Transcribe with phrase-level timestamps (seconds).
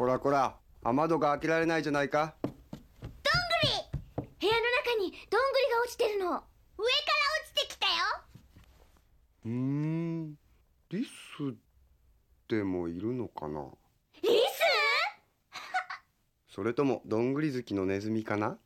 [0.00, 2.34] こらこら雨戸が開けられないじゃないか。
[2.42, 2.46] 部
[4.46, 6.24] 屋の中にどんぐりが落ちてるの。
[6.24, 6.46] 上から落
[7.54, 7.92] ちてきたよ。
[9.44, 10.38] うーん。
[10.88, 11.08] リス
[12.48, 13.66] でもいるのかな？
[14.22, 14.32] リス？
[16.48, 18.56] それともどんぐり好きのネズミかな？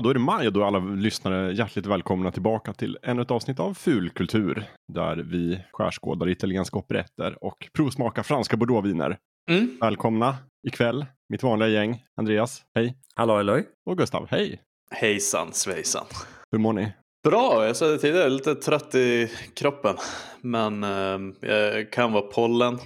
[0.00, 3.22] Ja, då är det maj och då är alla lyssnare hjärtligt välkomna tillbaka till ännu
[3.22, 4.64] ett avsnitt av Fulkultur.
[4.92, 9.18] Där vi skärskådar italienska operetter och provsmakar franska bordeauxviner.
[9.50, 9.78] Mm.
[9.80, 10.36] Välkomna
[10.68, 12.04] ikväll, mitt vanliga gäng.
[12.16, 12.94] Andreas, hej.
[13.14, 13.68] Hallå halloj.
[13.90, 14.60] Och Gustav, hej.
[14.90, 16.04] Hejsan svejsan.
[16.52, 16.92] Hur mår ni?
[17.28, 19.96] Bra, jag sa det tidigare, lite trött i kroppen.
[20.40, 22.78] Men eh, jag kan vara pollen.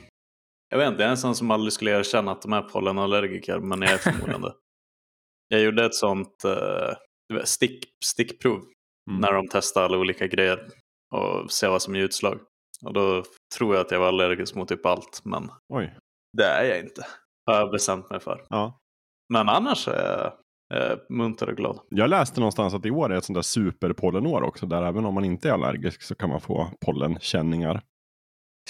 [0.70, 3.58] Jag vet inte, jag är en sån som aldrig skulle erkänna att de är pollenallergiker,
[3.58, 4.52] men jag är förmodligen det.
[5.48, 6.94] Jag gjorde ett sånt eh,
[7.44, 8.60] stick, stickprov
[9.10, 9.20] Mm.
[9.20, 10.58] när de testade alla olika grejer
[11.14, 12.40] och se vad som ger utslag.
[12.84, 13.24] Och då
[13.58, 15.94] tror jag att jag var allergisk mot typ allt, men Oj,
[16.36, 17.06] det är jag inte.
[17.46, 18.46] Har jag bestämt mig för.
[18.48, 18.78] ja.
[19.32, 20.32] Men annars är
[20.70, 21.80] jag eh, munter och glad.
[21.88, 24.66] Jag läste någonstans att i år är ett sånt där superpollenår också.
[24.66, 27.82] Där även om man inte är allergisk så kan man få pollenkänningar.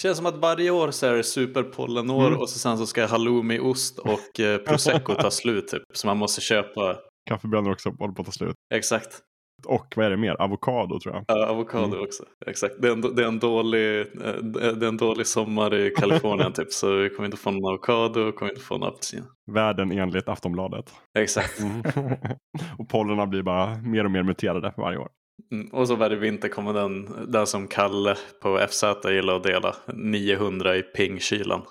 [0.01, 2.41] Känns som att varje år så är det superpollenår Mm.
[2.41, 5.83] och så sen så ska halloumi-ost och eh, prosecco ta slut typ.
[5.95, 6.97] Så man måste köpa,
[7.31, 8.55] Kaffebönor också håller på att ta slut.
[8.75, 9.19] exakt.
[9.67, 10.43] Och vad är det mer?
[10.43, 11.25] Avokado tror jag.
[11.29, 12.01] Ja, avokado Mm.
[12.03, 12.25] också.
[12.47, 12.75] Exakt.
[12.83, 14.07] Det är, en, det, är en dålig, eh,
[14.43, 16.73] det är en dålig sommar i Kalifornien typ.
[16.73, 19.25] Så vi kommer inte få någon avokado och kommer inte få någon apelsin.
[19.53, 20.93] Världen enligt Aftonbladet.
[21.19, 21.61] Exakt.
[21.61, 21.83] Mm.
[22.79, 25.09] och pollerna blir bara mer och mer muterade för varje år.
[25.53, 25.69] Mm.
[25.69, 29.77] Och så varje vinter kommer den, den som Kalle på FZ gillar att dela.
[29.95, 31.63] 900 i pingkylan.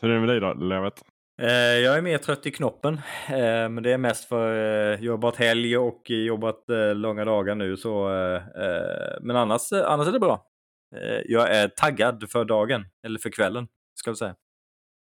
[0.00, 1.02] Hur är det med dig då, Lövet?
[1.42, 2.94] Eh, jag är mer trött i knoppen.
[3.28, 6.64] Eh, men det är mest för eh, jobbat helg och jobbat
[6.94, 7.76] långa dagar nu.
[7.76, 8.08] Så,
[9.20, 10.46] men annars, annars är det bra.
[11.24, 14.34] Jag är taggad för dagen, eller för kvällen, ska vi säga.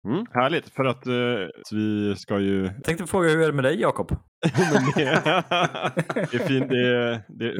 [0.05, 2.65] Mm, härligt, för att eh, vi ska ju...
[2.65, 4.09] Jag tänkte fråga hur är det med dig, Jakob?
[4.95, 5.05] det,
[6.15, 7.55] det är fint, det, det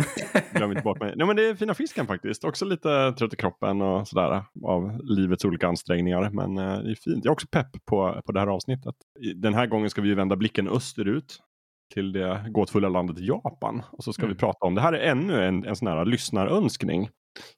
[0.55, 1.15] glöm inte bort mig.
[1.17, 2.45] Nej, men det är fina fisken faktiskt.
[2.45, 6.31] Också lite trött i kroppen och sådär av livets olika ansträngningar.
[6.31, 7.25] Men eh, det är fint.
[7.25, 8.95] Jag är också pepp på, på det här avsnittet.
[9.37, 11.39] Den här gången ska vi vända blicken österut
[11.93, 13.83] till det gåtfulla landet Japan.
[13.93, 14.37] Och så ska vi Mm.
[14.37, 17.09] prata om, det här är ännu en, en sån här lyssnarönskning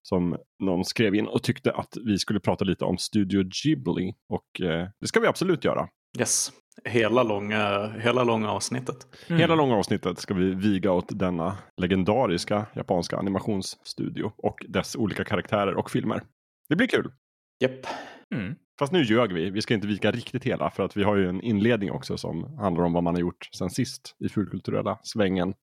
[0.03, 4.15] som någon skrev in och tyckte att vi skulle prata lite om Studio Ghibli.
[4.29, 5.89] Och eh, det ska vi absolut göra.
[6.19, 6.53] Yes.
[6.85, 8.97] Hela långa, hela långa avsnittet.
[9.29, 9.41] Mm.
[9.41, 15.75] Hela långa avsnittet ska vi viga åt denna legendariska japanska animationsstudio och dess olika karaktärer
[15.75, 16.23] och filmer.
[16.69, 17.13] Det blir kul.
[17.61, 17.87] Japp.
[18.35, 18.55] Mm.
[18.79, 19.51] Fast nu ljög vi.
[19.51, 22.59] Vi ska inte vika riktigt hela för att vi har ju en inledning också som
[22.59, 25.55] handlar om vad man har gjort sen sist i fulkulturella svängen.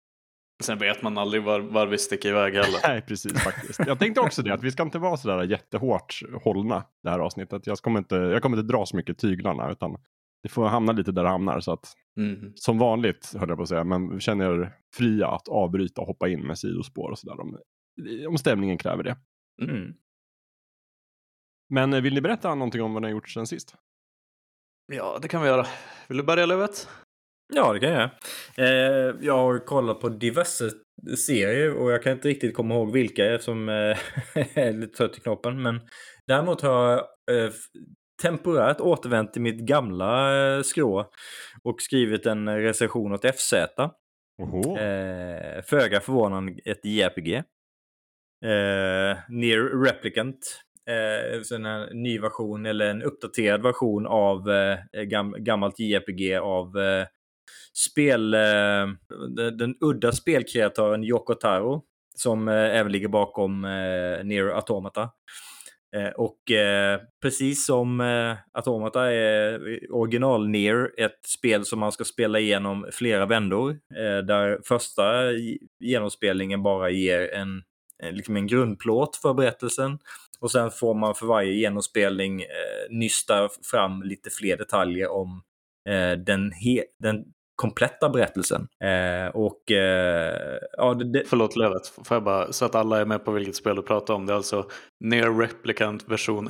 [0.63, 2.79] Sen vet man aldrig var, var vi sticker iväg heller.
[2.87, 3.79] Nej, precis faktiskt.
[3.87, 7.67] Jag tänkte också det, att vi ska inte vara sådär jättehårt hållna det här avsnittet.
[7.67, 9.97] Jag kommer inte, jag kommer inte dra så mycket tyglarna utan
[10.43, 11.59] det får hamna lite där det hamnar.
[11.59, 12.51] Så att Mm.
[12.55, 16.29] som vanligt, höll jag på att säga, men känner er fria att avbryta och hoppa
[16.29, 17.57] in med sidospår och sådär om,
[18.27, 19.17] om stämningen kräver det.
[19.61, 19.93] Mm.
[21.71, 23.75] Men eh, vill ni berätta någonting om vad ni har gjort sen sist?
[24.93, 25.65] Ja, det kan vi göra.
[26.07, 26.89] Vill du börja Lövet?
[27.53, 28.09] Ja, det kan jag.
[28.57, 30.69] Eh, jag har kollat på diverse
[31.27, 33.97] serier och jag kan inte riktigt komma ihåg vilka eftersom eh, jag
[34.53, 35.61] är lite trött i knoppen.
[35.61, 35.81] Men
[36.27, 37.51] däremot har jag eh,
[38.21, 41.11] temporärt återvänt till mitt gamla eh, skrå
[41.63, 43.53] och skrivit en recension åt FZ.
[44.41, 44.77] Oho.
[44.77, 47.35] Eh, föga förvånande ett JRPG.
[48.45, 50.63] Eh, Near Replicant.
[50.89, 56.77] Eh, en ny version eller en uppdaterad version av eh, eh gam, gammalt JRPG av
[56.77, 57.05] eh,
[57.73, 58.87] spel, eh,
[59.35, 61.83] den, den udda spelkreatören Yoko Taro
[62.15, 65.09] som eh, även ligger bakom eh, Near Automata.
[65.95, 71.91] Eh, och eh, precis som eh, Automata är eh, original Near ett spel som man
[71.91, 73.71] ska spela igenom flera vändor.
[73.71, 75.03] Eh, där första
[75.79, 77.63] genomspelningen bara ger en,
[78.03, 79.99] Eh, liksom en grundplåt för berättelsen.
[80.39, 82.47] Och sen får man för varje genomspelning eh,
[82.89, 85.41] nysta fram lite fler detaljer om
[85.89, 86.51] eh, den,
[86.99, 87.25] den
[87.55, 88.67] kompletta berättelsen.
[88.83, 93.05] Eh, och eh, ja, det, det, Förlåt Lövet, får jag bara så att alla är
[93.05, 94.25] med på vilket spel du pratar om.
[94.25, 94.65] Det är alltså
[94.99, 96.49] Near Replicant version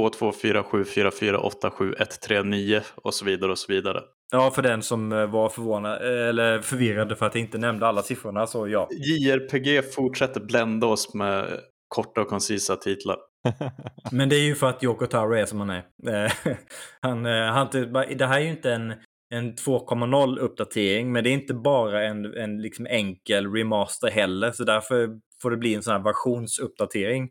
[0.00, 4.02] 1.22474487139 och så vidare och så vidare.
[4.32, 8.02] Ja, för den som eh, var förvånad eller förvirrad för att jag inte nämnde alla
[8.02, 8.88] siffrorna så ja.
[8.90, 13.16] JRPG fortsätter blända oss med korta och koncisa titlar.
[14.12, 15.84] Men det är ju för att Yoko Taro är som han är.
[16.08, 16.32] Eh,
[17.00, 17.68] han, eh, han,
[18.18, 18.94] det här är ju inte en,
[19.34, 24.64] en 2.0 uppdatering, men det är inte bara en, en liksom enkel remaster heller, så
[24.64, 25.08] därför
[25.42, 27.22] får det bli en sån här versionsuppdatering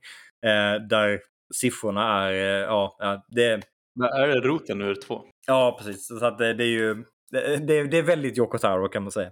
[0.45, 1.19] eh, där
[1.53, 3.61] siffrorna är, eh, ja, det...
[3.95, 5.21] Men är det roten ur två?
[5.47, 6.07] Ja, precis.
[6.07, 9.27] Så att det, det är ju, det, det, är väldigt Yoko Taro kan man säga.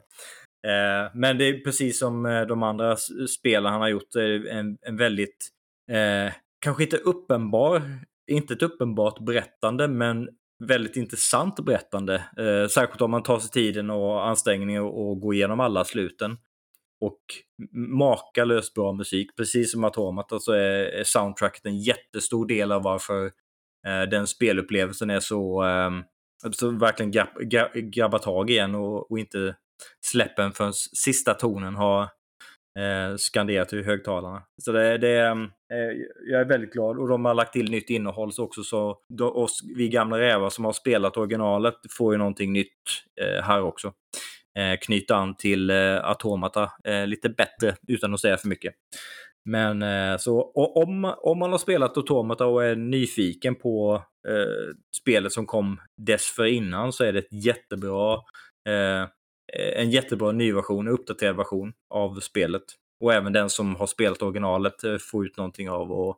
[0.68, 2.98] Eh, men det är precis som eh, de andra
[3.40, 4.16] spelen han har gjort,
[4.50, 5.50] en, en väldigt,
[5.92, 7.82] eh, kanske inte uppenbar,
[8.32, 10.30] inte ett uppenbart berättande, men
[10.68, 12.16] väldigt intressant berättande.
[12.16, 16.38] Eh, särskilt om man tar sig tiden och ansträngningen och går igenom alla sluten.
[17.04, 17.20] Och
[17.72, 19.36] makalöst bra musik.
[19.38, 23.26] Precis som Automata så alltså, är soundtracket en jättestor del av varför
[23.88, 26.04] eh, den spelupplevelsen är så, ehm,
[26.52, 27.28] så verkligen grab,
[27.74, 29.56] grabbar tag igen och, och inte
[30.06, 32.02] släppen förrän sista tonen har
[32.80, 34.44] eh, skanderat i högtalarna.
[34.62, 35.98] Så det, det ehm, eh,
[36.32, 39.32] jag är väldigt glad och de har lagt till nytt innehåll så också så då,
[39.32, 42.82] oss, vi gamla rävar som har spelat originalet får ju någonting nytt
[43.22, 43.94] eh, här också.
[44.60, 46.16] Eh, knyta an till eh,
[46.84, 48.74] eh, lite bättre utan att säga för mycket.
[49.46, 55.32] Men eh, så om, om man har spelat Automata och är nyfiken på eh, spelet
[55.32, 58.14] som kom dessförinnan så är det ett jättebra
[58.70, 59.08] eh, eh
[59.76, 62.64] en jättebra nyversion, uppdaterad version av spelet.
[63.04, 66.18] Och även den som har spelat originalet eh, får ut någonting av att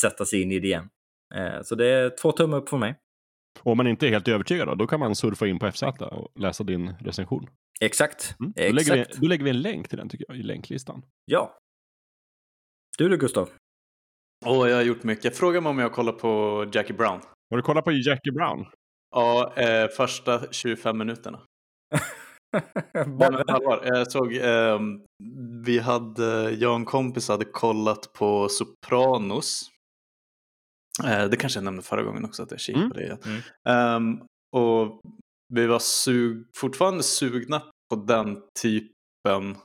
[0.00, 0.88] sätta sig in i det igen.
[1.34, 2.94] Eh, så det är två tummar upp för mig.
[3.60, 6.40] Om man inte är helt övertygad då, då kan man surfa in på FZ och
[6.40, 7.46] läsa din recension.
[7.80, 8.34] Exakt.
[8.40, 8.52] Mm.
[8.56, 8.88] Då, Exakt.
[8.88, 11.02] Lägger vi, då lägger vi en länk till den tycker jag, i länklistan.
[11.24, 11.58] Ja.
[12.98, 13.50] Du då Gustav?
[14.46, 15.36] Åh, jag har gjort mycket.
[15.36, 17.20] Fråga mig om jag kollar på Jackie Brown.
[17.50, 18.66] Har du kollat på Jackie Brown?
[19.10, 21.40] Ja, eh, första 25 minuterna.
[23.06, 24.80] Men allvar, jag såg, eh,
[25.64, 29.70] vi hade, jag och en kompis hade kollat på Sopranos.
[31.04, 32.90] Eh, det kanske jag nämnde förra gången också att jag kikade Mm.
[32.90, 33.42] på det igen.
[33.64, 33.96] Mm.
[33.96, 34.26] Um,
[34.56, 35.00] och
[35.54, 39.56] vi var sug, fortfarande sugna på den typen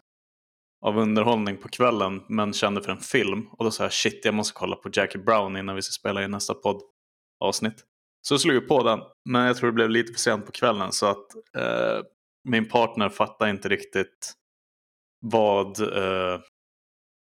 [0.86, 3.48] av underhållning på kvällen men kände för en film.
[3.52, 6.24] Och då sa jag shit jag måste kolla på Jackie Brown innan vi ska spela
[6.24, 7.84] in nästa poddavsnitt.
[8.28, 9.00] Så slog jag på den
[9.30, 12.04] men jag tror det blev lite för sent på kvällen så att eh,
[12.50, 14.34] min partner fattade inte riktigt
[15.26, 16.40] vad eh,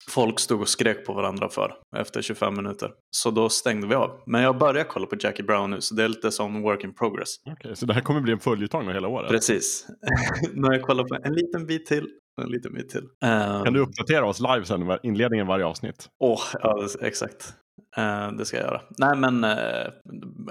[0.09, 2.91] folk stod och skrek på varandra för efter 25 minuter.
[3.11, 4.11] Så då stängde vi av.
[4.27, 6.95] Men jag börjar kolla på Jackie Brown nu så det är lite som work in
[6.95, 7.29] progress.
[7.51, 9.31] Okej, så det här kommer bli en följetong hela året?
[9.31, 9.87] Precis.
[10.65, 12.07] har jag kollat på en liten bit till.
[12.43, 13.03] En liten bit till.
[13.25, 16.09] Um, Kan du uppdatera oss live sen, inledningen varje avsnitt?
[16.21, 17.55] Åh, ja det- exakt.
[17.97, 18.81] Eh, det ska jag göra.
[18.99, 19.91] Nej men uh,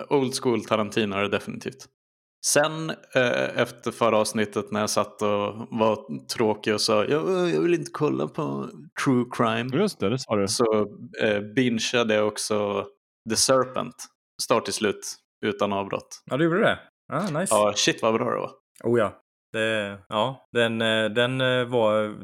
[0.10, 1.86] old school Tarantino är det definitivt.
[2.46, 7.62] Sen eh, efter förra avsnittet när jag satt och var tråkig och sa jag, jag
[7.62, 8.70] vill inte kolla på
[9.04, 9.78] true crime.
[9.78, 10.48] Just det, det sa du.
[10.48, 10.88] Så
[11.22, 12.86] eh, bingeade jag också
[13.30, 13.96] The Serpent.
[14.42, 15.16] Start till slut
[15.46, 16.24] utan avbrott.
[16.26, 16.80] Ja, du gjorde det?
[17.14, 17.56] Ah, nice.
[17.56, 18.52] Ja, shit vad bra det var.
[18.84, 19.22] Oh ja.
[19.54, 22.16] Det, ja, den, eh, den eh, var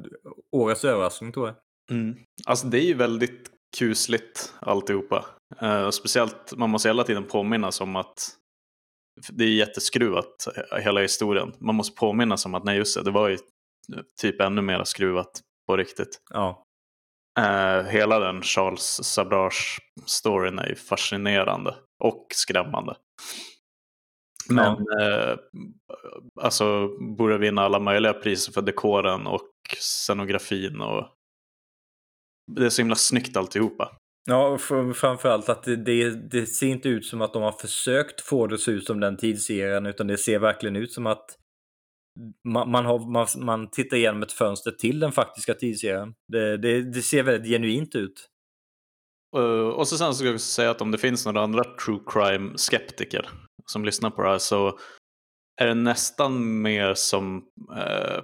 [0.51, 1.55] årets överraskning tror jag.
[1.91, 2.15] Mm.
[2.45, 5.25] Alltså det är ju väldigt kusligt alltihopa.
[5.61, 8.29] Eh, speciellt, man måste hela tiden påminnas om att
[9.29, 11.53] det är jätteskruvat eh, hela historien.
[11.59, 13.37] Man måste påminnas om att nej just det, det var ju
[14.21, 16.21] typ ännu mer skruvat på riktigt.
[16.33, 16.63] Ja.
[17.39, 22.95] Eh, hela den Charles Sabrage-storyn är ju fascinerande och skrämmande.
[24.49, 25.37] Men eh,
[26.41, 26.87] alltså
[27.17, 29.49] borde vinna alla möjliga priser för dekoren och
[29.79, 31.07] scenografin och
[32.51, 33.97] det är så himla snyggt alltihopa.
[34.27, 34.61] Ja, och
[34.95, 38.55] framförallt att det, det, det ser inte ut som att de har försökt få det
[38.55, 41.25] att se ut som den tidsserien, utan det ser verkligen ut som att
[42.47, 46.13] man, man, har, man, man tittar igenom ett fönster till den faktiska tidsserien.
[46.27, 48.29] Det, det, det ser väldigt genuint ut.
[49.37, 51.99] Uh, och så sen ska jag också säga att om det finns några andra true
[52.05, 53.29] crime-skeptiker
[53.65, 54.79] som lyssnar på det här så
[55.61, 57.37] är det nästan mer som
[57.71, 58.21] uh,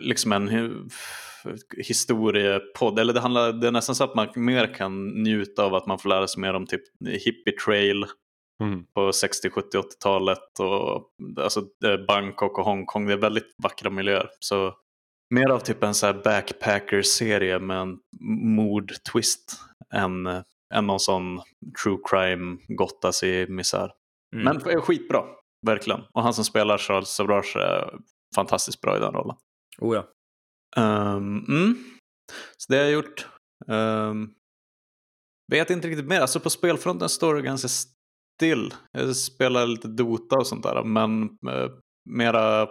[0.00, 0.88] liksom en
[1.76, 2.98] historiepodd.
[2.98, 5.98] Eller det, handlar, det är nästan så att man mer kan njuta av att man
[5.98, 8.06] får lära sig mer om typ hippie trail
[8.62, 8.84] Mm.
[8.94, 11.62] på 60, 70, 80-talet och alltså
[12.08, 13.06] Bangkok och Hongkong.
[13.06, 14.28] Det är väldigt vackra miljöer.
[14.38, 14.74] Så
[15.30, 17.98] mer av typ en så här backpacker-serie med en
[18.56, 19.56] mord-twist
[19.94, 20.26] än,
[20.74, 21.40] än någon sån
[21.82, 23.90] true crime gottas i misär.
[24.34, 24.44] Mm.
[24.44, 25.24] Men skitbra,
[25.66, 26.00] verkligen.
[26.12, 27.94] Och han som spelar Charles Sabrage är
[28.34, 29.36] fantastiskt bra i den rollen.
[29.78, 30.08] Oh ja.
[30.76, 31.84] Um, mm.
[32.56, 33.26] Så det har jag gjort.
[33.66, 34.34] Um,
[35.52, 36.20] vet inte riktigt mer.
[36.20, 38.74] Alltså på spelfronten står det ganska still.
[38.92, 40.84] Jag spelar lite Dota och sånt där.
[40.84, 41.70] Men uh,
[42.10, 42.68] mera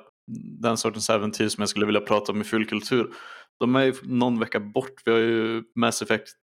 [0.62, 3.14] den sortens äventyr som jag skulle vilja prata om i fullkultur.
[3.60, 5.02] De är ju någon vecka bort.
[5.06, 6.38] Vi har ju Mass Effect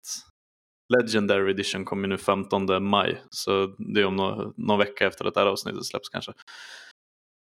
[0.93, 3.21] Legendary Edition kommer ju nu 15 maj.
[3.29, 6.33] Så det är om någon, någon vecka efter att det här avsnittet släpps kanske.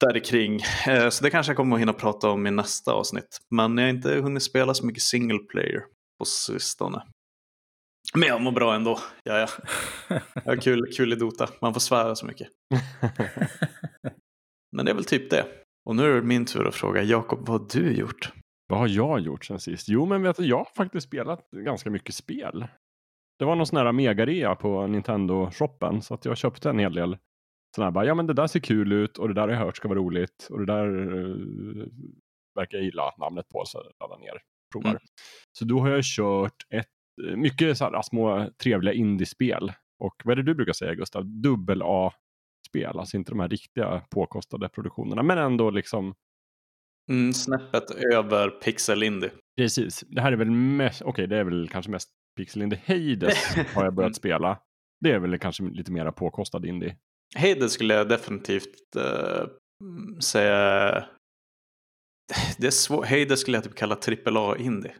[0.00, 0.60] Där kring.
[0.88, 3.38] Eh, så det kanske jag kommer att hinna prata om i nästa avsnitt.
[3.50, 5.82] Men jag har inte hunnit spela så mycket single player
[6.18, 7.02] på sistone.
[8.14, 8.98] Men jag mår bra ändå.
[9.24, 9.48] Ja, ja.
[10.44, 11.48] Jag har kul, kul i Dota.
[11.60, 12.48] Man får svära så mycket.
[14.76, 15.46] Men det är väl typ det.
[15.84, 18.32] Och nu är det min tur att fråga Jakob, vad har du gjort?
[18.68, 19.88] Vad har jag gjort sen sist?
[19.88, 22.66] Jo, men vet du, jag har faktiskt spelat ganska mycket spel.
[23.38, 27.16] Det var någon sån här megarea på Nintendo-shoppen så att jag köpte en hel del
[27.74, 29.76] sådana bara, ja men det där ser kul ut och det där har jag hört
[29.76, 31.86] ska vara roligt och det där uh,
[32.54, 34.90] verkar jag gilla namnet på så laddar ner provar.
[34.90, 35.02] Mm.
[35.52, 36.88] Så då har jag kört ett,
[37.36, 39.72] mycket så här små trevliga indiespel.
[39.98, 41.26] Och vad är det du brukar säga Gustav?
[41.26, 46.14] Dubbel A-spel, alltså inte de här riktiga påkostade produktionerna men ändå liksom
[47.10, 49.30] Mm, snäppet över Pixel Indie.
[49.56, 50.04] Precis.
[50.08, 52.80] Det här är väl mest, okej det är väl kanske mest Pixel Indie.
[52.86, 54.58] Hades har jag börjat spela.
[55.00, 56.96] Det är väl kanske lite mera påkostad indie.
[57.36, 59.46] Hades skulle jag definitivt uh,
[60.20, 61.04] säga
[62.58, 63.06] det är svårt.
[63.06, 63.96] Hades skulle jag typ kalla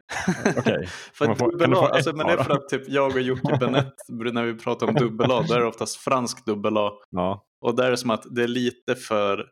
[1.13, 3.21] för Kan man få- dubbel A, alltså, men det är för att typ jag och
[3.21, 3.95] Jocke Benett,
[4.33, 6.93] när vi pratar om dubbel A, då är det oftast fransk dubbel A.
[7.11, 9.45] Ja, Och där är det som att det är lite för eh,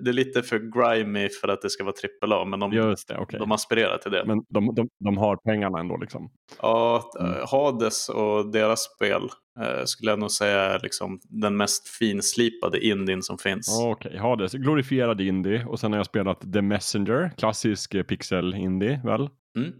[0.00, 1.94] det är lite för grimy för att det ska vara
[2.34, 3.18] AAA, men de, just det.
[3.18, 3.38] Okej.
[3.38, 4.24] de aspirerar till det.
[4.26, 6.30] Men de, de, de har pengarna ändå liksom.
[6.62, 7.32] Ja, Mm.
[7.32, 9.22] eh, Hades och deras spel
[9.60, 13.78] eh, skulle jag nog säga är liksom den mest finslipade indien som finns.
[13.82, 14.52] Okej, Hades.
[14.52, 15.64] Glorifierad indie.
[15.64, 17.30] Och sen har jag spelat The Messenger.
[17.38, 19.28] Klassisk eh, pixel-indie väl?
[19.58, 19.72] Mm.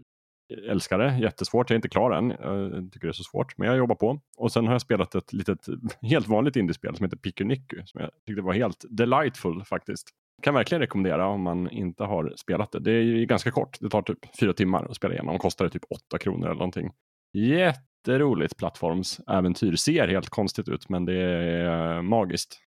[0.69, 1.17] Älskar det.
[1.17, 1.69] Jättesvårt.
[1.69, 2.29] Jag är inte klar än.
[2.29, 3.57] Jag tycker det är så svårt.
[3.57, 4.19] Men jag jobbar på.
[4.37, 5.67] Och sen har jag spelat ett litet,
[6.01, 7.81] helt vanligt indiespel som heter Pikuniku.
[7.85, 10.09] Som jag tyckte var helt delightful faktiskt.
[10.41, 12.79] Kan verkligen rekommendera om man inte har spelat det.
[12.79, 13.77] Det är ju ganska kort.
[13.79, 15.39] Det tar typ fyra timmar att spela igenom.
[15.39, 16.91] Kostar det typ åtta kronor eller någonting.
[17.33, 19.75] Jätteroligt plattformsäventyr.
[19.75, 22.59] Ser helt konstigt ut men det är magiskt.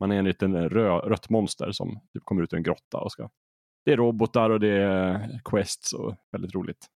[0.00, 3.12] Man är en liten rö, rött monster som typ kommer ut ur en grotta och
[3.12, 3.28] ska...
[3.84, 6.88] Det är robotar och det är quests och väldigt roligt.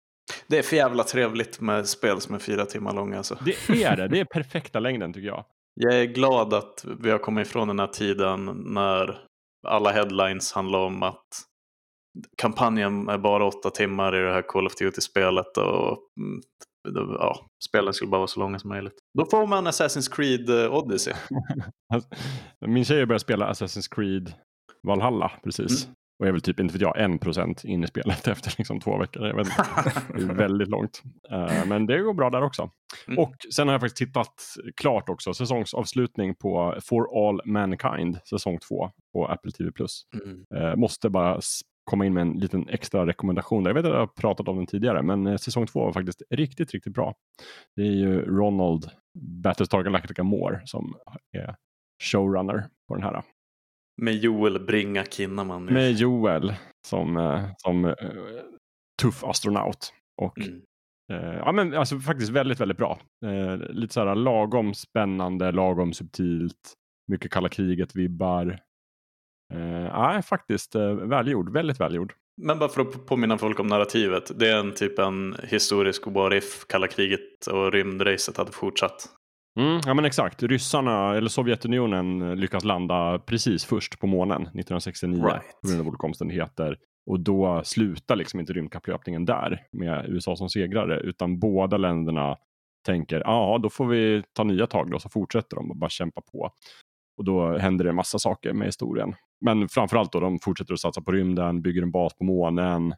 [0.47, 3.17] Det är för jävla trevligt med spel som är fyra timmar långa.
[3.17, 3.39] Alltså.
[3.45, 4.09] Det är det.
[4.09, 5.45] Det är perfekta längden tycker jag.
[5.81, 9.19] Jag är glad att vi har kommit ifrån den här tiden när
[9.69, 11.27] alla headlines handlar om att
[12.39, 16.41] kampanjen är bara åtta timmar i det här Call of Duty-spelet och mm,
[16.95, 18.99] ja, spelen skulle bara vara så långa som möjligt.
[19.19, 21.15] Då får man Assassin's Creed eh, Odyssey.
[21.95, 22.09] Alltså,
[22.67, 24.33] Min tjej börjar spela Assassin's Creed
[24.83, 25.85] Valhalla precis.
[25.85, 25.96] Mm.
[26.19, 28.99] Och är väl typ, inte vet jag, en procent in i spelet efter liksom två
[28.99, 29.27] veckor.
[29.27, 30.03] Jag vet inte.
[30.15, 31.03] Det är väldigt långt.
[31.31, 32.71] Eh, men det går bra där också.
[33.09, 33.19] Mm.
[33.19, 34.35] Och sen har jag faktiskt tittat
[34.77, 35.35] klart också.
[35.35, 39.71] Säsongsavslutning på For All Mankind, säsong två på Apple TV+.
[40.25, 40.45] Mm.
[40.55, 41.41] Eh, måste bara
[41.91, 43.63] komma in med en liten extra rekommendation.
[43.63, 43.71] där.
[43.71, 46.23] Jag vet att jag har pratat om den tidigare, men eh, säsong två var faktiskt
[46.31, 47.15] riktigt, riktigt bra.
[47.77, 48.91] Det är ju Ronald
[49.43, 50.95] Battlestar Galactica Moore som
[51.33, 51.57] är
[52.03, 53.23] showrunner på den här.
[54.03, 55.65] Med Joel Bringa Kinnaman.
[55.65, 56.55] Med Joel
[56.87, 57.95] som, eh, som eh,
[59.03, 59.93] tuff astronaut.
[60.23, 60.63] Och Mm.
[61.13, 62.99] Eh, ja, men alltså faktiskt väldigt, väldigt bra.
[63.27, 66.75] Eh, lite så här lagom spännande, lagom subtilt,
[67.09, 68.61] mycket kalla kriget-vibbar.
[69.55, 72.13] Eh, ja, faktiskt eh, välgjord, väldigt välgjord.
[72.43, 74.39] Men bara för att påminna folk om narrativet.
[74.39, 79.09] Det är en typ en historisk what if kalla kriget och rymdracet hade fortsatt.
[79.57, 85.61] Mm, ja men exakt, ryssarna eller Sovjetunionen lyckas landa precis först på månen 1969 Right.
[85.63, 86.79] på grund av olika omständigheter.
[87.11, 92.37] Och då slutar liksom inte rymdkapplöpningen där med USA som segrare utan båda länderna
[92.87, 96.21] tänker ja då får vi ta nya tag då så fortsätter de och bara kämpa
[96.33, 96.51] på.
[97.19, 99.15] Och då händer det en massa saker med historien.
[99.45, 102.95] Men framförallt då de fortsätter att satsa på rymden, bygger en bas på månen,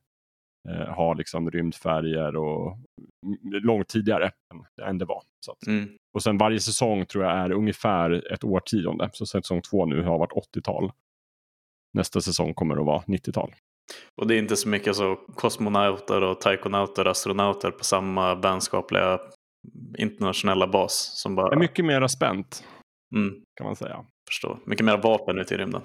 [0.69, 2.67] eh, har liksom rymdfärger och
[3.27, 5.23] mm, långt tidigare än, än det var.
[5.47, 5.89] Så att, Mm.
[6.19, 9.11] Och sen varje säsong tror jag är ungefär ett årtionde.
[9.13, 10.93] Så säsong två nu har varit 80-tal.
[11.95, 13.55] Nästa säsong kommer att vara 90-tal.
[14.21, 19.19] Och det är inte så mycket så kosmonauter och taikonauter, astronauter på samma vänskapliga
[19.99, 22.65] internationella bas som Det bara är mycket mer spänt
[23.15, 24.05] mm, kan man säga.
[24.29, 24.59] förstår.
[24.65, 25.83] Mycket mer vapen ute i rymden.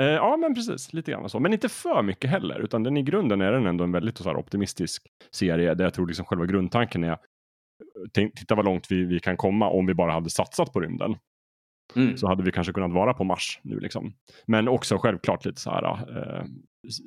[0.00, 0.92] Eh, ja, men precis.
[0.92, 1.40] Lite grann så.
[1.40, 2.60] Men inte för mycket heller.
[2.60, 5.74] Utan den i grunden är den ändå en väldigt så här, optimistisk serie.
[5.74, 7.18] Där jag tror liksom själva grundtanken är
[8.12, 11.16] titta vad långt vi, vi kan komma om vi bara hade satsat på rymden.
[11.96, 12.16] Mm.
[12.16, 14.12] Så hade vi kanske kunnat vara på Mars nu liksom.
[14.46, 15.84] Men också självklart lite så här
[16.18, 16.44] eh,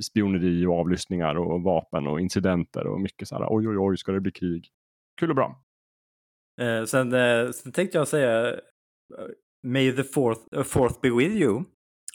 [0.04, 4.12] spioneri och avlyssningar och vapen och incidenter och mycket så här oj oj oj ska
[4.12, 4.68] det bli krig.
[5.20, 5.64] Kul och bra.
[6.62, 8.60] Eh, sen, eh, sen tänkte jag säga eh,
[9.64, 11.64] May the fourth, uh, fourth be with you.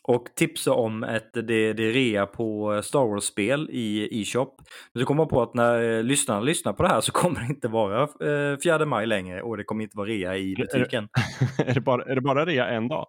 [0.09, 4.51] Och tipsa om att det, det är rea på Star Wars-spel i e-shop.
[4.93, 7.41] Men så kommer jag på att när eh, lyssnarna lyssnar på det här så kommer
[7.41, 11.09] det inte vara eh, 4 maj längre och det kommer inte vara rea i butiken.
[11.59, 13.07] är, det bara, är det bara rea en dag?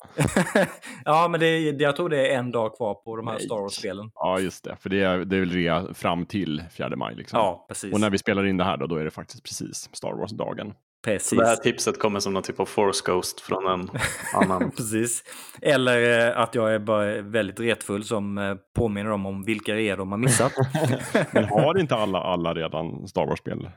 [1.06, 3.44] ja, men det, det, jag tror det är en dag kvar på de här Nej.
[3.44, 4.12] Star Wars-spelen.
[4.16, 4.76] Ja, just det.
[4.80, 7.16] För det är, det är väl rea fram till 4 maj.
[7.16, 7.40] Liksom.
[7.40, 7.94] Ja, precis.
[7.94, 10.74] Och när vi spelar in det här då, då är det faktiskt precis Star Wars-dagen.
[11.06, 11.40] Så precis.
[11.40, 13.90] det här tipset kommer som någon typ av force ghost från en
[14.34, 14.72] annan.
[14.72, 15.24] Precis.
[15.62, 19.96] Eller eh, att jag är bara väldigt retfull som eh, påminner dem om vilka rea
[19.96, 20.52] de har missat.
[21.34, 23.70] Men har inte alla, alla redan Star Wars-spel?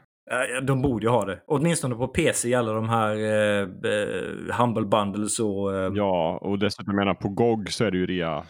[0.62, 1.40] De borde ju ha det.
[1.46, 3.60] Åtminstone på PC, alla de här eh,
[3.92, 5.76] eh, Humble Bundles och...
[5.76, 8.44] Eh, Ja, och dessutom menar på GOG så är det ju rea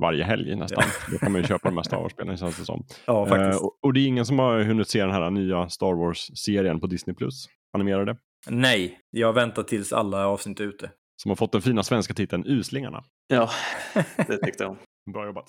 [0.00, 0.84] varje helg nästan.
[1.12, 2.84] Då kan man ju köpa de här Star Wars-spelen känns det som.
[3.06, 3.60] ja, faktiskt.
[3.60, 6.80] Eh, och, och det är ingen som har hunnit se den här nya Star Wars-serien
[6.80, 7.14] på Disney+.
[7.16, 8.16] Plus animerade.
[8.48, 10.90] Nej, jag väntar tills alla avsnitt är ute.
[11.22, 13.04] Som har fått den fina svenska titeln Uslingarna.
[13.26, 13.50] Ja,
[14.16, 14.76] det tyckte jag.
[15.12, 15.48] Bra jobbat.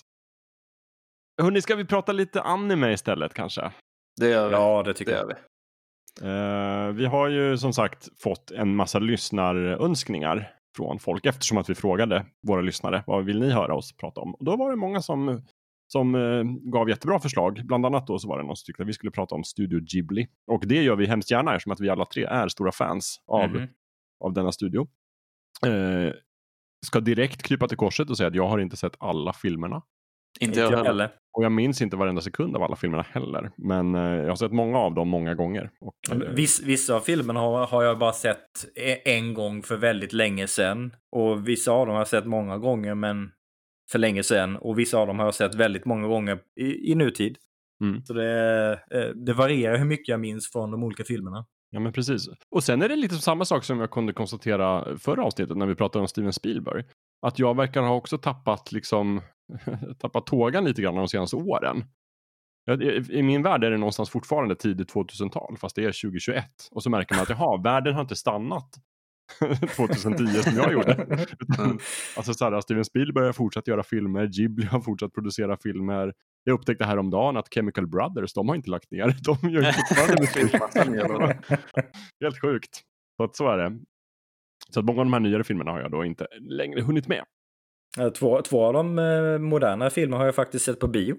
[1.41, 3.71] Hörni, ska vi prata lite anime istället kanske?
[4.21, 4.53] Det gör vi.
[4.53, 5.29] Ja, det tycker det jag.
[5.29, 5.41] gör vi.
[6.21, 11.75] Eh, vi har ju som sagt fått en massa lyssnarönskningar från folk eftersom att vi
[11.75, 14.35] frågade våra lyssnare vad vill ni höra oss prata om?
[14.35, 15.41] Och då var det många som,
[15.91, 17.61] som eh, gav jättebra förslag.
[17.65, 19.79] Bland annat då så var det någon som tyckte att vi skulle prata om Studio
[19.79, 20.27] Ghibli.
[20.51, 23.49] Och det gör vi hemskt gärna eftersom att vi alla tre är stora fans av,
[23.49, 23.67] Mhm.
[24.23, 24.87] av denna studio.
[25.67, 26.13] Eh,
[26.85, 29.81] ska direkt krypa till korset och säga att jag har inte sett alla filmerna.
[30.39, 30.83] Inte jag heller.
[30.83, 31.09] heller.
[31.37, 33.51] Och jag minns inte varenda sekund av alla filmerna heller.
[33.57, 35.69] Men eh, jag har sett många av dem många gånger.
[35.81, 38.45] Och, eh, Viss, vissa av filmerna har, har jag bara sett
[38.75, 40.95] e- en gång för väldigt länge sedan.
[41.11, 43.31] Och vissa av dem har jag sett många gånger, men
[43.91, 44.57] för länge sedan.
[44.57, 47.37] Och vissa av dem har jag sett väldigt många gånger i, i nutid.
[47.81, 48.05] Mm.
[48.05, 51.45] Så det, eh, det varierar hur mycket jag minns från de olika filmerna.
[51.69, 52.27] Ja, men precis.
[52.49, 55.75] Och sen är det lite samma sak som jag kunde konstatera förra avsnittet när vi
[55.75, 56.83] pratade om Steven Spielberg.
[57.21, 59.21] Att jag verkar ha också tappat, liksom,
[59.99, 61.83] tappat tågan lite grann de senaste åren.
[63.09, 66.45] I min värld är det någonstans fortfarande tidigt 2000-tal, fast det är 2021.
[66.71, 68.69] Och så märker man att jaha, världen har inte stannat
[69.75, 71.07] 2010 som jag gjorde.
[72.17, 76.13] Alltså så här, Steven Spielberg har fortsatt göra filmer, Ghibli har fortsatt producera filmer.
[76.43, 79.15] Jag upptäckte häromdagen att Chemical Brothers, de har inte lagt ner.
[79.23, 80.53] De gör ju fortfarande musik.
[82.21, 82.81] Helt sjukt.
[83.17, 83.79] Så att så är det.
[84.69, 87.23] Så att många av de här nyare filmerna har jag då inte längre hunnit med.
[88.19, 91.15] Två, två av de eh, moderna filmerna har jag faktiskt sett på bio.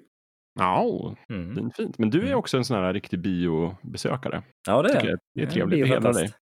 [0.58, 1.54] Ja, Mm.
[1.54, 1.98] fint, fint.
[1.98, 2.38] Men du är Mm.
[2.38, 4.42] också en sån här riktig biobesökare.
[4.66, 5.08] Ja, det är det.
[5.08, 5.18] jag.
[5.34, 6.32] Det är Ja, trevligt att hedra dig.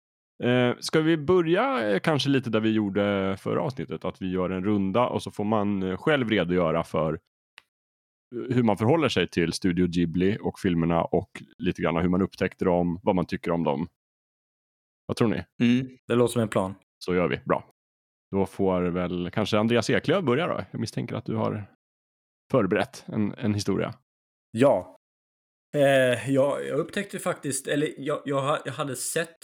[0.43, 4.05] Eh, ska vi börja eh, kanske lite där vi gjorde förra avsnittet?
[4.05, 8.63] Att vi gör en runda och så får man eh, själv redogöra för eh, hur
[8.63, 13.01] man förhåller sig till Studio Ghibli och filmerna och lite grann hur man upptäckte dem,
[13.03, 13.89] vad man tycker om dem.
[15.07, 15.45] Vad tror ni?
[15.63, 15.99] Mm.
[16.07, 16.75] Det låter som en plan.
[16.99, 17.41] Så gör vi.
[17.45, 17.71] Bra.
[18.31, 20.65] Då får väl kanske Andreas Eklöf börja då.
[20.71, 21.65] Jag misstänker att du har
[22.51, 23.95] förberett en, en historia.
[24.51, 24.97] Ja.
[25.75, 29.39] Eh, jag, jag upptäckte faktiskt, eller jag, jag, jag hade sett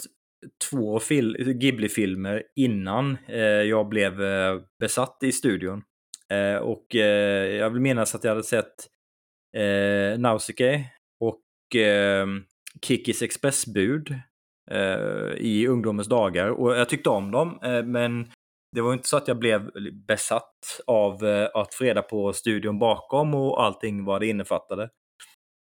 [0.71, 5.83] två fil, Ghibli-filmer innan eh, jag blev eh, besatt i studion.
[6.31, 8.75] Eh, och eh, jag vill minnas att jag hade sett
[9.57, 10.81] eh, Nausicaa
[11.21, 12.27] och eh,
[12.83, 14.15] Kikis expressbud
[14.71, 16.49] eh, i ungdomens dagar.
[16.49, 18.31] Och jag tyckte om dem, eh, men
[18.73, 19.71] det var inte så att jag blev
[20.07, 24.83] besatt av eh, att få reda på studion bakom och allting vad det innefattade.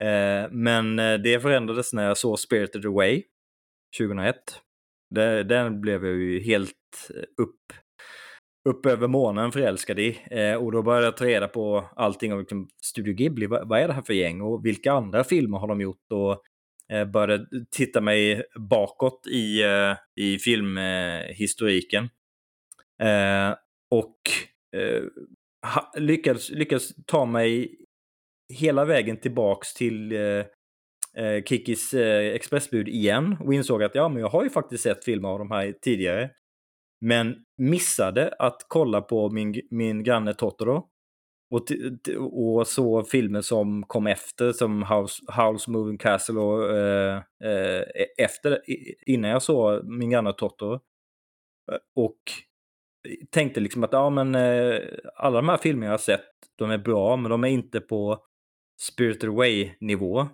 [0.03, 3.23] Eh, men eh, det förändrades när jag såg Spirited Away
[3.99, 4.35] 2001.
[5.15, 7.73] Det, den blev jag ju helt eh, upp,
[8.69, 10.19] upp över månen förälskad i.
[10.31, 13.45] Eh, och då började jag ta reda på allting om liksom, Studio Ghibli.
[13.45, 16.11] Vad, vad är det här för gäng och vilka andra filmer har de gjort?
[16.11, 16.43] Och
[16.95, 22.09] eh, började titta mig bakåt i, eh, i filmhistoriken.
[23.03, 23.55] Eh,
[23.91, 24.17] och
[24.75, 25.03] eh,
[25.75, 27.77] ha, lyckades, lyckades ta mig
[28.53, 30.45] hela vägen tillbaks till eh,
[31.17, 35.05] eh, Kikis eh, expressbud igen och insåg att ja, men jag har ju faktiskt sett
[35.05, 36.29] filmer av de här tidigare.
[37.01, 40.87] Men missade att kolla på min, min granne Totoro.
[41.51, 41.61] Och,
[42.33, 48.05] och så filmer som kom efter, som House, House Moving Castle och eh, eh, e,
[48.17, 48.61] efter,
[49.05, 50.73] innan jag såg min granne Totoro.
[50.73, 52.19] Eh, och
[53.29, 54.79] tänkte liksom att ja, men, eh,
[55.15, 58.25] alla de här filmerna jag har sett, de är bra, men de är inte på
[58.81, 60.27] spirit Away-nivå.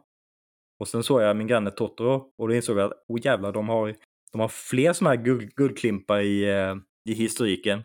[0.79, 3.69] Och sen såg jag min granne Totoro och då insåg jag att oh jävlar, de
[3.69, 3.95] har,
[4.31, 6.75] de har fler sådana här guld, guldklimpar i, eh,
[7.09, 7.83] i historiken.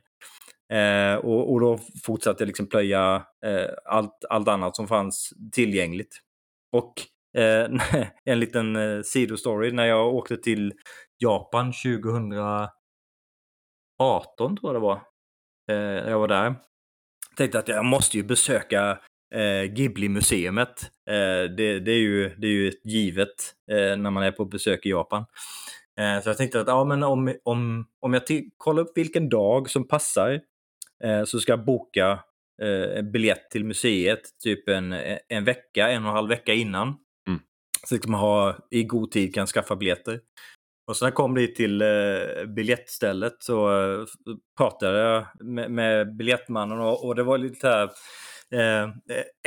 [0.73, 6.21] Eh, och, och då fortsatte jag liksom plöja eh, allt, allt annat som fanns tillgängligt.
[6.73, 6.95] Och
[7.41, 7.71] eh,
[8.25, 10.73] en liten eh, sidostory, när jag åkte till
[11.19, 12.71] Japan 2018
[14.57, 14.95] tror jag det var,
[15.71, 16.55] eh, när jag var där.
[17.37, 18.99] tänkte att jag måste ju besöka
[19.33, 20.91] eh, Ghibli-museet.
[21.11, 24.45] Eh, det, det, är ju, det är ju ett givet eh, när man är på
[24.45, 25.25] besök i Japan.
[26.01, 28.23] Eh, så jag tänkte att ja, men om, om, om jag
[28.57, 30.41] kollar upp vilken dag som passar
[31.05, 32.19] eh, så ska jag boka
[32.63, 34.93] eh, en biljett till museet typ en,
[35.29, 36.89] en vecka, en och en halv vecka innan.
[37.29, 37.41] Mm.
[37.89, 40.21] Så att man har, i god tid kan skaffa biljetter.
[40.87, 43.69] Och sen kom det till eh, biljettstället så
[44.57, 47.91] pratade jag med, med biljettmannen och, och, det var lite här
[48.53, 48.89] eh,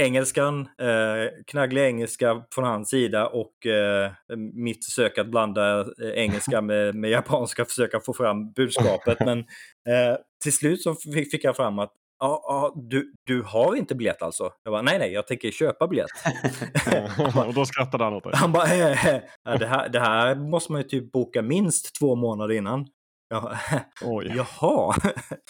[0.06, 4.12] engelskan, eh, knagglig engelska från hans sida och eh,
[4.54, 9.18] mitt försök att blanda eh, engelska med, med japanska, försöka få fram budskapet.
[9.20, 13.96] Men eh, till slut så fick, jag fram att Ja, ja du, du har inte
[13.96, 14.52] biljett alltså?
[14.64, 16.10] Jag bara, nej, nej, jag tänker köpa biljett.
[17.48, 18.34] och då skrattade han åt dig.
[18.36, 19.22] Han bara, äh,
[19.60, 22.88] det, här, det här måste man ju typ boka minst två månader innan.
[23.30, 23.58] Jag,
[24.02, 24.34] Oj.
[24.36, 24.96] Jaha,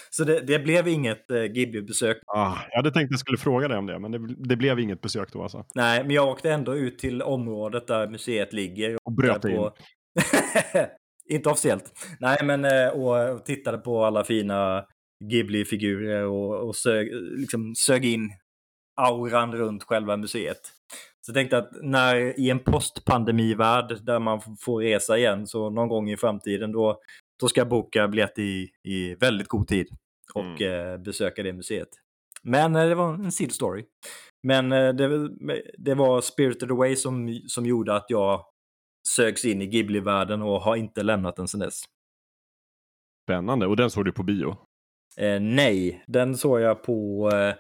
[0.10, 2.18] så det, det blev inget eh, Ghibli-besök.
[2.28, 4.80] Ah, jag hade tänkt att jag skulle fråga dig om det, men det, det, blev
[4.80, 5.66] inget besök då alltså.
[5.76, 8.98] Nej, men jag åkte ändå ut till området där museet ligger.
[9.04, 9.50] Och bröt på...
[9.50, 9.72] in?
[11.36, 11.92] Inte officiellt.
[12.20, 14.86] Nej, men eh, och tittade på alla fina
[15.24, 18.30] Ghibli-figurer och, och sög, liksom sög in
[19.02, 20.62] auran runt själva museet.
[21.22, 25.88] Så jag tänkte att när i en postpandemivärld där man får resa igen så någon
[25.88, 27.00] gång i framtiden då,
[27.40, 29.88] då ska jag boka biljett i, i väldigt god tid
[30.34, 30.94] och mm.
[30.94, 31.90] eh, besöka det museet.
[32.44, 33.86] Men eh, det var en sidostory.
[34.44, 35.30] Men eh, det,
[35.78, 38.46] det, var Spirited Away som, som gjorde att jag
[39.08, 41.82] sögs in i Ghibli-världen och har inte lämnat den sedan dess.
[43.24, 43.68] Spännande.
[43.68, 44.58] Och den såg du på bio?
[45.18, 47.56] Eh, nej, den såg jag på eh,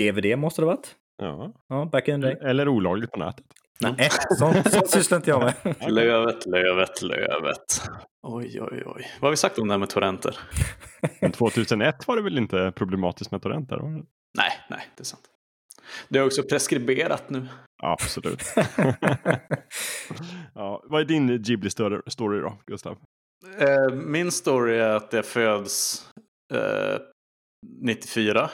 [0.00, 0.96] DVD måste det varit.
[1.16, 1.52] Ja.
[1.68, 2.36] ja back in day.
[2.40, 3.46] Eller olagligt på nätet.
[3.80, 5.54] Nej, sånt, sånt sysslar inte jag med.
[5.92, 7.82] lövet, lövet, lövet.
[8.22, 9.06] Oj, oj, oj.
[9.20, 10.38] Vad har vi sagt om det här med torrenter?
[11.20, 13.80] Men 2001 var det väl inte problematiskt med torrenter?
[14.36, 15.22] Nej, nej, det är sant.
[16.08, 17.48] Det är också preskriberat nu.
[17.82, 18.42] Absolut.
[20.54, 22.98] ja, vad är din Ghibli-story då, Gustav?
[23.58, 26.06] Eh, min story är att jag föds
[26.54, 26.98] eh,
[27.82, 28.50] 94.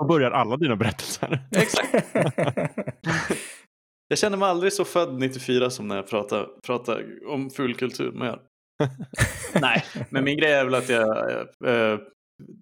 [0.00, 1.44] Då börjar alla dina berättelser.
[1.56, 2.06] Exakt.
[4.10, 8.28] jag känner mig aldrig så född 94 som när jag pratar, pratar om fulkultur med
[8.28, 8.40] er.
[9.60, 11.30] Nej, men min grej är väl att jag,
[11.66, 11.98] eh,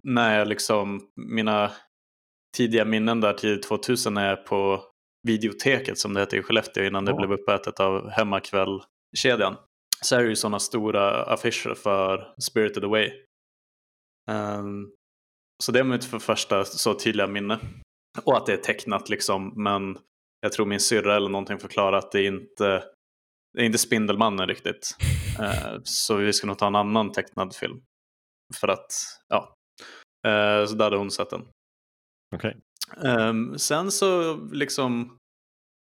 [0.02, 1.72] när jag liksom, mina
[2.56, 4.84] tidiga minnen där, tidigt 2000, när jag är på
[5.26, 9.56] videoteket som det hette i Skellefteå innan det blev uppätet av Hemmakväll-kedjan.
[10.02, 13.11] Så är det ju sådana stora affischer för Spirited Away.
[14.30, 14.92] Um,
[15.62, 17.58] så det är mitt för första så tydliga minne.
[18.24, 19.98] Och att det är tecknat liksom, men
[20.40, 22.85] jag tror min syrra eller någonting förklarar att det inte
[23.53, 24.96] det är inte Spindelmannen riktigt.
[25.40, 27.83] Uh, så vi ska nog ta en annan tecknad film.
[28.61, 28.87] För att,
[29.29, 29.55] ja.
[30.27, 31.48] Uh, så där hade hon sett den.
[32.37, 32.55] Okay.
[32.96, 35.16] Um, sen så liksom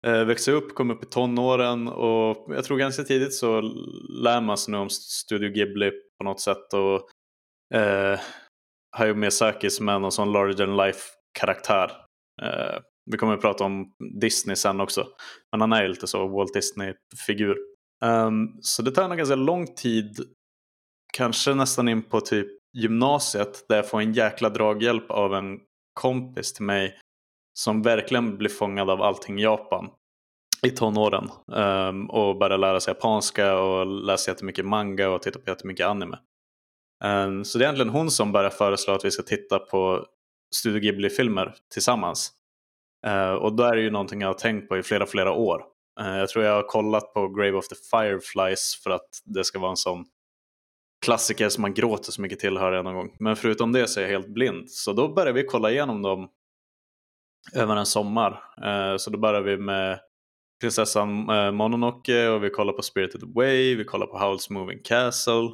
[0.06, 3.60] uh, växte jag upp, kom upp i tonåren och jag tror ganska tidigt så
[4.22, 6.74] lär man sig nu om Studio Ghibli på något sätt.
[6.74, 6.94] Och
[7.74, 8.20] uh,
[8.96, 11.00] Hayao Miyazaki som är någon sån larger than life
[11.38, 11.90] karaktär.
[12.42, 12.78] Uh,
[13.10, 15.06] vi kommer att prata om Disney sen också.
[15.52, 17.56] Men han är ju lite så Walt Disney-figur.
[18.04, 20.20] Um, så det tar nog ganska lång tid,
[21.12, 25.58] kanske nästan in på typ gymnasiet, där jag får en jäkla draghjälp av en
[26.00, 26.98] kompis till mig
[27.58, 29.90] som verkligen blir fångad av allting Japan
[30.66, 31.30] i tonåren.
[31.52, 36.18] Um, och börjar lära sig japanska och läsa jättemycket manga och titta på jättemycket anime.
[37.04, 40.06] Um, så det är egentligen hon som börjar föreslå att vi ska titta på
[40.54, 42.32] Studio Ghibli-filmer tillsammans.
[43.06, 45.64] Uh, och då är det ju någonting jag har tänkt på i flera, flera år.
[46.00, 49.58] Uh, jag tror jag har kollat på Grave of the Fireflies för att det ska
[49.58, 50.04] vara en sån
[51.04, 53.16] klassiker som man gråter så mycket till, hörde jag någon gång.
[53.18, 54.70] Men förutom det så är jag helt blind.
[54.70, 56.28] Så då började vi kolla igenom dem
[57.54, 58.30] över en sommar.
[58.64, 60.00] Uh, så då började vi med
[60.60, 61.08] Prinsessan
[61.56, 65.50] Mononoke och vi kollar på Spirited Away, vi kollar på Howl's Moving Castle,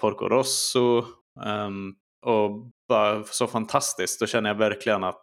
[0.00, 1.04] Porco Rosso.
[1.46, 1.94] Um,
[2.26, 2.50] och
[2.88, 5.22] bara så fantastiskt, då känner jag verkligen att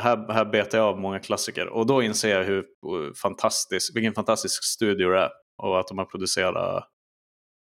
[0.00, 2.64] här, här betar jag av många klassiker och då inser jag hur
[3.14, 5.30] fantastisk, vilken fantastisk studio det är
[5.62, 6.88] och att de har producerat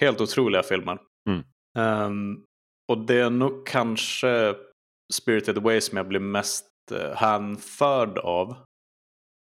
[0.01, 0.99] helt otroliga filmer.
[1.29, 1.45] Mm.
[1.79, 2.45] Um,
[2.93, 4.55] och det är nog kanske
[5.13, 8.57] Spirited Away som jag blir mest uh, hänförd av.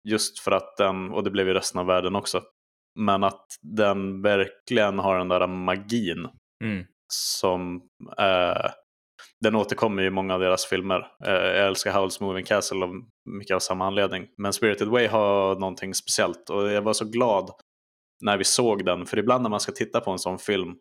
[0.08, 2.42] Just för att den, och det blev ju resten av världen också,
[2.98, 6.28] men att den verkligen har den där magin
[6.64, 6.86] mm.
[7.12, 7.76] som
[8.20, 8.70] uh,
[9.44, 11.06] den återkommer i många av deras filmer.
[11.26, 12.90] Eh, jag älskar Howl's Moving Castle av
[13.38, 14.26] mycket av samma anledning.
[14.38, 17.50] Men Spirited Way har någonting speciellt och jag var så glad
[18.24, 19.06] när vi såg den.
[19.06, 20.74] För ibland när man ska titta på en sån film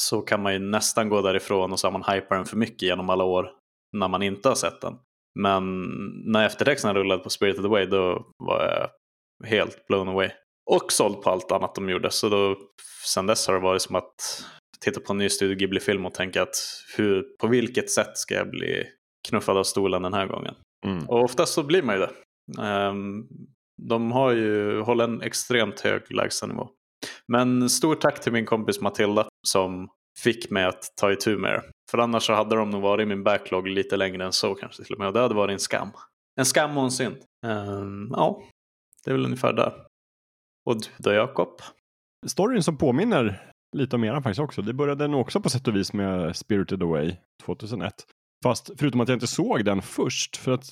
[0.00, 2.82] så kan man ju nästan gå därifrån och så har man hypat den för mycket
[2.82, 3.50] genom alla år.
[3.96, 4.94] när man inte har sett den.
[5.40, 5.86] Men
[6.32, 10.30] när eftertexterna rullade på Spirited Away då var jag helt blown away.
[10.70, 12.10] Och såld på allt annat de gjorde.
[12.10, 12.56] Så då,
[13.06, 14.44] sen dess har det varit som att
[14.80, 16.56] titta på en ny Studio Ghibli-film och tänka att
[16.96, 18.84] hur, på vilket sätt ska jag bli
[19.28, 20.54] knuffad av stolen den här gången?
[20.86, 21.08] Mm.
[21.08, 22.10] Och oftast så blir man ju det.
[22.62, 23.26] Ehm,
[23.82, 26.68] de har ju hållit en extremt hög lägstanivå.
[27.32, 29.88] Men stort tack till min kompis Matilda som
[30.18, 31.62] fick mig att ta itu med det.
[31.90, 34.84] För annars så hade de nog varit i min backlog lite längre än så kanske
[34.84, 35.08] till och med.
[35.08, 35.88] Och det hade varit en skam.
[36.40, 37.16] En skam och en synd.
[37.46, 38.42] Ehm, ja,
[39.04, 39.72] det är väl ungefär där.
[40.66, 41.60] Och du då Jakob?
[42.26, 44.62] Storyn som påminner lite om eran faktiskt också.
[44.62, 47.94] Det började nog också på sätt och vis med Spirited Away 2001.
[48.42, 50.36] Fast förutom att jag inte såg den först.
[50.36, 50.64] För att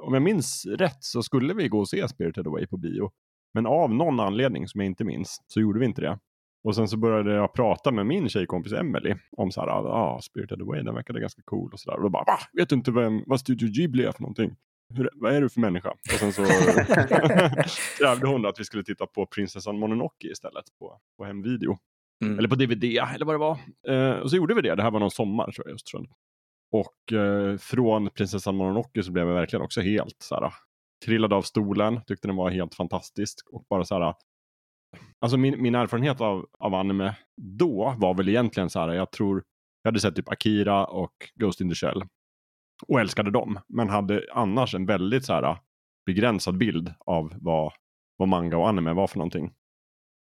[0.00, 3.10] om jag minns rätt så skulle vi gå och se Spirited Away på bio.
[3.54, 6.18] Men av någon anledning som jag inte minns så gjorde vi inte det.
[6.64, 10.62] Och sen så började jag prata med min tjejkompis Emily om så här, ah, Spirited
[10.62, 11.96] Away, den verkade ganska cool och så där.
[11.96, 12.38] Och då bara, va?
[12.52, 14.56] Vet du inte vem, vad Studio Ghibli är för någonting?
[14.94, 15.90] Hur, vad är du för människa?
[15.90, 16.42] Och sen så
[17.98, 21.78] krävde hon att vi skulle titta på Prinsessan Mononoke istället på, på hemvideo.
[22.24, 22.38] Mm.
[22.38, 23.58] Eller på DVD, eller vad det var.
[23.88, 26.02] Eh, och så gjorde vi det, det här var någon sommar tror jag Just, tror
[26.02, 26.16] jag.
[26.72, 30.52] Och eh, från Prinsessan Mononoke så blev jag verkligen också helt så här,
[31.04, 33.48] trillade av stolen, tyckte den var helt fantastisk.
[33.52, 34.14] Och bara så här,
[35.20, 39.42] alltså min, min erfarenhet av, av anime då var väl egentligen så här, jag tror,
[39.82, 42.04] jag hade sett typ Akira och Ghost in the Shell.
[42.86, 45.58] Och älskade dem, men hade annars en väldigt så här
[46.06, 47.72] begränsad bild av vad,
[48.16, 49.52] vad manga och anime var för någonting.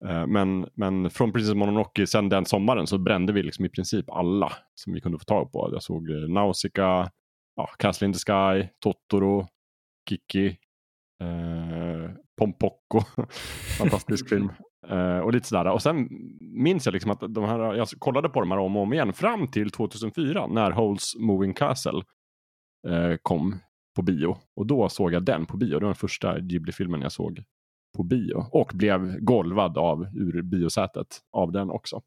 [0.04, 4.10] Eh, Men, men från Princess Mononoke sen den sommaren så brände vi liksom i princip
[4.10, 5.68] alla som vi kunde få tag på.
[5.72, 7.10] Jag såg eh, Nausicaa,
[7.56, 9.46] ja, Castle in the Sky, Totoro,
[10.08, 10.46] Kiki,
[11.22, 13.00] eh, Pompoko,
[13.78, 14.52] fantastisk film.
[14.88, 15.72] Eh, och lite sådär.
[15.72, 16.08] Och sen
[16.40, 19.12] minns jag liksom att de här, jag kollade på de här om och om igen
[19.12, 22.02] fram till 2004 när Holes Moving Castle
[22.88, 23.58] eh, kom
[23.96, 24.36] på bio.
[24.56, 25.78] Och då såg jag den på bio.
[25.78, 27.42] Det var den första Ghibli-filmen jag såg
[27.96, 28.44] på bio.
[28.52, 32.02] Och blev golvad av ur biosätet av den också.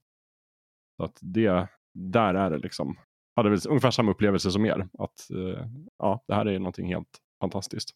[0.97, 2.97] Så att det, där är det liksom.
[3.35, 4.89] Hade väl ungefär samma upplevelse som er.
[4.99, 7.89] Att eh, ja, det här är någonting helt fantastiskt.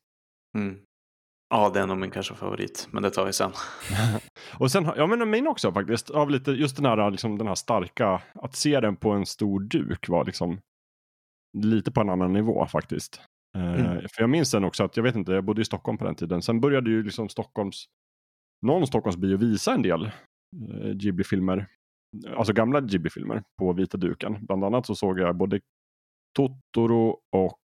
[0.58, 0.80] Mm.
[1.50, 3.52] Ja, det är nog min kanske favorit, men det tar vi sen.
[4.60, 7.48] Och sen, har- ja men min också faktiskt, av lite, just den här, liksom, den
[7.48, 10.62] här starka, att se den på en stor duk var liksom
[11.58, 13.22] lite på en annan nivå faktiskt.
[13.56, 14.02] Eh, Mm.
[14.02, 16.16] För jag minns den också att, jag vet inte, jag bodde i Stockholm på den
[16.16, 16.42] tiden.
[16.42, 17.86] Sen började ju liksom Stockholms,
[18.62, 21.68] någon Stockholms bio visa en del eh, Ghibli-filmer,
[22.38, 24.46] alltså gamla Ghibli-filmer på vita duken.
[24.46, 25.60] Bland annat så såg jag både
[26.36, 27.60] Totoro och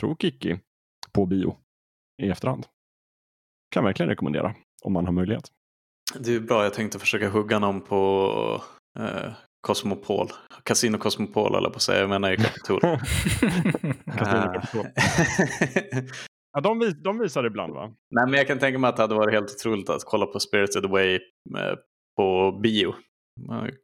[0.00, 0.60] tror Kiki
[1.12, 1.56] på bio
[2.22, 2.66] i efterhand.
[3.70, 5.52] Kan verkligen rekommendera om man har möjlighet.
[6.18, 8.62] Det är bra, jag tänkte försöka hugga någon på
[8.98, 9.32] eh,
[9.66, 10.28] Cosmopol.
[10.62, 12.80] Casino Cosmopol eller på att säga, jag menar ju Capitol.
[14.18, 14.86] Casino Capitol.
[16.54, 17.92] Ja, de, vis, de visar ibland va?
[18.10, 20.40] Nej, men jag kan tänka mig att det hade varit helt otroligt att kolla på
[20.40, 21.76] Spirited Away eh,
[22.16, 22.94] på bio.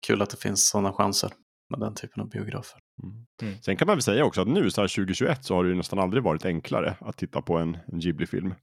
[0.06, 1.30] Kul att det finns sådana chanser
[1.70, 2.80] med den typen av biografer.
[3.42, 3.58] Mm.
[3.62, 5.76] Sen kan man väl säga också att nu så här 2021 så har det ju
[5.76, 8.54] nästan aldrig varit enklare att titta på en, en Ghibli-film.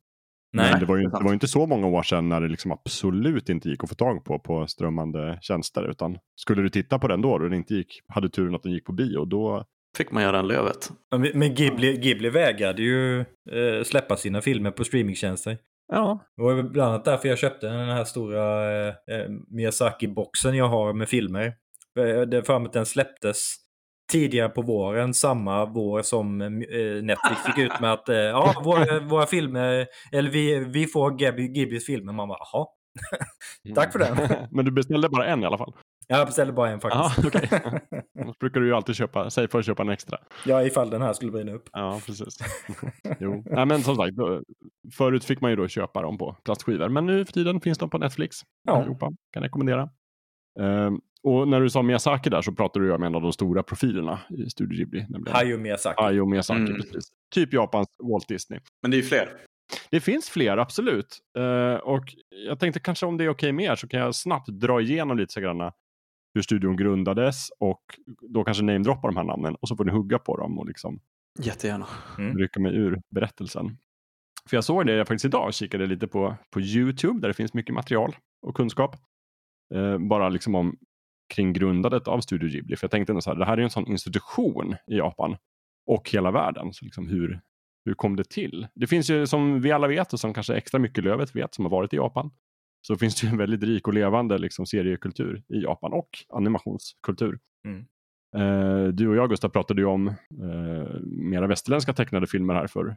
[0.55, 2.71] Nej, Men det var, ju, det var inte så många år sedan när det liksom
[2.71, 5.89] absolut inte gick att få tag på på strömmande tjänster.
[5.89, 8.71] Utan skulle du titta på den då och den inte gick, hade turen att den
[8.71, 9.65] gick på bio, då
[9.97, 10.91] Fick man göra en Lövet.
[11.33, 15.57] Men Ghibli, Ghibli vägrade ju eh, släppa sina filmer på streamingtjänster.
[15.91, 16.19] Ja.
[16.37, 20.93] Det var bland annat därför jag köpte den här stora eh, eh, Miyazaki-boxen jag har
[20.93, 21.45] med filmer.
[21.99, 23.55] Eh, Det är för mig att den släpptes
[24.11, 28.99] tidigare på våren, samma vår som eh, Netflix fick ut med att eh, ja, våra,
[28.99, 31.11] våra filmer, eller vi, vi får
[31.53, 32.13] Ghiblis filmer.
[32.13, 32.65] Man bara, jaha.
[33.75, 34.47] Tack för den.
[34.51, 35.73] Men du beställde bara en i alla fall?
[36.07, 37.25] Jag beställde bara en faktiskt.
[37.25, 37.49] okej.
[38.21, 40.17] Annars brukar du ju alltid köpa, säg för att köpa en extra.
[40.45, 41.69] ja, ifall den här skulle brinna upp.
[41.71, 42.37] Ja, precis.
[43.19, 43.43] jo.
[43.45, 44.41] Nej, men som sagt, då,
[44.93, 46.89] förut fick man ju då köpa dem på plastskivor.
[46.89, 48.37] Men nu för tiden finns de på Netflix.
[48.63, 48.81] Ja.
[48.81, 49.11] Europa.
[49.33, 49.89] Kan rekommendera.
[50.59, 53.63] Ehm, och när du sa Miyazaki där så pratade du om en av de stora
[53.63, 55.05] profilerna i Studio Ghibli.
[55.09, 56.03] Nämligen Hayao Miyazaki.
[56.03, 56.61] Hayao Miyazaki.
[56.61, 56.81] Mm.
[56.81, 57.11] Precis.
[57.33, 58.59] Typ Japans Walt Disney.
[58.81, 59.29] Men det är ju fler.
[59.89, 61.19] Det finns fler, absolut.
[61.37, 62.03] Eh, och
[62.47, 65.17] jag tänkte kanske om det är okej med er så kan jag snabbt dra igenom
[65.17, 65.73] lite så granna
[66.33, 67.81] hur studion grundades och
[68.21, 70.99] då kanske namedroppa de här namnen och så får ni hugga på dem och liksom
[71.39, 71.87] Jättegärna.
[72.17, 72.37] Mm.
[72.37, 73.77] rycka mig ur berättelsen.
[74.49, 77.53] För jag såg det jag faktiskt idag, kikade lite på, på YouTube där det finns
[77.53, 78.95] mycket material och kunskap.
[79.75, 80.77] Eh, bara liksom om
[81.33, 82.75] kring grundandet av Studio Ghibli.
[82.75, 85.37] För jag tänkte ändå så här, det här är en sån institution i Japan
[85.87, 86.73] och hela världen.
[86.73, 87.41] Så liksom hur,
[87.85, 88.67] hur kom det till?
[88.75, 91.65] Det finns ju som vi alla vet och som kanske extra mycket Lövet vet som
[91.65, 92.31] har varit i Japan.
[92.87, 97.39] Så finns det ju en väldigt rik och levande liksom, seriekultur i Japan och animationskultur.
[97.67, 97.85] Mm.
[98.35, 102.95] Eh, du och jag Gustav pratade ju om eh, mera västerländska tecknade filmer här för,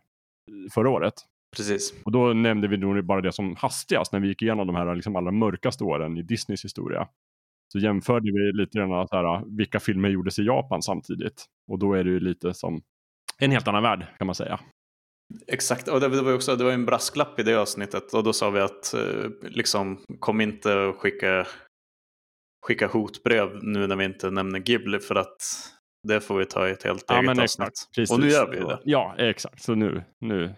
[0.70, 1.14] förra året.
[1.56, 1.94] Precis.
[2.04, 4.94] Och då nämnde vi nog bara det som hastigast när vi gick igenom de här
[4.94, 7.08] liksom allra mörkaste åren i Disneys historia.
[7.72, 11.44] Så jämförde vi lite grann så här, vilka filmer gjordes i Japan samtidigt.
[11.70, 12.82] Och då är det ju lite som
[13.38, 14.60] en helt annan värld kan man säga.
[15.46, 18.32] Exakt, och det var ju också det var en brasklapp i det avsnittet och då
[18.32, 21.46] sa vi att eh, liksom kom inte och skicka,
[22.66, 25.36] skicka hotbrev nu när vi inte nämner Ghibli för att
[26.08, 27.68] det får vi ta i ett helt Ja, eget men avsnitt.
[27.68, 27.94] exakt.
[27.96, 28.14] Precis.
[28.14, 28.78] Och nu gör vi det.
[28.84, 29.62] Ja, exakt.
[29.62, 30.50] Så nu, nu eh,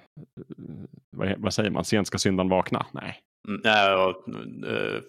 [1.17, 2.87] vad, vad säger man, sent ska syndan vakna?
[2.93, 3.19] Nej.
[3.49, 4.29] Mm, ja, och,
[4.69, 5.01] eh,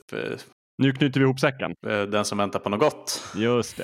[0.81, 1.71] Nu knyter vi ihop säcken.
[1.87, 3.23] eh, den som väntar på något gott.
[3.35, 3.83] Just det.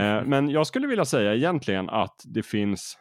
[0.00, 2.98] Eh, men jag skulle vilja säga egentligen att det finns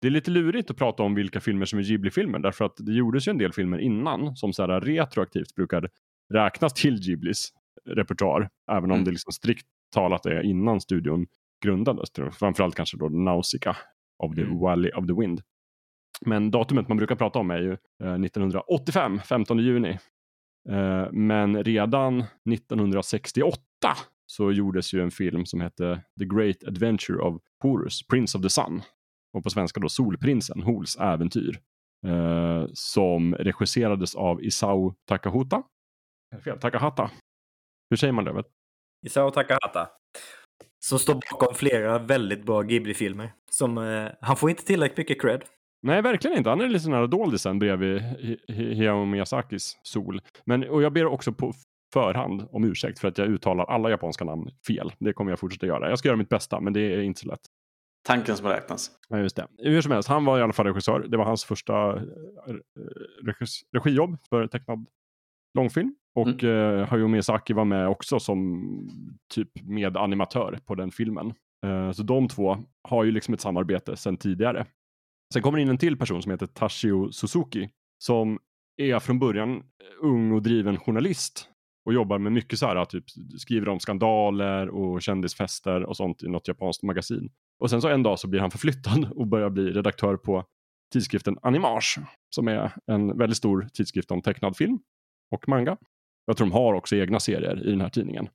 [0.00, 2.92] det är lite lurigt att prata om vilka filmer som är Ghibli-filmer därför att det
[2.92, 5.88] gjordes ju en del filmer innan som så här retroaktivt brukar
[6.34, 7.48] räknas till Ghiblis
[7.90, 8.48] repertoar.
[8.70, 9.04] Även om Mm.
[9.04, 11.26] det liksom strikt talat är innan studion
[11.64, 12.08] grundades.
[12.32, 13.76] Framförallt kanske då Nausicaa
[14.24, 14.58] of the Mm.
[14.58, 15.40] Valley of the Wind.
[16.26, 19.98] Men datumet man brukar prata om är ju eh, 1985, 15 juni.
[20.70, 23.60] Eh, men redan 1968
[24.26, 28.50] så gjordes ju en film som hette The Great Adventure of Horus, Prince of the
[28.50, 28.82] Sun.
[29.32, 31.60] Och på svenska då Solprinsen, Hols äventyr.
[32.06, 35.62] Eh, som regisserades av Isao Takahata.
[36.44, 37.10] Fel, Takahata.
[37.90, 38.32] Hur säger man det?
[38.32, 38.46] Vet?
[39.06, 39.88] Isao Takahata.
[40.84, 43.32] Som står bakom flera väldigt bra Ghibli-filmer.
[43.50, 45.44] Som, eh, han får inte tillräckligt mycket cred.
[45.82, 46.50] Nej, verkligen inte.
[46.50, 48.02] Han är lite nära doldisen bredvid
[48.48, 50.20] Hayao Miyazakis Sol.
[50.44, 51.52] Men, och jag ber också på
[51.92, 54.92] förhand om ursäkt för att jag uttalar alla japanska namn fel.
[54.98, 55.88] Det kommer jag fortsätta göra.
[55.88, 57.40] Jag ska göra mitt bästa, men det är inte så lätt.
[58.06, 58.90] Tanken som räknas.
[59.08, 59.46] Ja, just det.
[59.58, 61.06] Hur som helst, han var i alla fall regissör.
[61.08, 62.02] Det var hans första eh,
[63.24, 64.86] regis- regijobb för tecknad
[65.58, 65.94] långfilm.
[66.14, 68.62] Och eh, Hayao Miyazaki var med också som
[69.34, 71.32] typ medanimatör på den filmen.
[71.66, 72.56] Eh, så de två
[72.88, 74.66] har ju liksom ett samarbete sedan tidigare.
[75.32, 78.38] Sen kommer in en till person som heter Tashio Suzuki som
[78.76, 79.62] är från början eh,
[80.00, 81.48] ung och driven journalist
[81.84, 83.04] och jobbar med mycket så här, typ
[83.38, 87.30] skriver om skandaler och kändisfester och sånt i något japanskt magasin.
[87.58, 90.44] Och sen så en dag så blir han förflyttad och börjar bli redaktör på
[90.92, 91.98] tidskriften Animage
[92.34, 94.78] som är en väldigt stor tidskrift om tecknad film
[95.30, 95.76] och manga.
[96.26, 98.28] Jag tror de har också egna serier i den här tidningen.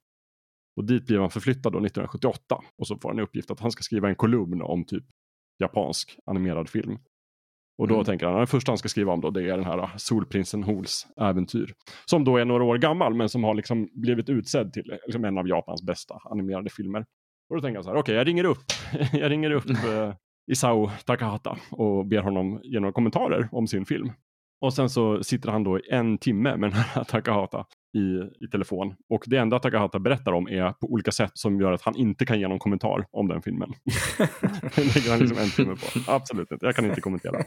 [0.76, 3.72] Och dit blir han förflyttad då 1978 och så får han i uppgift att han
[3.72, 5.04] ska skriva en kolumn om typ
[5.60, 6.98] japansk animerad film.
[7.78, 8.06] Och då Mm.
[8.06, 10.63] tänker han det första han ska skriva om då det är den här ah, Solprinsen
[10.63, 11.74] Hols äventyr.
[12.06, 15.38] Som då är några år gammal men som har liksom blivit utsedd till liksom en
[15.38, 17.06] av Japans bästa animerade filmer.
[17.50, 18.63] Och då tänker han så här, okej jag ringer upp,
[19.13, 20.13] jag ringer upp eh,
[20.52, 24.12] Isao Takahata och ber honom ge några kommentarer om sin film.
[24.62, 28.48] Och sen så sitter han då i en timme med den här Takahata i, i
[28.48, 28.96] telefon.
[29.10, 32.26] Och det enda Takahata berättar om är på olika sätt som gör att han inte
[32.26, 33.74] kan ge någon kommentar om den filmen.
[34.76, 36.12] det lägger han liksom en timme på.
[36.12, 37.44] Absolut inte, jag kan inte kommentera.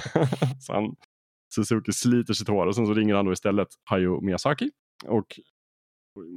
[0.60, 0.96] så han,
[1.54, 4.70] Suzuki sliter sitt hår och sen så ringer han då istället Hayao Miyazaki.
[5.06, 5.40] Och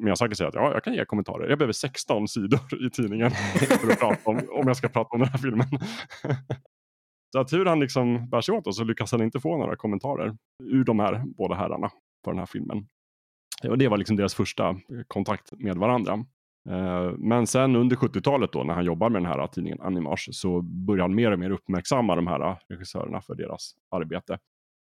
[0.04, 1.50] Miyazaki säger att ja, jag kan ge kommentarer.
[1.50, 5.20] Jag behöver 16 sidor i tidningen för att prata om, om jag ska prata om
[5.20, 5.68] den här filmen.
[7.34, 10.38] så att hur han liksom bär sig åt så lyckas han inte få några kommentarer
[10.64, 11.90] ur de här båda herrarna
[12.24, 12.88] på den här filmen.
[13.70, 14.76] Och det var liksom deras första eh,
[15.08, 16.26] kontakt med varandra.
[16.70, 20.30] Eh, men sen under 70-talet då när han jobbar med den här eh, tidningen Animage
[20.32, 24.40] så börjar han mer och mer uppmärksamma de här regissörerna för deras arbete.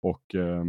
[0.02, 0.64] Och eh,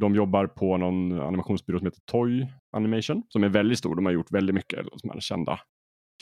[0.00, 3.94] de jobbar på någon animationsbyrå som heter Toy Animation som är väldigt stor.
[3.94, 5.60] De har gjort väldigt mycket de här kända,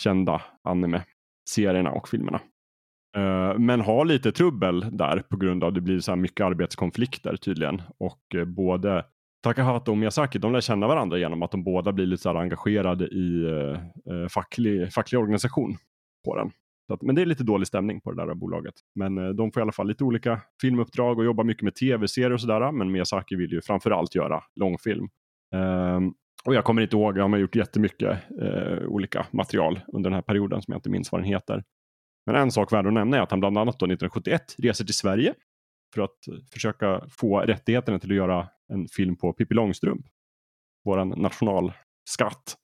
[0.01, 2.41] kända anime-serierna och filmerna.
[3.17, 6.47] Eh, Men har lite trubbel där på grund av att det blir så här mycket
[6.47, 7.83] arbetskonflikter tydligen.
[7.99, 9.05] Och eh, både
[9.45, 12.37] Takahata och Miyazaki de lär känna varandra genom att de båda blir lite så här
[12.37, 15.77] engagerade i eh, eh, facklig, facklig organisation
[16.25, 16.51] på den.
[16.87, 18.75] Så att, men det är lite dålig stämning på det där bolaget.
[18.95, 22.33] Men eh, de får i alla fall lite olika filmuppdrag och jobbar mycket med tv-serier
[22.33, 22.73] och sådär.
[22.73, 25.09] Men Miyazaki vill ju framförallt göra långfilm.
[25.55, 26.13] Ehm,
[26.45, 30.23] och jag kommer inte ihåg, han har gjort jättemycket eh, olika material under den här
[30.23, 31.65] perioden som jag inte minns vad den heter.
[32.27, 34.95] Men en sak värd att nämna är att han bland annat då 1971 reser till
[34.95, 35.35] Sverige
[35.95, 36.19] för att
[36.53, 40.07] försöka få rättigheterna till att göra en film på Pippi Långstrump.
[40.85, 42.57] Våran nationalskatt.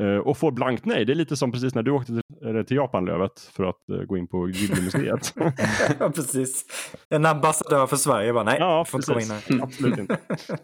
[0.00, 1.04] Eh, och får blankt nej.
[1.04, 3.88] Det är lite som precis när du åkte till, eller till Japan, Lövet, för att
[3.88, 5.34] eh, gå in på Ghibli-museet.
[5.98, 6.66] ja, precis.
[7.10, 9.56] En ambassadör för Sverige bara, nej, ja, får inte komma in precis.
[9.56, 9.62] här.
[9.62, 10.18] Absolut inte.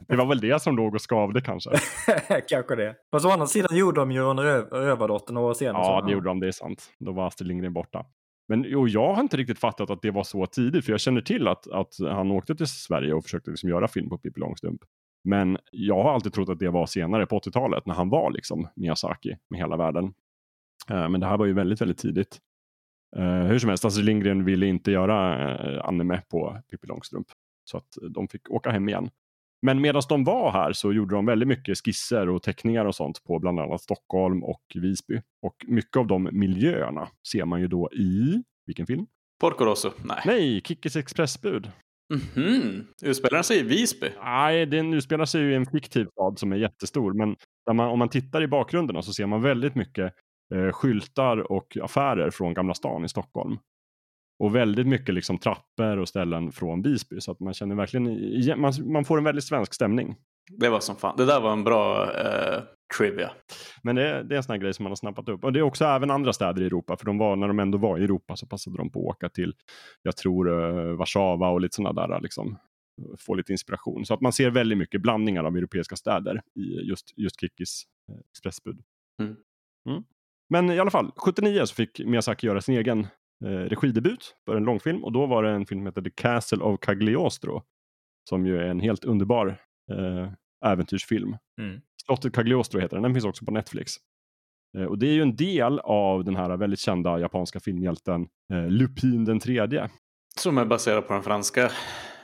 [0.09, 1.71] Det var väl det som låg och skavde kanske.
[2.49, 2.95] Kanske det.
[3.11, 5.83] Fast å andra sidan gjorde de ju Rövardotter några år senare.
[5.83, 6.91] Ja, det gjorde de, det är sant.
[6.99, 8.07] Då var Astrid Lindgren borta.
[8.51, 11.21] Men och jag har inte riktigt fattat att det var så tidigt, för jag känner
[11.21, 14.81] till att, att han åkte till Sverige och försökte liksom göra film på Pippi Långstrump.
[15.25, 18.69] Men jag har alltid trott att det var senare på 80-talet när han var liksom
[18.77, 20.05] Miyazaki med hela världen.
[20.91, 22.39] Eh, men det här var ju väldigt, väldigt tidigt.
[23.17, 27.27] Eh, hur som helst, Astrid Lindgren ville inte göra eh, anime på Pippi Långstrump.
[27.65, 29.11] Så att de fick åka hem igen.
[29.63, 33.25] Men medan de var här så gjorde de väldigt mycket skisser och teckningar och sånt
[33.25, 35.23] på bland annat Stockholm och Visby.
[35.43, 39.07] Och mycket av de miljöerna ser man ju då i, vilken film?
[39.41, 39.91] Porco Rosso?
[40.05, 40.23] Nej.
[40.27, 41.71] Nej, Kickes Expressbud.
[42.11, 42.87] Mhm.
[43.03, 44.07] Utspelar sig i Visby?
[44.25, 47.13] Nej, den utspelar sig ju i en fiktiv stad som är jättestor.
[47.13, 47.37] Men
[47.77, 50.15] man, om man tittar i bakgrunden så ser man väldigt mycket
[50.55, 53.59] eh, skyltar och affärer från Gamla stan i Stockholm.
[54.41, 57.21] Och väldigt mycket liksom trappor och ställen från Visby.
[57.21, 60.17] Så att man känner verkligen, man, man får en väldigt svensk stämning.
[60.59, 61.17] Det var som fan.
[61.17, 62.63] Det där var en bra eh,
[62.99, 63.31] trivia.
[63.83, 65.45] Men det, är- det är en sån här grej som man har snappat upp.
[65.45, 66.97] Och det är också även andra städer i Europa.
[66.97, 69.29] För de var, när de ändå var i Europa så passade de på att åka
[69.29, 69.55] till,
[70.03, 72.21] jag tror, uh, Warszawa och lite sådana där.
[72.21, 72.57] Liksom,
[73.19, 74.07] få lite inspiration.
[74.07, 77.83] Så att man ser väldigt mycket blandningar av europeiska städer i just, just Kikkis
[78.13, 78.81] eh, expressbud.
[79.23, 79.37] Mm.
[79.89, 80.03] Mm.
[80.49, 83.07] Men i alla fall, 79 så fick Miyazaki göra sin egen
[83.45, 85.05] eh, regidebut för en långfilm.
[85.05, 87.63] Och då var det en film som heter The Castle of Cagliostro.
[88.29, 89.47] Som ju är en helt underbar
[89.93, 90.29] eh,
[90.67, 91.37] äventyrsfilm.
[91.61, 91.81] Mm.
[92.05, 93.93] Slottet Cagliostro heter den, den finns också på Netflix.
[94.79, 98.69] Eh, Och det är ju en del av den här väldigt kända japanska filmhjälten eh,
[98.69, 99.91] Lupin den tredje.
[100.37, 101.71] Som är baserad på den franska.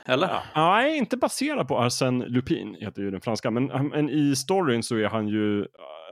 [0.07, 0.29] Eller?
[0.55, 3.51] Nej, inte baserad på Arsène Lupin, heter ju den franska.
[3.51, 5.65] Men, men i storyn så är han ju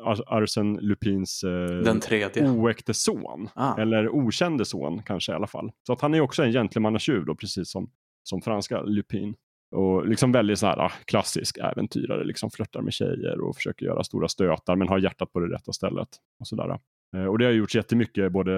[0.04, 2.50] Ar- Arsène Lupins eh, Den tredje.
[2.50, 3.50] oäkte son.
[3.54, 3.82] Ah.
[3.82, 5.72] Eller okände son kanske i alla fall.
[5.88, 7.90] Så att han är också en gentlemannatjuv då, precis som,
[8.24, 9.36] som franska Lupin.
[9.76, 14.04] Och liksom väldigt så här ah, klassisk äventyrare, liksom flörtar med tjejer och försöker göra
[14.04, 16.08] stora stötar men har hjärtat på det rätta stället.
[16.40, 16.80] Och, sådär.
[17.16, 18.52] Eh, och det har gjorts jättemycket, både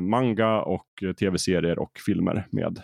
[0.00, 2.82] manga och eh, tv-serier och filmer med eh,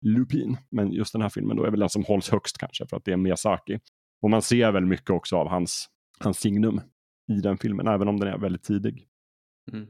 [0.00, 0.56] Lupin.
[0.70, 3.04] Men just den här filmen då är väl den som hålls högst kanske för att
[3.04, 3.78] det är Miyazaki.
[4.22, 5.88] Och man ser väl mycket också av hans,
[6.20, 6.80] hans signum
[7.32, 9.06] i den filmen, även om den är väldigt tidig.
[9.72, 9.86] Mm.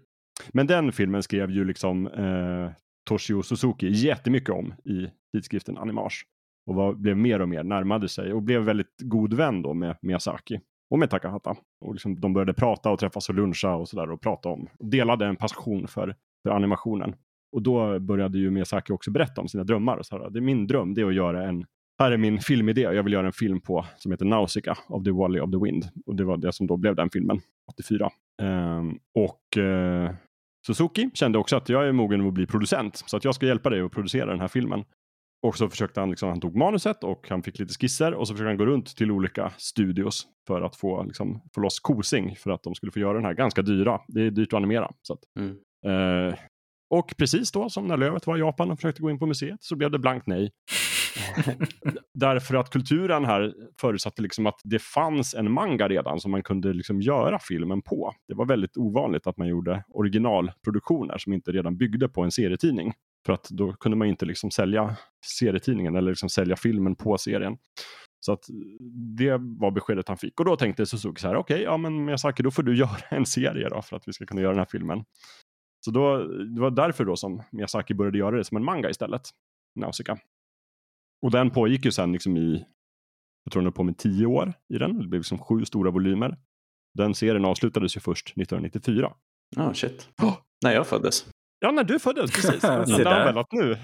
[0.52, 2.70] Men den filmen skrev ju liksom eh,
[3.08, 6.26] Toshio Suzuki jättemycket om i tidskriften Animage.
[6.66, 9.96] Och var, blev mer och mer närmade sig och blev väldigt god vän då med
[10.02, 10.60] Miyazaki
[10.90, 11.56] och med Takahata.
[11.80, 15.26] Och liksom, de började prata och träffas och luncha och sådär och prata om, delade
[15.26, 17.14] en passion för, för animationen.
[17.52, 19.96] Och då började ju Miyazaki också berätta om sina drömmar.
[19.96, 21.64] Och så här, det är min dröm, det är att göra en
[21.98, 22.80] här är min filmidé.
[22.80, 25.84] Jag vill göra en film på som heter Nausicaa of the Valley of the Wind.
[26.06, 27.40] Och det var det som då blev den filmen,
[27.72, 28.10] 84.
[28.42, 30.10] Ehm, och eh,
[30.66, 33.02] Suzuki kände också att jag är mogen att bli producent.
[33.06, 34.84] Så att jag ska hjälpa dig att producera den här filmen.
[35.46, 38.34] Och så försökte han, liksom, han tog manuset och han fick lite skisser och så
[38.34, 42.50] försökte han gå runt till olika studios för att få, liksom, få loss kosing för
[42.50, 44.00] att de skulle få göra den här ganska dyra.
[44.08, 44.92] Det är dyrt att animera.
[45.02, 45.50] Så att, Mm.
[46.28, 46.34] eh,
[46.90, 49.62] och precis då som när Lövet var i Japan och försökte gå in på museet
[49.62, 50.50] så blev det blankt nej.
[52.14, 56.72] Därför att kulturen här förutsatte liksom att det fanns en manga redan som man kunde
[56.72, 58.12] liksom göra filmen på.
[58.28, 62.92] Det var väldigt ovanligt att man gjorde originalproduktioner som inte redan byggde på en serietidning.
[63.26, 64.96] För att då kunde man inte liksom sälja
[65.38, 67.56] serietidningen eller liksom sälja filmen på serien.
[68.20, 68.44] Så att
[69.18, 70.40] det var beskedet han fick.
[70.40, 73.26] Och då tänkte Suzuki så här, okej, ja men Miyazaki, då får du göra en
[73.26, 75.04] serie då för att vi ska kunna göra den här filmen.
[75.84, 79.22] Så då, det var därför då som Miyazaki började göra det som en manga istället,
[79.74, 80.18] Nausicaa.
[81.22, 82.64] Och den pågick ju sen liksom i,
[83.44, 86.38] jag tror den på med tio år i den, det blev liksom sju stora volymer.
[86.94, 89.12] Den serien avslutades ju först 1994.
[89.56, 90.08] Oh, shit.
[90.64, 91.26] När jag föddes.
[91.58, 92.60] Ja, när du föddes, precis.
[92.62, 93.04] Där.
[93.04, 93.24] där.
[93.24, 93.76] väl att nu,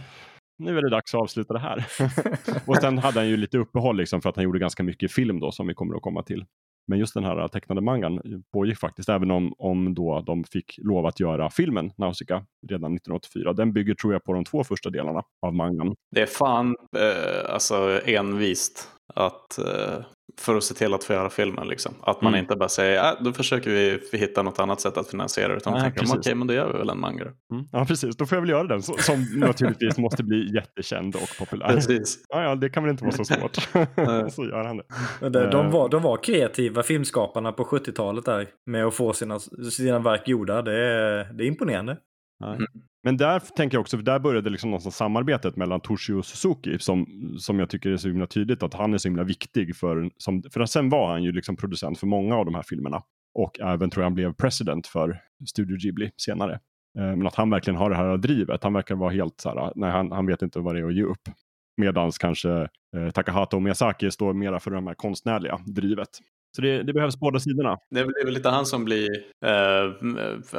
[0.58, 1.86] nu är det dags att avsluta det här.
[2.66, 5.40] och sen hade han ju lite uppehåll liksom för att han gjorde ganska mycket film
[5.40, 6.44] då som vi kommer att komma till.
[6.86, 11.06] Men just den här tecknade mangan pågick faktiskt, även om, om då de fick lov
[11.06, 13.52] att göra filmen Nausicaa redan 1984.
[13.52, 15.94] Den bygger tror jag på de två första delarna av mangan.
[16.10, 20.04] Det är fan eh, alltså envist att eh,
[20.40, 21.68] för att se till att få göra filmen.
[21.68, 21.94] Liksom.
[22.02, 22.42] Att man Mm.
[22.44, 25.54] inte bara säger äh, då försöker vi hitta något annat sätt att finansiera det.
[25.56, 27.24] Utan Nej, tänker okej men då gör vi väl en manga.
[27.24, 27.68] då." Mm.
[27.72, 28.16] Ja, precis.
[28.16, 31.66] Då får jag väl göra den, som naturligtvis måste bli jättekänd och populär.
[31.68, 32.18] Precis.
[32.28, 33.54] Ja, ja, det kan väl inte vara så svårt.
[34.32, 34.84] så gör han det.
[35.20, 35.72] Men det- De Eh.
[35.72, 39.38] var, de var kreativa filmskaparna på 70-talet där med att få sina,
[39.70, 40.62] sina verk gjorda.
[40.62, 41.96] Det är, det är imponerande.
[42.44, 42.66] Mm.
[43.02, 46.78] Men där tänker jag också, för där började liksom någonstans samarbetet mellan Toshio och Suzuki
[46.78, 47.06] som,
[47.38, 50.42] som jag tycker är så himla tydligt att han är så himla viktig för, som,
[50.42, 53.02] för sen var han ju liksom producent för många av de här filmerna.
[53.34, 56.52] Och även tror jag han blev president för Studio Ghibli senare.
[56.98, 59.72] Eh, Men att han verkligen har det här drivet, han verkar vara helt så här,
[59.74, 61.28] nej han, han vet inte vad det är att ge upp.
[61.76, 62.50] Medans kanske
[62.96, 66.08] eh, Takahata och Miyazaki står mera för det här konstnärliga drivet.
[66.56, 67.78] Så det, det behövs båda sidorna.
[67.90, 69.08] Det blir väl lite han som blir
[69.44, 69.92] eh,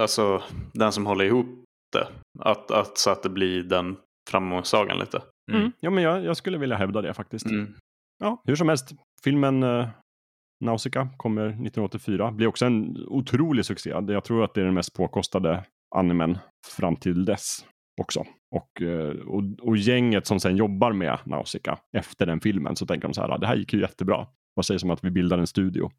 [0.02, 2.08] alltså den som håller ihop det.
[2.40, 3.98] Att, att, så att det blir den
[4.30, 5.22] framgångssagan lite.
[5.52, 5.72] Mm.
[5.80, 7.46] Ja, men jag, jag skulle vilja hävda det faktiskt.
[7.46, 7.74] Mm.
[8.20, 8.92] Ja, hur som helst.
[9.24, 9.88] Filmen eh,
[10.66, 12.32] Nausicaa kommer 1984.
[12.32, 13.90] Blir också en otrolig succé.
[13.90, 15.64] Jag tror att det är den mest påkostade
[15.96, 16.38] animen
[16.78, 17.66] fram till dess
[18.02, 18.26] också.
[18.56, 23.08] Och, eh, och, och gänget som sen jobbar med Nausicaa efter den filmen så tänker
[23.08, 24.28] de så här, "Ah, det här gick ju jättebra.
[24.56, 25.92] Vad sägs om att vi bildar en studio?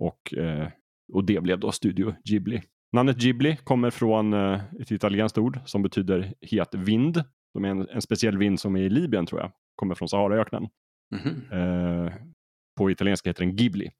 [0.00, 0.68] Och, eh,
[1.12, 2.62] och det blev då Studio Ghibli.
[2.92, 7.24] Namnet Ghibli kommer från eh, ett italienskt ord som betyder het vind.
[7.54, 9.52] De är en, en speciell vind som är i Libyen tror jag.
[9.76, 10.68] Kommer från Saharaöknen.
[11.14, 11.52] Mhm.
[11.52, 12.12] Eh,
[12.78, 13.90] på italienska heter den Ghibli.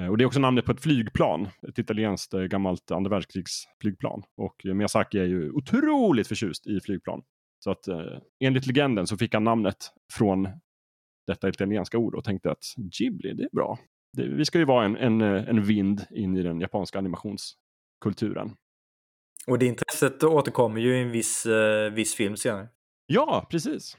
[0.00, 1.48] Eh, och det är också namnet på ett flygplan.
[1.68, 4.22] Ett italienskt eh, gammalt andra världskrigsflygplan.
[4.36, 7.22] Och Miyazaki är ju otroligt förtjust i flygplan.
[7.64, 10.48] Så att eh, enligt legenden så fick han namnet från
[11.26, 13.78] detta italienska ord och tänkte att Ghibli, det är bra.
[14.16, 16.98] Det, vi ska ju vara en, en, eh, en vind in i den japanska
[18.08, 18.54] animationskulturen.
[19.46, 22.68] Och det intresset återkommer ju i en viss, eh, viss film senare.
[23.06, 23.96] Ja, precis.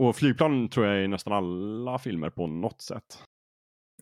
[0.00, 3.22] Och flygplan tror jag är i nästan alla filmer på något sätt.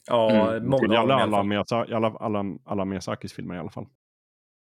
[0.07, 0.69] Ja, Mm.
[0.71, 1.43] många I av dem alla, alla.
[1.43, 3.87] Miyazaki, alla, alla, alla Miyazakis filmer i alla fall.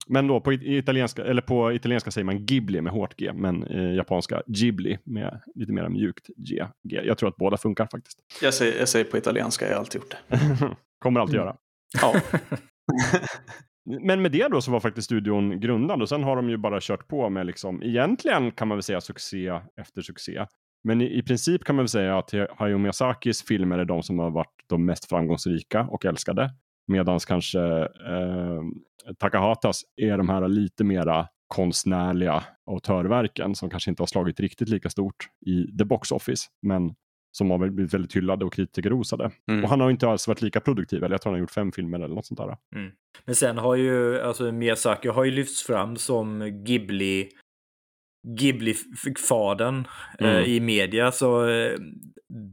[0.07, 3.95] Men då på, italienska, eller på italienska säger man Ghibli med hårt G, men eh,
[3.95, 6.67] japanska Ghibli med lite mer mjukt G.
[6.89, 7.01] G.
[7.05, 8.19] Jag tror att båda funkar faktiskt.
[8.43, 10.37] Jag, säger, jag säger på italienska, jag har alltid gjort det.
[10.99, 11.47] Kommer alltid Mm.
[11.47, 11.57] göra.
[12.03, 12.15] Ja.
[14.01, 16.79] Men med det då så var faktiskt studion grundad och sen har de ju bara
[16.81, 20.47] kört på med liksom, egentligen kan man väl säga succé efter succé.
[20.85, 24.19] Men i, i princip kan man väl säga att Hayao Miyazakis filmer är de som
[24.19, 26.51] har varit de mest framgångsrika och älskade.
[26.87, 27.61] Medan kanske
[28.09, 28.63] eh,
[29.19, 34.91] Takahatas är de här lite mera konstnärliga autörverken som kanske inte har slagit riktigt lika
[34.91, 36.49] stort i the box office.
[36.63, 36.95] Men
[37.33, 39.31] som har blivit väldigt hyllade och kritikerrosade.
[39.49, 39.65] Mm.
[39.65, 41.73] Och han har inte alls varit lika produktiv, eller jag tror han har gjort fem
[41.73, 42.57] filmer eller något sånt där.
[43.25, 47.29] Men sen har ju, alltså Miyazaki har ju lyfts fram som Ghibli
[48.29, 49.85] Ghibli-fadern
[50.19, 50.37] Mm.
[50.37, 51.13] eh, i media.
[51.13, 51.73] Så eh,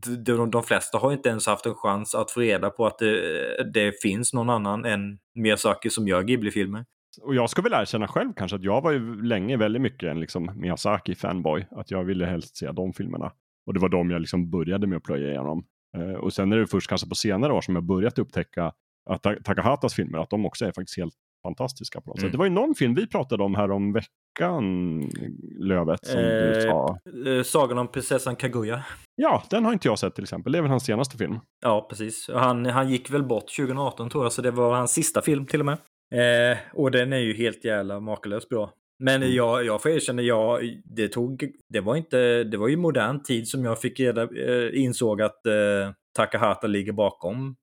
[0.06, 3.00] de, de, de flesta har inte ens haft en chans att få reda på att
[3.00, 6.86] det, det finns någon annan än Miyazaki som gör Ghibli-filmer.
[7.22, 10.20] Och jag ska väl erkänna själv kanske att jag var ju länge väldigt mycket en
[10.20, 11.66] liksom Miyazaki-fanboy.
[11.72, 13.32] Att jag ville helst se de filmerna.
[13.68, 15.66] Och det var de jag liksom började med att plöja igenom.
[15.98, 18.72] Eh, och sen är det först kanske på senare år som jag börjat upptäcka
[19.10, 21.14] att Ta- Takahatas filmer, att de också är faktiskt helt
[21.44, 22.28] fantastiska på något Mm.
[22.28, 22.32] sätt.
[22.32, 25.02] Det var ju någon film vi pratade om här om veckan,
[25.60, 26.98] Lövet, som du Eh, sa.
[27.28, 28.84] Eh, Sagan om prinsessan Kaguya.
[29.16, 30.52] Ja, den har inte jag sett till exempel.
[30.52, 31.40] Det är väl hans senaste film.
[31.62, 32.30] Ja, precis.
[32.34, 35.60] Han, han gick väl bort 2018 tror jag, så det var hans sista film till
[35.60, 35.78] och med.
[36.14, 38.72] Eh, och den är ju helt jävla makalöst bra.
[39.00, 39.36] Men Mm.
[39.36, 43.48] jag, jag får erkänna, jag, det, tog, det, var inte, det var ju modern tid
[43.48, 45.54] som jag fick reda, eh, insåg att eh,
[46.16, 47.56] Takahata ligger bakom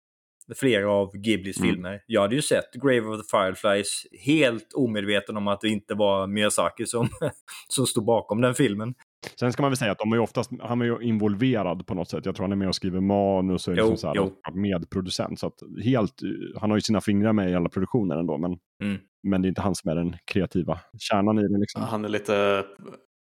[0.57, 1.70] flera av Ghiblis Mm.
[1.70, 2.01] filmer.
[2.07, 6.26] Jag hade ju sett Grave of the Fireflies helt omedveten om att det inte var
[6.26, 7.09] Miyazaki som,
[7.68, 8.95] som stod bakom den filmen.
[9.39, 11.95] Sen ska man väl säga att de är ju oftast, han är ju involverad på
[11.95, 12.27] något sätt.
[12.27, 15.39] Jag tror han är med och skriver manus och är Jo, liksom så här, medproducent.
[15.41, 16.14] Så att helt,
[16.61, 18.39] han har ju sina fingrar med i alla produktioner ändå.
[18.39, 18.99] Men, Mm.
[19.22, 21.59] men det är inte han som är den kreativa kärnan i det.
[21.59, 21.83] Liksom.
[21.83, 22.64] Han är lite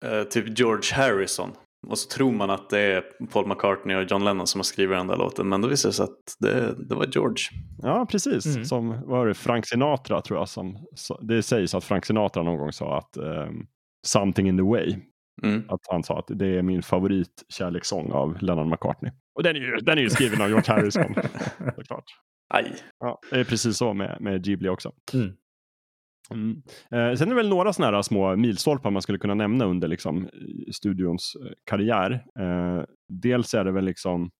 [0.04, 1.50] eh, typ George Harrison.
[1.86, 4.96] Och så tror man att det är Paul McCartney och John Lennon som har skrivit
[4.96, 5.48] den där låten.
[5.48, 7.44] Men då visar det sig att det, det var George.
[7.82, 8.46] Ja, precis.
[8.46, 8.64] Mm.
[8.64, 10.48] Som var det, Frank Sinatra tror jag.
[10.48, 13.66] Som, så, det sägs att Frank Sinatra någon gång sa att ehm,
[14.06, 14.96] Something in the way.
[15.42, 15.64] Mm.
[15.68, 19.12] Att han sa att det är min favoritkärlekssång av Lennon McCartney.
[19.34, 21.14] Och den är ju, den är ju skriven av George Harrison.
[21.76, 22.04] såklart.
[22.54, 22.72] Aj.
[22.98, 24.92] Ja, det är precis så med, med Ghibli också.
[25.14, 25.32] Mm.
[26.30, 26.62] Mm.
[26.90, 29.88] Eh, sen är det väl några sådana här små milstolpar man skulle kunna nämna under
[29.88, 30.28] liksom,
[30.72, 32.10] studions eh, karriär.
[32.38, 34.30] Eh, dels är det väl liksom,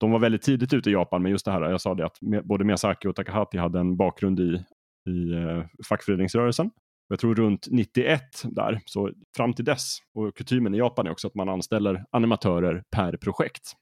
[0.00, 2.22] de var väldigt tidigt ute i Japan med just det här, jag sa det att
[2.22, 4.64] med, både Miyazaki och Takahati hade en bakgrund i,
[5.10, 6.70] i eh, fackföreningsrörelsen.
[7.12, 11.26] Jag tror runt 91 där, så fram till dess, och kutymen i Japan är också
[11.26, 13.72] att man anställer animatörer per projekt.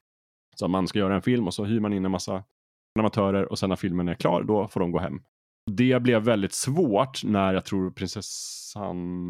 [0.55, 2.43] Så man ska göra en film och så hyr man in en massa
[2.99, 5.21] animatörer och sen när filmen är klar, då får de gå hem.
[5.71, 9.27] Det blev väldigt svårt när jag tror prinsessan,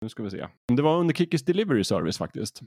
[0.00, 0.46] nu ska vi se,
[0.76, 2.62] det var under Kickis Delivery Service faktiskt.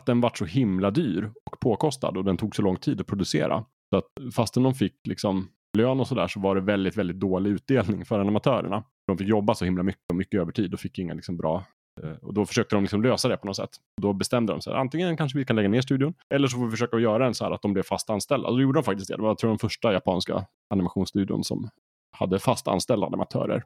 [0.00, 3.06] Att den var så himla dyr och påkostad och den tog så lång tid att
[3.06, 3.64] producera.
[3.90, 7.50] Så att fastän de fick liksom lön och sådär så var det väldigt, väldigt dålig
[7.50, 8.84] utdelning för animatörerna.
[9.06, 11.64] De fick jobba så himla mycket och mycket övertid och fick inga liksom bra
[12.02, 13.70] eh, och då försökte de liksom lösa det på något sätt.
[14.02, 16.70] Då bestämde de sig, antingen kanske vi kan lägga ner studion, eller så får vi
[16.70, 18.48] försöka göra en så här att de blev fast anställda.
[18.48, 19.16] Och då gjorde de faktiskt det.
[19.16, 21.68] Det var jag tror, den första japanska animationsstudion som
[22.16, 23.64] hade fast anställda animatörer.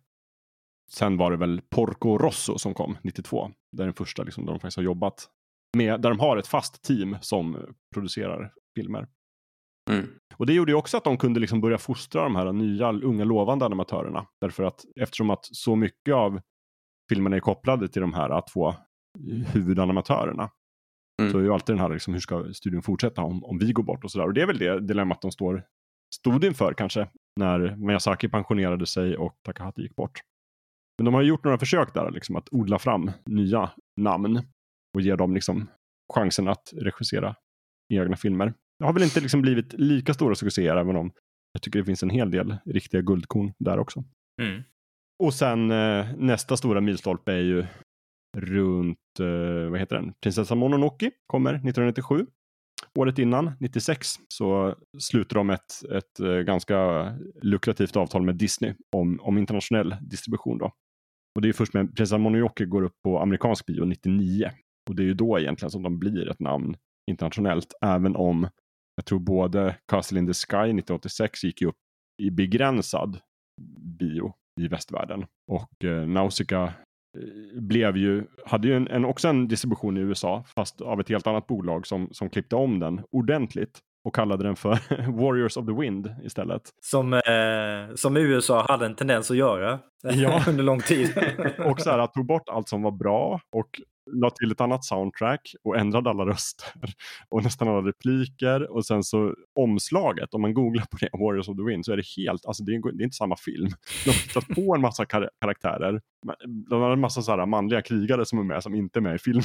[0.90, 3.50] Sen var det väl Porco Rosso som kom 92.
[3.76, 5.28] Det är den första liksom, där de faktiskt har jobbat
[5.76, 7.56] med, där de har ett fast team som
[7.94, 9.09] producerar filmer.
[9.89, 10.07] Mm.
[10.36, 13.24] Och det gjorde ju också att de kunde liksom börja fostra de här nya, unga,
[13.24, 14.26] lovande animatörerna.
[14.41, 16.41] Därför att eftersom att så mycket av
[17.09, 18.74] filmerna är kopplade till de här två
[19.53, 20.51] huvudanimatörerna.
[21.22, 21.32] Mm.
[21.32, 23.82] Så är ju alltid den här, liksom, hur ska studion fortsätta om, om vi går
[23.82, 24.26] bort och sådär.
[24.26, 25.64] Och det är väl det dilemmat de står
[26.14, 30.20] stod inför kanske när Miyazaki pensionerade sig och Takahata gick bort.
[30.99, 34.41] Men de har gjort några försök där liksom, att odla fram nya namn
[34.95, 35.70] och ge dem liksom,
[36.14, 37.34] chansen att regissera
[37.95, 38.55] egna filmer.
[38.85, 41.12] Har väl inte liksom blivit lika stora succéer även om
[41.53, 44.05] jag tycker det finns en hel del riktiga guldkorn där också.
[44.43, 44.62] Mm.
[45.22, 47.66] Och sen eh, nästa stora milstolpe är ju
[48.37, 52.26] runt, eh, vad heter den, Prinsessan Mononoke kommer 1997.
[52.99, 57.09] Året innan, 96, så sluter de ett, ett eh, ganska
[57.43, 60.59] lukrativt avtal med Disney om, om internationell distribution.
[60.59, 60.72] Då.
[61.35, 64.51] Och det är först med Prinsessan Mononoke går upp på amerikansk bio 99.
[64.91, 66.76] Och det är ju då egentligen som de blir ett namn
[67.11, 68.49] internationellt, även om
[68.99, 71.76] jag tror både Castle in the Sky 1986 gick ju upp
[72.22, 73.18] i begränsad
[73.99, 75.26] bio i västvärlden.
[75.51, 80.44] Och eh, Nausicaa eh, blev ju, hade ju en, en, också en distribution i USA,
[80.55, 84.57] fast av ett helt annat bolag som, som klippte om den ordentligt och kallade den
[84.57, 84.78] för
[85.12, 86.62] Warriors of the Wind istället.
[86.82, 90.42] Som, eh, som USA hade en tendens att göra Ja.
[90.49, 91.09] under lång tid.
[91.64, 93.80] och så här, tog bort allt som var bra och
[94.12, 96.66] la till ett annat soundtrack och ändrade alla röster
[97.28, 101.56] och nästan alla repliker och sen så omslaget, om man googlar på det, Warriors of
[101.56, 103.70] the Wind, så är det helt, alltså det är, det är inte samma film.
[104.04, 106.00] De har hittat på en massa kar karaktärer,
[106.70, 109.14] de har en massa så här manliga krigare som är med som inte är med
[109.14, 109.42] i filmen.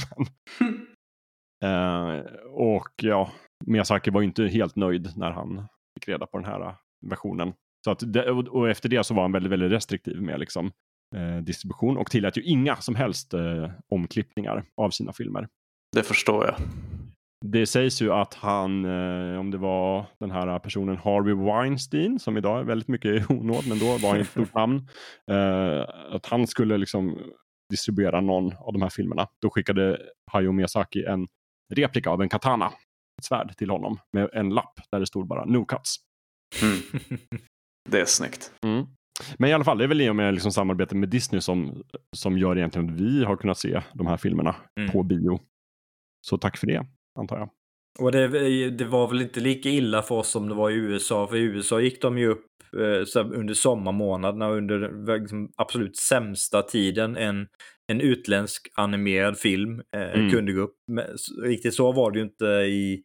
[1.66, 3.32] uh, och ja,
[3.66, 5.68] Miyazaki var ju inte helt nöjd när han
[6.00, 6.76] fick reda på den här
[7.10, 7.54] versionen.
[7.84, 10.72] Så att det, och efter det så var han väldigt, väldigt restriktiv med liksom, eh,
[11.42, 15.48] distribution och tillät ju inga som helst eh, omklippningar av sina filmer.
[15.96, 16.56] Det förstår jag.
[17.46, 22.38] Det sägs ju att han, eh, om det var den här personen Harvey Weinstein, som
[22.38, 24.88] idag är väldigt mycket i onåd, men då var han ett stort namn,
[25.32, 25.82] eh,
[26.16, 27.18] att han skulle liksom
[27.70, 29.28] distribuera någon av de här filmerna.
[29.42, 30.02] Då skickade
[30.32, 31.28] Hayao Miyazaki en
[31.74, 32.68] replika av en katana,
[33.20, 35.96] ett svärd, till honom med en lapp där det stod bara no cuts.
[36.62, 36.82] Mm.
[37.90, 38.52] Det är snyggt.
[38.66, 38.86] Mm.
[39.38, 41.84] Men i alla fall, det är väl i och med liksom samarbetet med Disney som,
[42.16, 44.92] som gör egentligen att vi har kunnat se de här filmerna Mm.
[44.92, 45.40] på bio.
[46.28, 46.86] Så tack för det,
[47.20, 47.50] antar jag.
[48.00, 51.28] Och det, det var väl inte lika illa för oss som det var i USA.
[51.28, 52.46] För i USA gick de ju upp
[52.78, 57.48] eh, under sommarmånaderna under liksom, absolut sämsta tiden en,
[57.92, 60.30] en utländsk animerad film eh, Mm.
[60.32, 60.76] kunde gå upp.
[60.92, 61.06] Men,
[61.44, 63.04] riktigt så var det ju inte i,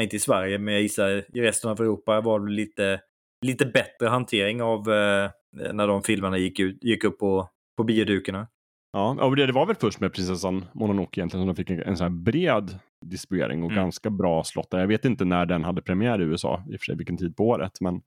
[0.00, 3.00] inte i Sverige, men jag gissar i resten av Europa var det lite,
[3.46, 5.30] lite bättre hantering av eh,
[5.72, 8.46] när de filmerna gick, ut, gick upp på, på biodukarna.
[8.92, 12.04] Ja, det, var väl först med prinsessan Mononoke egentligen som de fick en, en så
[12.04, 13.82] här bred distribuering och Mm.
[13.84, 14.68] ganska bra slott.
[14.70, 17.36] Jag vet inte när den hade premiär i USA, i och för sig vilken tid
[17.36, 18.00] på året, men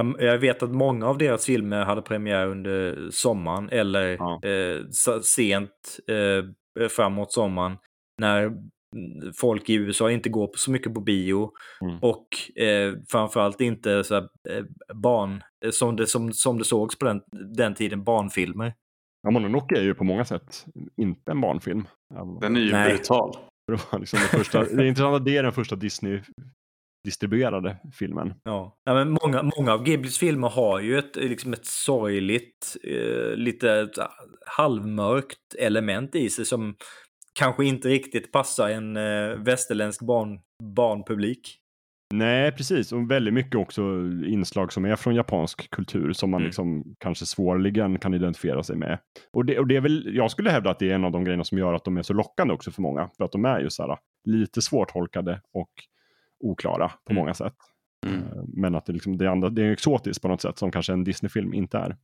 [0.00, 4.40] Um, Jag vet att många av deras filmer hade premiär under sommaren eller Ja.
[4.48, 7.76] eh, sent eh, framåt sommaren
[8.20, 8.52] när
[9.36, 11.98] folk i USA inte går på så mycket på bio Mm.
[12.02, 12.26] och
[12.62, 14.64] eh, framförallt inte så här, eh,
[14.94, 17.22] barn, eh, som det, som, som det sågs på den,
[17.56, 18.74] den tiden, barnfilmer.
[19.22, 20.66] ja, Mononoke är ju på många sätt
[20.96, 21.88] inte en barnfilm.
[22.14, 22.88] Även- Den är ju Nej.
[22.88, 23.36] brutal.
[23.66, 28.34] Det, var liksom den första, det är intressant att det är den första Disney-distribuerade filmen.
[28.44, 28.76] Ja.
[28.84, 33.68] Ja, men många, många av Ghiblis filmer har ju ett, liksom ett sorgligt, eh, lite
[33.68, 33.90] här
[34.46, 36.74] halvmörkt element i sig som
[37.32, 41.58] kanske inte riktigt passar en eh, västerländsk barn, barnpublik.
[42.14, 42.92] Nej, precis.
[42.92, 43.82] Och väldigt mycket också
[44.26, 46.46] inslag som är från japansk kultur som man Mm.
[46.46, 48.98] liksom kanske svårligen kan identifiera sig med.
[49.32, 51.24] Och det, och det är väl, jag skulle hävda att det är en av de
[51.24, 53.08] grejerna som gör att de är så lockande också för många.
[53.16, 55.70] För att de är ju så här, lite svårtolkade och
[56.40, 57.20] oklara på Mm.
[57.20, 57.54] många sätt.
[58.06, 58.18] Mm.
[58.20, 60.92] Eh, Men att det, liksom, det, andra, det är exotiskt på något sätt som kanske
[60.92, 61.96] en Disney-film inte är.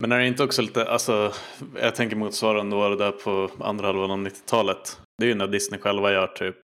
[0.00, 1.32] Men är det inte också lite, alltså,
[1.80, 5.00] jag tänker motsvarande var det där på andra halvan av 90-talet.
[5.18, 6.56] Det är ju när Disney själva gör typ,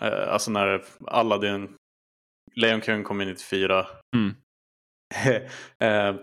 [0.00, 1.68] eh, alltså när Aladdin,
[2.54, 3.86] Lejonkungen kom in 94.
[4.16, 4.34] Mm
[5.80, 6.14] eh,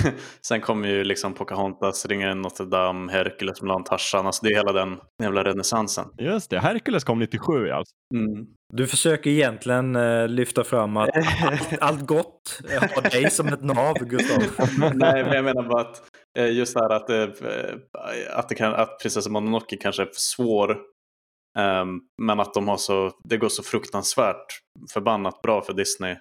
[0.46, 4.26] sen kom ju liksom Pocahontas, Ringen Notre Dame, Hercules, Mulan, Tarzan.
[4.26, 6.04] Alltså det är hela den jävla renässansen.
[6.18, 7.94] Just det, Hercules kom 97 alltså.
[8.14, 8.46] Mm.
[8.72, 11.10] Du försöker egentligen eh, lyfta fram att
[11.42, 14.42] allt, allt gott eh, har dig som ett nav, Gustav.
[14.94, 16.02] Nej, men jag menar bara att
[16.38, 20.06] eh, just det här att, det, eh, att, det kan, att prinsessa Mononoke kanske är
[20.06, 20.76] för svår.
[21.58, 24.46] ehm, men att de har så, det går så fruktansvärt
[24.92, 26.16] förbannat bra för Disney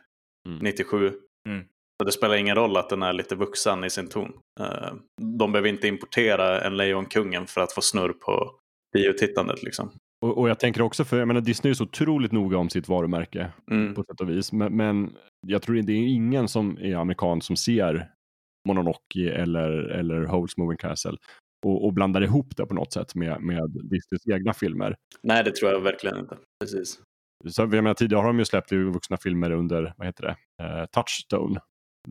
[0.47, 0.60] Mm.
[0.64, 1.14] 97.
[1.50, 1.66] Mm.
[2.06, 4.32] Det spelar ingen roll att den är lite vuxen i sin ton.
[4.60, 8.52] Eh, de behöver inte importera en Lejonkungen för att få snurr på
[8.93, 9.91] biotittandet liksom.
[10.26, 12.88] Och, och jag tänker också, för jag menar Disney är så otroligt noga om sitt
[12.89, 13.93] varumärke Mm.
[13.95, 14.52] på sätt och vis.
[14.52, 15.14] Men, men
[15.47, 18.10] jag tror det är ingen som är amerikan som ser
[18.68, 21.18] Mononoke eller, eller Howl's Moving Castle
[21.66, 24.95] och, och blandar ihop det på något sätt med, med Disneys egna filmer.
[25.24, 26.38] Nej, det tror jag verkligen inte.
[26.64, 27.00] Precis.
[27.50, 30.86] Så jag menar, tidigare har de ju släppt vuxna filmer under, vad heter det, eh,
[30.86, 31.60] Touchstone.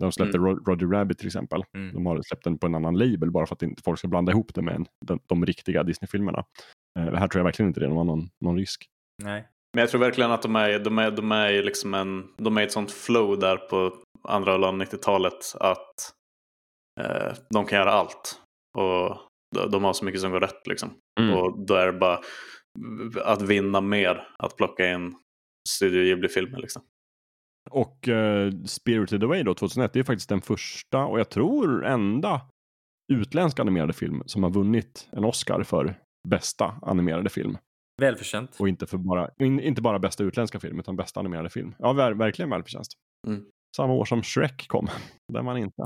[0.00, 1.64] De släppte Ro- Roger Rabbit till exempel.
[1.76, 1.94] Mm.
[1.94, 4.32] De har släppt den på en annan label bara för att inte folk ska blanda
[4.32, 6.44] ihop det med en, de, de riktiga Disney-filmerna.
[6.98, 8.86] Eh, här tror jag verkligen inte det var någon, någon risk.
[9.22, 9.48] Nej.
[9.74, 12.62] Men jag tror verkligen att de är, de är, de är, liksom en, de är
[12.62, 13.94] ett sånt flow där på
[14.28, 16.12] andra halvan av 90-talet att
[17.00, 18.40] eh, de kan göra allt.
[18.78, 19.16] Och
[19.54, 20.90] de, de har så mycket som går rätt liksom.
[21.20, 21.34] Mm.
[21.34, 22.20] Och då är det bara
[23.24, 25.14] att vinna mer, att plocka in
[25.68, 26.82] Studio Ghibli-filmer liksom.
[27.70, 32.40] Och eh, Spirited Away då, 2001, det är faktiskt den första och jag tror enda
[33.12, 35.94] utländska animerade film som har vunnit en Oscar för
[36.28, 37.58] bästa animerade film.
[38.00, 38.56] Välförtjänt.
[38.60, 41.74] Och inte, för bara, in, inte bara bästa utländska film, utan bästa animerade film.
[41.78, 42.92] Ja, ver, verkligen välförtjänst.
[43.26, 43.44] Mm.
[43.76, 44.88] Samma år som Shrek kom.
[45.32, 45.82] Den var inte.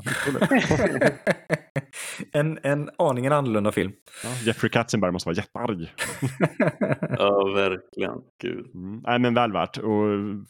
[2.32, 3.92] en, en aningen annorlunda film.
[4.24, 5.94] Ja, Jeffrey Katzenberg måste vara jättearg.
[7.18, 8.12] Ja, verkligen.
[8.42, 8.74] Gud.
[8.74, 9.00] Mm.
[9.06, 9.76] Nej, men väl värt.
[9.76, 10.04] Och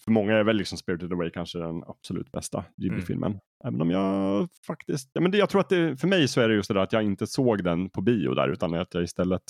[0.05, 3.39] för många är väl liksom Spirited Away kanske den absolut bästa Ghibli-filmen.
[3.65, 6.49] Även om jag faktiskt, ja, men det, jag tror att det, för mig så är
[6.49, 9.03] det just det där att jag inte såg den på bio där, utan att jag
[9.03, 9.43] istället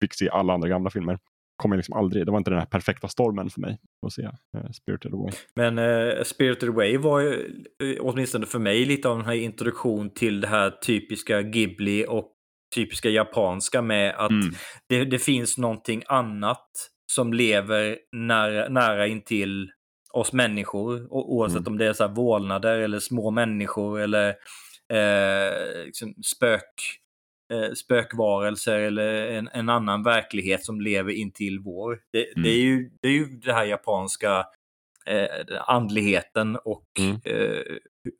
[0.00, 1.18] fick se alla andra gamla filmer.
[1.56, 4.22] Kom jag liksom aldrig, det var inte den här perfekta stormen för mig att se
[4.22, 5.32] eh, Spirited Away.
[5.56, 7.32] Men uh, Spirited Away var ju,
[7.82, 12.32] eh, åtminstone för mig, lite av den här introduktion till det här typiska Ghibli och
[12.74, 14.54] typiska japanska med att Mm.
[14.88, 16.66] det, det finns någonting annat
[17.12, 19.70] som lever nära, nära intill
[20.12, 21.02] oss människor.
[21.04, 21.72] O- oavsett Mm.
[21.72, 24.28] om det är så här vålnader eller små människor eller
[24.92, 26.72] eh, liksom spök,
[27.52, 31.98] eh, spökvarelser eller en, en annan verklighet som lever intill vår.
[32.12, 34.46] Det, det, är, ju, det är ju det här japanska
[35.06, 37.16] eh, andligheten och Mm.
[37.24, 37.62] eh,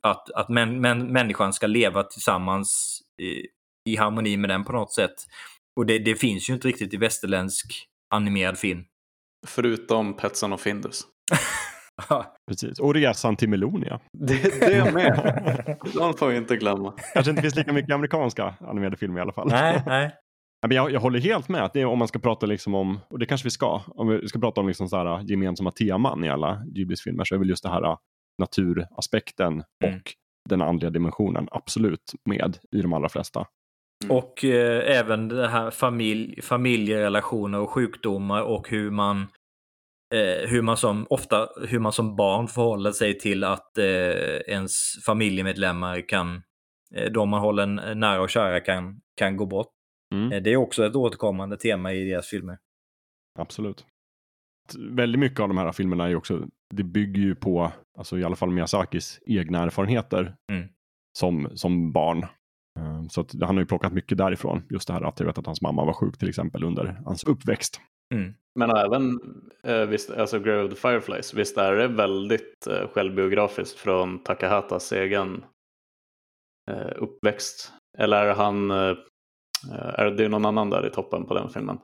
[0.03, 3.47] att, att män, män, människan ska leva tillsammans i,
[3.91, 5.15] i harmoni med den på något sätt.
[5.75, 8.83] Och det, det finns ju inte riktigt i västerländsk animerad film.
[9.47, 11.01] Förutom Petson och Findus.
[12.47, 12.79] Precis.
[12.79, 13.99] Och resan till Melonia.
[14.17, 15.77] Det, det med.
[15.93, 16.93] De får vi inte glömma.
[17.13, 19.47] Kanske inte finns lika mycket amerikanska animerade filmer i alla fall.
[19.49, 20.15] nej, nej.
[20.69, 21.63] Jag, jag håller helt med.
[21.63, 24.07] Att det är, om man ska prata liksom om, och det kanske vi ska, om
[24.07, 27.39] vi ska prata om liksom så här, gemensamma teman i alla Ghiblis filmer så är
[27.39, 27.97] väl just det här äh,
[28.41, 29.95] naturaspekten Mm.
[29.95, 30.11] och
[30.49, 33.45] den andliga dimensionen absolut med i de allra flesta.
[34.09, 39.27] Och eh, även det här familj, familjerelationer och sjukdomar och hur man
[40.13, 43.85] eh, hur man som ofta hur man som barn förhåller sig till att eh,
[44.47, 44.73] ens
[45.05, 46.41] familjemedlemmar kan
[46.95, 49.71] eh, de man håller n- nära och kära kan, kan gå bort.
[50.15, 50.31] Mm.
[50.31, 52.57] Eh, det är också ett återkommande tema i deras filmer.
[53.39, 53.85] Absolut.
[54.77, 58.35] Väldigt mycket av de här filmerna är också, det bygger ju på, alltså i alla
[58.35, 60.67] fall Miyazakis egna erfarenheter Mm.
[61.19, 62.23] som, som barn.
[62.79, 64.63] Eh, Så att han har ju plockat mycket därifrån.
[64.69, 67.23] Just det här att jag vet att hans mamma var sjuk till exempel under hans
[67.23, 67.81] uppväxt.
[68.57, 69.19] Men även,
[69.63, 74.91] eh, visst, alltså Grave of the Fireflies, visst är det väldigt eh, självbiografiskt från Takahatas
[74.91, 75.45] egen
[76.71, 77.71] eh, uppväxt?
[77.97, 78.97] Eller är han, eh,
[79.71, 81.77] är det någon annan där i toppen på den filmen?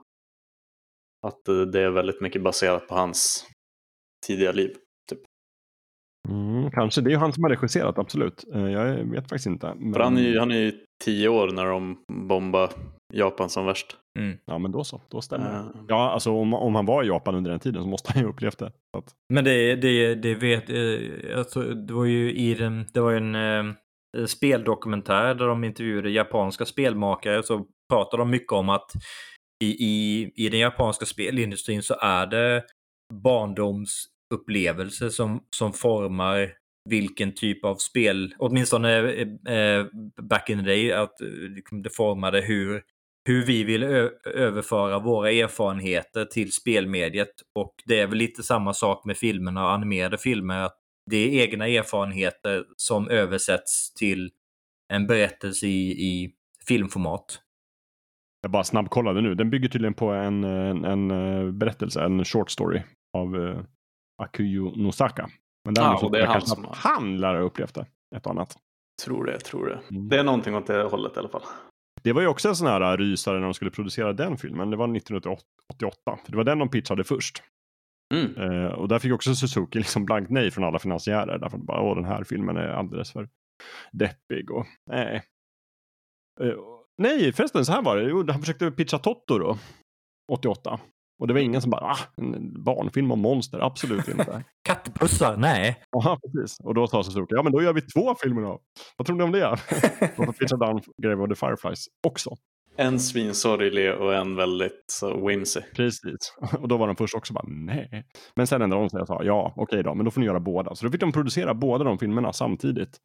[1.28, 3.46] Att eh, det är väldigt mycket baserat på hans
[4.28, 4.76] tidiga liv.
[6.30, 8.44] Mm, kanske, det är ju han som har regisserat, absolut.
[8.54, 9.74] Eh, Jag vet faktiskt inte.
[9.76, 9.94] Men...
[9.94, 11.98] För han är, ju, han är ju tio år när de
[12.28, 12.70] bombar
[13.14, 13.98] Japan som värst.
[14.46, 15.02] Ja, men då så.
[15.10, 15.58] Då stämmer det.
[15.58, 18.22] Eh, Ja, alltså om, om han var i Japan under den tiden så måste han
[18.22, 18.72] ju ha upplevt det.
[18.92, 23.00] Så att, Men det, det, det vet eh, tror, det var ju i den, det
[23.02, 23.64] var ju en eh,
[24.26, 28.92] speldokumentär där de intervjuade japanska spelmakare så pratade de mycket om att
[29.64, 32.64] i, i, i den japanska spelindustrin så är det
[33.24, 36.54] barndomsupplevelser som, som formar
[36.90, 39.86] vilken typ av spel, åtminstone eh, eh
[40.22, 42.82] back in the day, att eh, liksom det formade hur,
[43.26, 47.34] hur vi vill ö- överföra våra erfarenheter till spelmediet.
[47.56, 50.78] Och det är väl lite samma sak med filmerna och animerade filmer, att
[51.12, 54.32] det är egna erfarenheter som översätts till
[54.94, 56.34] en berättelse i, i
[56.68, 57.40] filmformat.
[58.42, 59.36] jag bara snabbkollade nu.
[59.36, 62.82] Den bygger tydligen på en, en, en eh, berättelse, en short story
[63.18, 63.64] av uh,
[64.24, 65.30] Akuyo Nosaka.
[65.66, 67.74] Men Ja, däremot och det är han kanske som att har- han lär ha upplevt
[67.76, 67.86] det.
[68.16, 68.58] Ett och annat.
[69.06, 69.82] tror det, tror det.
[69.96, 70.10] Mm.
[70.10, 71.42] Det är någonting åt det hållet i alla fall.
[72.04, 74.70] Det var ju också en sån här rysare när de skulle producera den filmen.
[74.70, 76.20] Det var 1988.
[76.26, 77.44] För det var den de pitchade först.
[78.14, 78.36] Mm.
[78.38, 81.38] Eh, och där fick också Suzuki liksom blankt nej från alla finansiärer.
[81.38, 83.30] Därför att bara, Åh, den här filmen är alldeles för
[83.92, 85.24] deppig och nej.
[86.42, 86.54] Eh,
[86.98, 88.04] nej, förresten så här var det.
[88.10, 89.58] Jo, han försökte pitcha Totoro
[90.32, 90.80] 88.
[91.24, 94.44] Och det var ingen som bara, ah, en barnfilm om monster, absolut inte.
[94.68, 95.38] Kattbussar?
[95.38, 95.80] Nej.
[95.92, 96.60] Ja, precis.
[96.60, 98.60] Och då sa Suzuki, ja men då gör vi två filmer då.
[98.98, 99.48] Vad tror ni om det?
[100.18, 102.36] och pitchade han Grave of the Fireflies också.
[102.76, 105.62] En svinsorglig och en väldigt så whimsy.
[105.76, 106.36] Precis.
[106.60, 108.06] Och då var de först också bara nej.
[108.36, 110.40] Men sen ändrade de sig och sa ja, okej då, men då får ni göra
[110.40, 110.76] båda.
[110.76, 112.98] Så då fick de producera båda de filmerna samtidigt.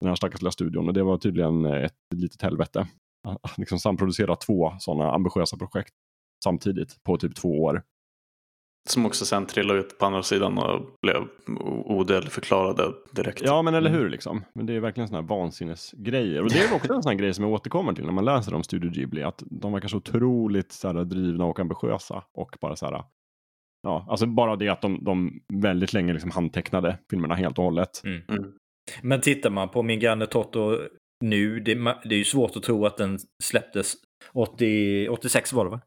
[0.00, 0.88] Den här stackars lilla studion.
[0.88, 2.86] Och det var tydligen ett litet helvete.
[3.42, 5.94] Att liksom samproducera två sådana ambitiösa projekt
[6.44, 7.82] samtidigt på typ två år.
[8.88, 11.28] Som också sen trillade ut på andra sidan och blev
[11.84, 13.42] odödligförklarade direkt.
[13.44, 14.44] Ja, men eller hur liksom.
[14.54, 16.42] Men det är verkligen sådana här vansinnesgrejer.
[16.42, 18.54] Och det är också en sån här grej som jag återkommer till när man läser
[18.54, 19.22] om Studio Ghibli.
[19.22, 22.24] Att de verkar så otroligt så här, drivna och ambitiösa.
[22.34, 23.04] Och bara så här,
[23.82, 28.02] ja, alltså bara det att de, de väldigt länge liksom handtecknade filmerna helt och hållet.
[28.04, 28.22] Mm.
[28.28, 28.52] Mm.
[29.02, 30.78] Men tittar man på Min granne Totto
[31.24, 31.74] nu, det,
[32.04, 33.94] det är ju svårt att tro att den släpptes
[34.32, 35.80] 80, 86 var det va?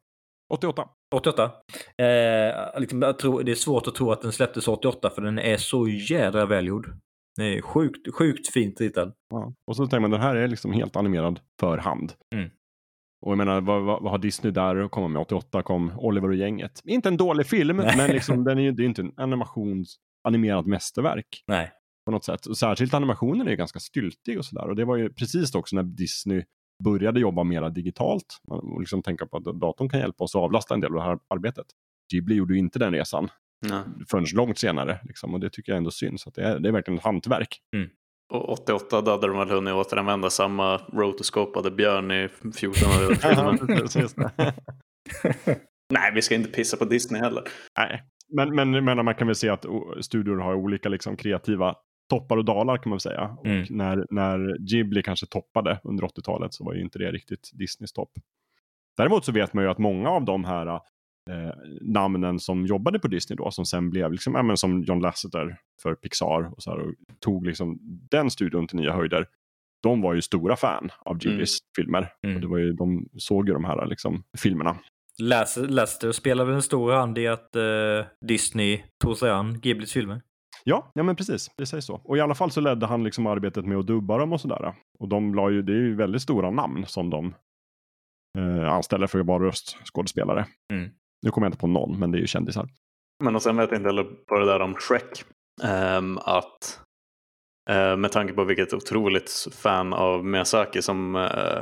[0.53, 0.89] 88.
[1.15, 1.51] 88.
[1.97, 5.39] Eh, liksom, jag tror, det är svårt att tro att den släpptes 88 för den
[5.39, 6.93] är så jädra välgjord.
[7.37, 9.13] Den är sjukt, sjukt fint ritad.
[9.29, 9.53] Ja.
[9.67, 12.13] Och så tänker man den här är liksom helt animerad för hand.
[12.35, 12.49] Mm.
[13.25, 15.21] Och jag menar, vad, vad, vad har Disney där att komma med?
[15.21, 16.81] 88 kom Oliver och gänget.
[16.83, 17.97] Inte en dålig film, Nej.
[17.97, 19.95] men liksom, den är ju det är inte en animations
[20.27, 21.71] animerat mästerverk Nej.
[22.05, 22.45] på något sätt.
[22.45, 24.69] Och särskilt animationen är ju ganska styltig och sådär.
[24.69, 26.43] Och det var ju precis också när Disney
[26.84, 30.74] började jobba mera digitalt och liksom tänka på att datorn kan hjälpa oss att avlasta
[30.74, 31.65] en del av det här arbetet.
[32.13, 33.30] Ghibli gjorde ju inte den resan
[33.69, 33.82] Nej.
[34.09, 34.99] förrän långt senare.
[35.03, 36.28] Liksom, och det tycker jag ändå syns.
[36.28, 37.59] Att det, är, det är verkligen ett hantverk.
[38.34, 43.17] Och 88 då hade de väl hunnit återanvända samma rotoscopade björn i 14 år.
[45.93, 47.43] Nej, vi ska inte pissa på Disney heller.
[47.80, 48.03] Nej,
[48.36, 49.65] men, men, men man kan väl se att
[50.01, 51.76] studior har olika liksom, kreativa
[52.20, 53.36] toppar och dalar kan man väl säga.
[53.39, 53.66] Och Mm.
[53.70, 58.11] när, när Ghibli kanske toppade under 80-talet så var ju inte det riktigt Disneys topp.
[58.97, 60.80] Däremot så vet man ju att många av de här eh,
[61.82, 65.57] namnen som jobbade på Disney då, som sen blev liksom, ja, men som John Lasseter
[65.82, 67.78] för Pixar och, så här, och tog liksom
[68.11, 69.28] den studion till nya höjder.
[69.84, 72.09] De var ju stora fan av Ghiblis filmer.
[72.24, 72.36] Mm.
[72.36, 74.76] Och det var ju, de såg ju de här liksom, filmerna.
[75.22, 79.93] Las- Lester spelar väl en stor hand i att eh, Disney tog sig an Ghiblis
[79.93, 80.22] filmer.
[80.64, 81.51] Ja, ja men precis.
[81.57, 82.01] Det sägs så.
[82.03, 84.74] Och i alla fall så ledde han liksom arbetet med att dubba dem och sådär.
[84.99, 87.36] Och de la ju, det är ju väldigt stora namn som de
[88.38, 90.45] eh, anställer för att vara röstskådespelare.
[90.74, 90.89] Mm.
[91.26, 92.70] Nu kommer jag inte på någon, men det är ju kändisar.
[93.24, 95.24] Men och sen vet jag inte heller på det där om Shrek.
[95.64, 96.80] ehm, att
[97.70, 101.61] eh, med tanke på vilket otroligt fan av Miyazaki som eh,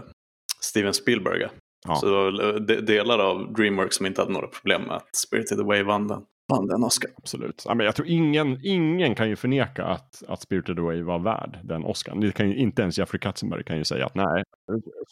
[0.61, 1.51] Steven Spielberg är.
[1.87, 1.95] Ja.
[1.95, 5.83] Så eh, de, delar av Dreamworks som inte hade några problem med att Spirited Away
[5.83, 6.21] vann den,
[6.51, 7.09] vann den Oscar.
[7.17, 7.63] Absolut.
[7.67, 11.59] Ja, men jag tror ingen, ingen kan ju förneka att, att Spirited Away var värd
[11.63, 12.19] den Oscarn.
[12.19, 14.43] Det kan ju, inte ens Jeffrey Katzenberg kan ju säga att nej,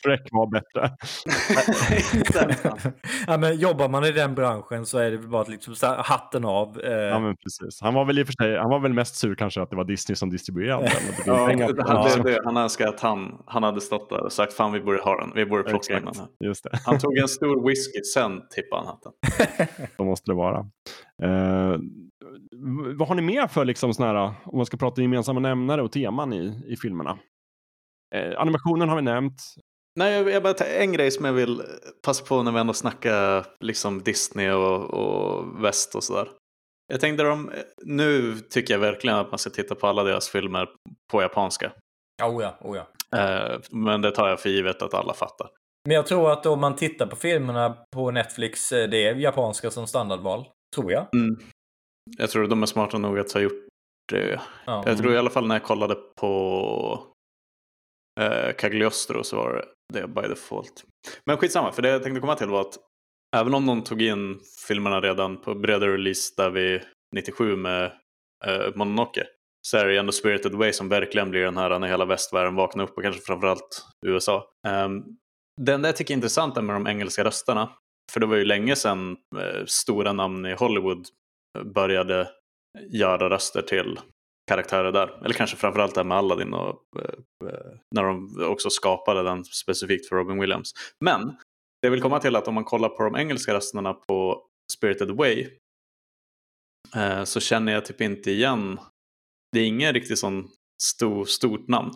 [0.04, 0.92] Shrek var bättre.
[3.28, 5.98] Ja, men jobbar man i den branschen så är det väl bara liksom så här,
[6.04, 6.80] hatten av.
[6.84, 7.82] Eh, Ja, men precis.
[7.82, 9.76] Han var väl i och för sig, han var väl mest sur kanske att det
[9.76, 10.94] var Disney som distribuerade den.
[11.26, 11.74] Ja, han, det,
[12.24, 15.20] det, han önskar att han, han hade stått där och sagt fan vi borde ha
[15.20, 16.48] den, vi borde plocka in den Exakt, här.
[16.48, 16.70] just det.
[16.86, 19.12] Han tog en stor whisky, sen tippade han hatten.
[19.98, 20.66] Så måste det vara.
[21.24, 21.78] Eh,
[22.97, 25.91] vad har ni mer för, liksom, såna här, om man ska prata gemensamma nämnare och
[25.91, 27.20] teman i, i filmerna?
[28.15, 29.41] Eh, animationen har vi nämnt.
[29.95, 31.61] Nej, jag, jag bara, en grej som jag vill
[32.05, 36.28] passa på när vi ändå snackar liksom Disney och, och väst och sådär.
[36.91, 37.51] Jag tänkte de,
[37.86, 40.67] nu tycker jag verkligen att man ska titta på alla deras filmer
[41.11, 41.72] på japanska.
[42.24, 42.88] Oh ja, oh ja.
[43.20, 45.49] Eh, men det tar jag för givet att alla fattar.
[45.88, 49.72] Men jag tror att om man tittar på filmerna på Netflix, eh, det är japanska
[49.72, 50.45] som standardval.
[50.76, 51.15] Tror jag.
[51.15, 51.39] Mm.
[52.17, 53.67] Jag tror de är smarta nog att ha gjort
[54.11, 54.41] det.
[54.65, 54.84] Ja.
[54.86, 57.07] Jag tror i alla fall när jag kollade på
[58.22, 60.84] eh, Cagliostro så var det by default.
[61.26, 62.78] Men skitsamma, för det jag tänkte komma till var att
[63.36, 66.82] även om de tog in filmerna redan på bredare release där vi
[67.15, 67.86] 97 med
[68.45, 69.28] eh, Mononoke
[69.67, 72.84] så är det ändå Spirited Way som verkligen blir den här när hela västvärlden vaknar
[72.84, 74.45] upp och kanske framförallt USA.
[74.67, 75.17] Um,
[75.61, 77.70] det enda jag tycker är intressant är med de engelska rösterna,
[78.10, 81.07] för det var ju länge sedan eh, stora namn i Hollywood
[81.57, 82.28] eh, började eh,
[82.89, 83.99] göra röster till
[84.47, 85.26] karaktärer där.
[85.26, 86.84] Eller kanske framförallt det här med Aladdin och
[87.95, 90.74] när de också skapade den specifikt för Robin Williams.
[91.05, 93.93] Men det jag vill komma till är att om man kollar på de engelska rösterna
[93.93, 95.49] på Spirited Away
[97.26, 98.80] så känner jag typ inte igen.
[99.51, 100.49] Det är ingen riktigt sån
[100.84, 101.91] stor, stort namn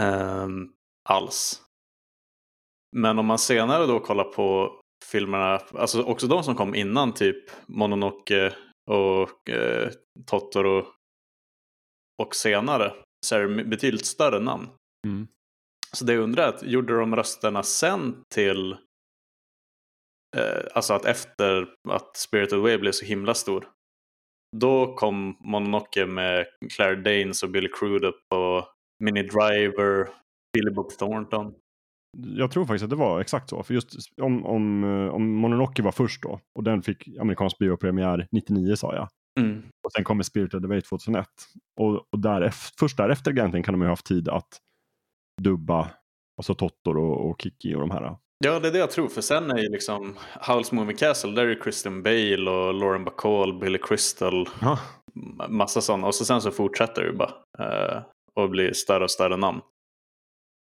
[0.00, 0.72] Um,
[1.08, 1.61] alls.
[2.96, 7.50] Men om man senare då kollar på filmerna, alltså också de som kom innan typ
[7.66, 8.54] Mononoke
[8.90, 9.90] och eh,
[10.26, 10.86] Totoro
[12.22, 12.92] och senare
[13.26, 14.68] så är det betydligt större namn.
[15.06, 15.26] Mm.
[15.92, 18.72] Så det jag undrar är, att gjorde de rösterna sen till,
[20.36, 23.68] eh, alltså att efter att Spirited Away blev så himla stor,
[24.56, 28.68] då kom Mononoke med Claire Danes och Billy Crudup och
[29.04, 30.08] Minnie Driver,
[30.52, 31.54] Billy Bob Thornton.
[32.18, 33.62] Jag tror faktiskt att det var exakt så.
[33.62, 38.26] För just om, om, eh, om Mononoke var först då och den fick amerikansk biopremiär
[38.32, 39.08] 99 sa jag.
[39.40, 39.62] Mm.
[39.84, 41.26] Och sen kommer Spirited Away 2001.
[41.80, 44.58] Och, och därefter, först därefter egentligen kan de ju ha haft tid att
[45.42, 45.90] dubba
[46.36, 48.16] alltså Totoro och, och Kiki och de här.
[48.44, 49.08] Ja, det är det jag tror.
[49.08, 53.04] För sen är ju liksom Howl's Moving Castle, där är det Christian Bale och Lauren
[53.04, 54.78] Bacall, Billy Crystal, Ja,
[55.14, 56.06] ma- massa sådana.
[56.06, 57.32] Och så sen så fortsätter det bara.
[57.58, 58.02] Eh,
[58.34, 59.60] och blir större och större namn.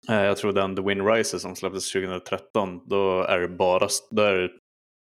[0.10, 4.22] Eh, jag tror den The Wind Rises som släpptes 2013, då är det bara då
[4.22, 4.50] är det,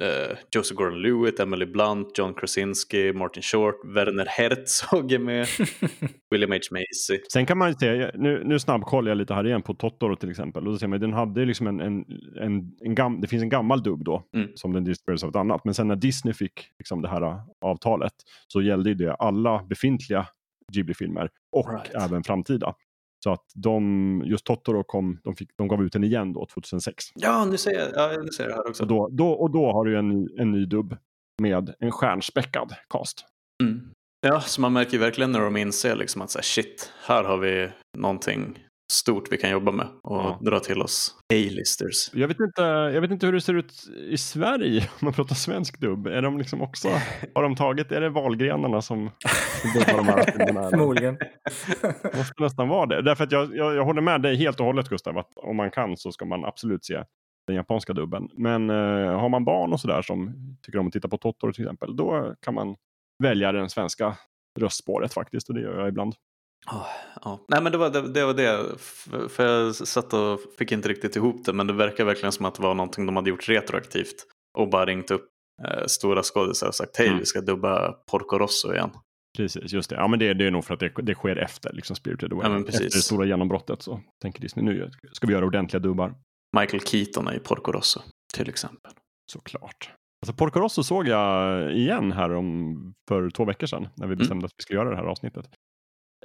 [0.05, 5.47] eh, Joseph Gordon-Lewitt, Emily Blunt, John Krasinski, Martin Short, Werner Herzog är med,
[6.30, 6.59] William H.
[6.70, 7.20] Macy.
[7.32, 10.30] Sen kan man ju se, nu, nu snabbkollar jag lite här igen på Totoro till
[10.30, 10.66] exempel.
[10.66, 12.05] Och då ser man, den hade liksom en, en,
[12.41, 14.49] en, en gam, det finns en gammal dubb då, Mm.
[14.55, 15.64] som den distribuerades av ett annat.
[15.64, 18.12] Men sen när Disney fick liksom det här äh, avtalet
[18.49, 20.26] så gällde ju det alla befintliga
[20.72, 21.95] Ghibli-filmer och Right.
[22.05, 22.74] även framtida.
[23.24, 27.04] Så att de, just Totoro kom, de, fick, de gav ut den igen då 2006.
[27.14, 28.82] Ja, nu ser jag, ja, nu ser jag det här också.
[28.82, 30.96] Och då, då, och då har du en, ny- en ny dubb
[31.42, 33.24] med en stjärnspäckad cast.
[33.62, 33.90] Mm.
[34.26, 37.36] Ja, så man märker verkligen när de inser liksom att så här, shit, här har
[37.38, 38.58] vi någonting
[38.91, 40.38] stort vi kan jobba med och Ja.
[40.43, 42.11] dra till oss A-listers.
[42.14, 43.72] Jag vet, inte, jag vet inte hur det ser ut
[44.09, 46.07] i Sverige om man pratar svensk dubb.
[46.07, 46.88] Är de liksom också,
[47.34, 49.11] har de tagit, är det valgrenarna som
[49.74, 50.70] dubbar de här filmerna?
[50.70, 51.16] Förmodligen.
[52.03, 53.03] Det måste nästan vara det.
[53.03, 55.70] Därför att jag, jag, jag håller med dig helt och hållet Gustav, att om man
[55.70, 57.05] kan så ska man absolut se
[57.47, 58.28] den japanska dubben.
[58.32, 61.64] Men eh, har man barn och sådär som tycker om att titta på Totoro till
[61.64, 62.76] exempel, då kan man
[63.22, 64.16] välja den svenska
[64.61, 66.14] röstspåret faktiskt och det gör jag ibland.
[66.66, 66.86] Ja,
[67.24, 67.44] ja.
[67.48, 68.78] Nej men det var det, det var det.
[69.28, 72.54] För jag satt och fick inte riktigt ihop det men det verkar verkligen som att
[72.54, 74.26] det var någonting de hade gjort retroaktivt.
[74.58, 75.28] Och bara ringt upp
[75.68, 77.18] eh, stora skådisar och sagt hej Mm.
[77.18, 78.90] vi ska dubba Porco Rosso igen.
[79.36, 79.96] Precis, just det.
[79.96, 82.50] Ja, men det, det är nog för att det, det sker efter liksom Spirited Away.
[82.52, 82.58] Ja.
[82.68, 86.14] Efter det stora genombrottet så tänker Disney nu ska vi göra ordentliga dubbar.
[86.61, 88.00] Michael Keaton är i Porco Rosso
[88.34, 88.92] till exempel.
[89.32, 89.90] Såklart.
[90.22, 92.76] Alltså Porco Rosso såg jag igen här om,
[93.08, 95.44] för två veckor sedan när vi bestämde att vi skulle göra det här avsnittet.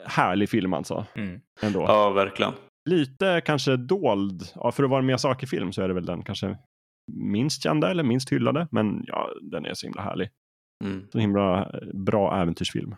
[0.06, 1.06] Härlig film alltså.
[1.16, 1.42] Mm.
[1.62, 1.82] Ändå.
[1.82, 2.54] Ja, verkligen.
[2.90, 4.44] Lite kanske dold.
[4.56, 6.58] Ja, för att vara en Miyazaki-film så är det väl den kanske
[7.12, 8.68] minst kända eller minst hyllade.
[8.72, 10.30] Men ja, den är så himla härlig.
[10.84, 11.08] Mm.
[11.12, 12.96] Så himla bra äventyrsfilm.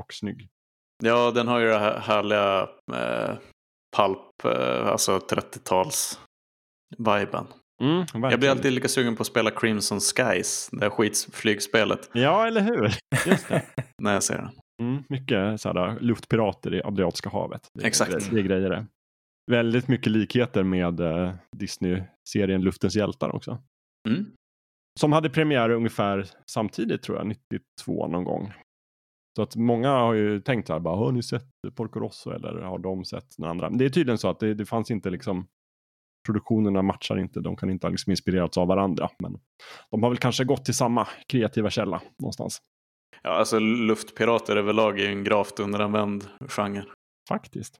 [0.00, 0.48] Och snygg.
[1.04, 3.34] Ja, den har ju det här härliga eh,
[3.96, 7.46] pulp, eh, alltså 30-tals-viben.
[7.82, 12.46] Mm, Jag blir alltid lika sugen på att spela Crimson Skies, det här skitflygspelet, Ja,
[12.46, 12.82] eller hur?
[13.26, 13.62] Just det.
[14.02, 14.50] när jag ser den.
[14.82, 17.70] Mm, mycket sådär, luftpirater i Adriatiska havet.
[17.74, 18.12] Det, Exakt.
[18.12, 18.86] Det, det är grejer det.
[19.50, 23.58] Väldigt mycket likheter med eh, Disney-serien Luftens hjältar också.
[24.08, 24.26] Mm.
[25.00, 28.52] Som hade premiär ungefär samtidigt tror jag, 92 någon gång.
[29.36, 32.62] Så att många har ju tänkt så här, bara, har ni sett Porco Rosso eller
[32.62, 33.70] har de sett den andra?
[33.70, 35.46] Men det är tydligen så att det, det fanns inte liksom,
[36.26, 39.08] produktionerna matchar inte, de kan inte ha liksom inspirerats av varandra.
[39.18, 39.38] Men
[39.90, 42.62] de har väl kanske gått till samma kreativa källa någonstans.
[43.22, 46.84] Ja, alltså luftpirater överlag är ju en gravt underanvänd genre.
[47.28, 47.76] Faktiskt.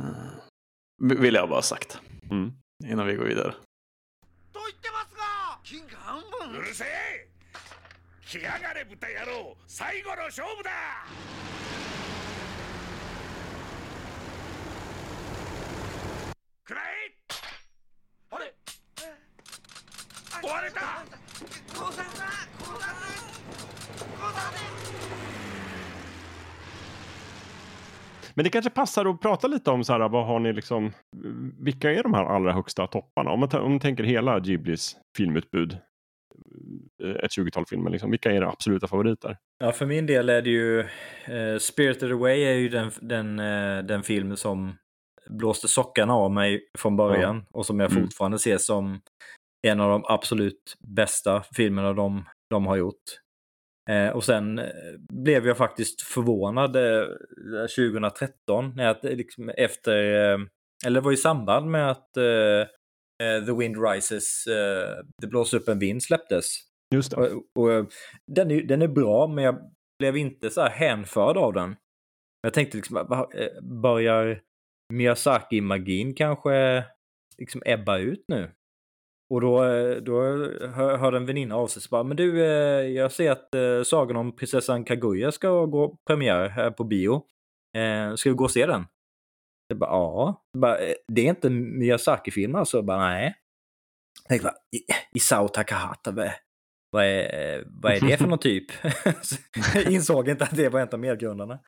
[0.00, 1.20] Mm.
[1.20, 2.00] Vill jag bara ha sagt.
[2.30, 2.52] Mm.
[2.84, 3.54] Innan vi går vidare.
[28.34, 30.92] Men det kanske passar att prata lite om så här, vad har ni liksom,
[31.60, 33.30] vilka är de här allra högsta topparna?
[33.30, 35.78] Om man, om man tänker hela Ghiblis filmutbud,
[37.04, 39.36] eh, ett 20-tal filmer, liksom, vilka är era absoluta favoriter?
[39.64, 40.80] Ja, för min del är det ju
[41.24, 44.74] eh, Spirited Away är ju den, den, eh, den film som
[45.30, 48.02] blåste sockarna av mig från början och som jag Mm.
[48.04, 49.00] fortfarande ser som
[49.66, 53.02] en av de absolut bästa filmerna de, de har gjort.
[53.90, 54.64] Eh, och sen eh,
[55.12, 57.06] blev jag faktiskt förvånad eh,
[57.76, 60.38] 2013 när att, eh, liksom, efter, eh,
[60.86, 62.66] eller det var i samband med att eh,
[63.46, 64.44] The Wind Rises,
[65.22, 66.46] Det blåser upp en vind släpptes.
[66.94, 67.16] Just det.
[67.16, 67.92] Och, och,
[68.26, 69.58] den, är, den är bra, men jag
[69.98, 71.76] blev inte så här hänförd av den.
[72.42, 73.24] Jag tänkte liksom,
[73.82, 74.40] börjar
[74.92, 76.84] Miyazaki-magin kanske
[77.38, 78.50] liksom ebba ut nu?
[79.32, 80.20] Och då, eh, då
[80.74, 83.82] hör- hörde en väninna av sig så bara, men du, eh, jag ser att eh,
[83.84, 87.22] Sagan om prinsessan Kaguya ska gå premiär här på bio.
[88.16, 88.84] Ska vi gå och se den?
[89.68, 90.42] Jag bara, ja.
[90.52, 90.76] Jag bara,
[91.08, 92.76] det är inte en Miyazaki-film alltså?
[92.76, 93.34] Jag bara, nej.
[94.22, 96.12] Jag tänkte bara, "I- Isao Takahata,
[96.92, 98.64] vad- är, vad är det för någon typ?
[99.88, 101.58] Insåg inte att det var en av medgrundarna.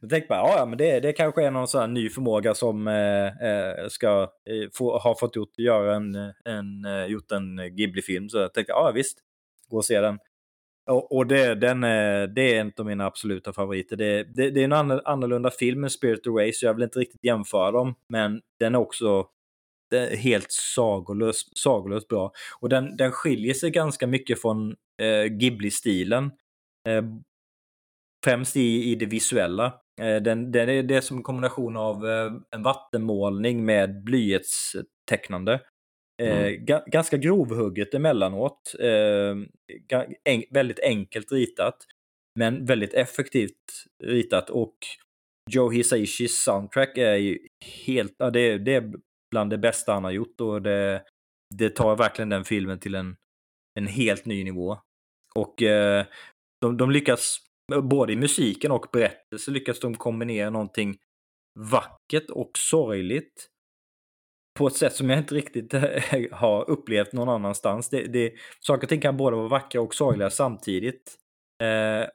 [0.00, 2.88] Jag tänkte bara, ja men det, det kanske är någon sån här ny förmåga som
[2.88, 6.14] eh, eh ska eh, få, ha fått gjort, göra en,
[6.44, 8.28] en, eh, gjort en Ghibli-film.
[8.28, 9.18] Så jag tänkte, ja visst,
[9.68, 10.18] gå och se den.
[10.90, 13.96] Och, och det, den, är- det är en av mina absoluta favoriter.
[13.96, 17.24] Det, det, det är en annorlunda film än Spirit Away, så jag vill inte riktigt
[17.24, 17.94] jämföra dem.
[18.08, 19.26] Men den är också
[19.96, 22.32] helt sagolöst, sagolöst bra.
[22.60, 24.70] Och den, den skiljer sig ganska mycket från
[25.02, 26.24] eh, Ghibli-stilen.
[26.88, 27.04] Eh,
[28.24, 29.66] främst i, i det visuella.
[30.00, 35.60] Eh, den, den är, det är som en kombination av eh, en vattenmålning med blyertstecknande.
[36.22, 38.74] Eh, ga, ganska grovhugget emellanåt.
[38.80, 39.36] Eh,
[40.24, 41.76] en, väldigt enkelt ritat.
[42.34, 44.50] Men väldigt effektivt ritat.
[44.50, 44.76] Och
[45.50, 47.38] Joe Hisaishis soundtrack är ju
[47.86, 48.14] helt...
[48.18, 48.92] Ja, det, är- det är
[49.30, 50.40] bland det bästa han har gjort.
[50.40, 51.04] Och det,
[51.54, 53.16] det tar verkligen den filmen till en,
[53.78, 54.78] en helt ny nivå.
[55.34, 56.06] Och eh,
[56.60, 57.38] de, de lyckas,
[57.82, 60.98] både i musiken och berättelsen, lyckas de kombinera någonting
[61.60, 63.48] vackert och sorgligt
[64.58, 65.82] på ett sätt som jag inte riktigt eh,
[66.32, 67.88] har upplevt någon annanstans.
[67.88, 71.16] Det, det, saker och ting kan både vara vackra och sorgliga samtidigt.
[71.62, 72.08] Eh,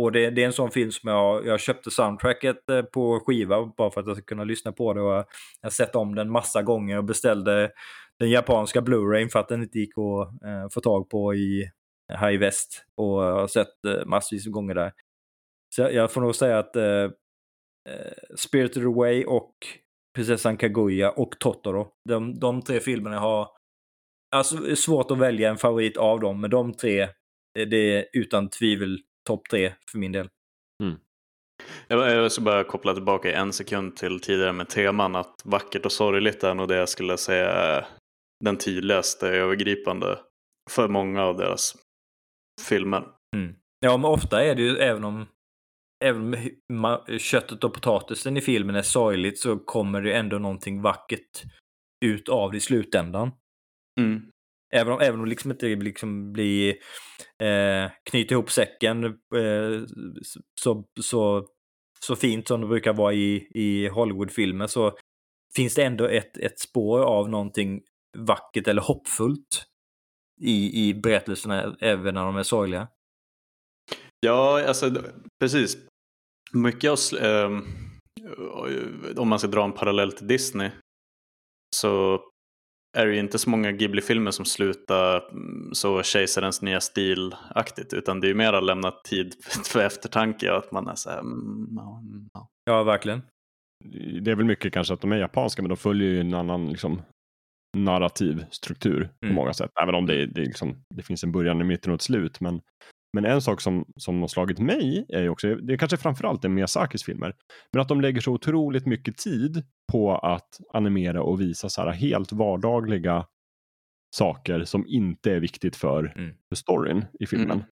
[0.00, 3.72] och det, det är en sån film som jag, jag köpte soundtracket eh, på skiva
[3.76, 5.00] bara för att jag skulle kunna lyssna på det.
[5.00, 5.26] Och jag
[5.62, 7.70] har sett om den massa gånger och beställde
[8.18, 11.70] den japanska Blu-rayn för att den inte gick att eh, få tag på i
[12.20, 12.84] High West.
[12.96, 14.92] Och jag har sett eh, massvis av gånger där.
[15.74, 17.04] Så jag, jag får nog säga att eh,
[17.88, 19.54] eh, Spirited Away och
[20.14, 21.88] Prinsessan Kaguya och Totoro.
[22.08, 23.48] De, de tre filmerna har...
[24.34, 27.00] Alltså det är svårt att välja en favorit av dem, men de tre,
[27.58, 30.28] eh, det är utan tvivel topp tre för min del.
[31.88, 35.86] Jag, jag ska bara koppla tillbaka i en sekund till tidigare med teman att vackert
[35.86, 37.86] och sorgligt är nog det jag skulle säga är
[38.44, 40.18] den tydligaste övergripande
[40.70, 41.76] för många av deras
[42.68, 43.04] filmer.
[43.80, 45.26] Ja, men ofta är det ju även om
[46.04, 46.34] Även
[46.68, 51.42] om köttet och potatisen i filmen är sorgligt så kommer det ändå någonting vackert
[52.04, 53.30] ut av det i slutändan.
[54.00, 54.30] Mm.
[54.74, 56.74] Även om, även om det liksom inte liksom blir
[57.42, 59.84] eh, knyta ihop säcken eh,
[60.60, 61.46] så, så,
[62.00, 64.96] så fint som det brukar vara i, i Hollywoodfilmer så
[65.56, 67.82] finns det ändå ett, ett spår av någonting
[68.18, 69.64] vackert eller hoppfullt
[70.40, 72.88] i, i berättelserna även när de är sorgliga.
[74.20, 74.90] Ja, alltså
[75.40, 75.76] precis.
[76.52, 77.50] Mycket av, eh,
[79.16, 80.70] om man ska dra en parallell till Disney
[81.76, 82.20] så
[82.98, 88.20] är det ju inte så många Ghibli-filmer som slutar mm, så kejsarens nya stil-aktigt utan
[88.20, 89.34] det är ju mer att lämna tid
[89.66, 92.48] för eftertanke och att man är så här, mm, ja, mm, ja.
[92.64, 93.22] Ja, verkligen.
[94.22, 96.68] Det är väl mycket kanske att de är japanska, men de följer ju en annan
[96.68, 97.02] liksom,
[97.76, 99.34] narrativ struktur på Mm.
[99.36, 99.70] många sätt.
[99.82, 102.40] Även om det, det, liksom, det finns en början, en mitten och ett slut.
[102.40, 102.60] Men,
[103.12, 106.44] men en sak som, som har slagit mig är ju också, det är kanske framförallt
[106.44, 107.34] är Miyazakis filmer,
[107.72, 111.90] men att de lägger så otroligt mycket tid på att animera och visa så här
[111.92, 113.26] helt vardagliga
[114.16, 116.34] saker som inte är viktigt för, Mm.
[116.48, 117.50] för storyn i filmen.
[117.50, 117.64] Mm.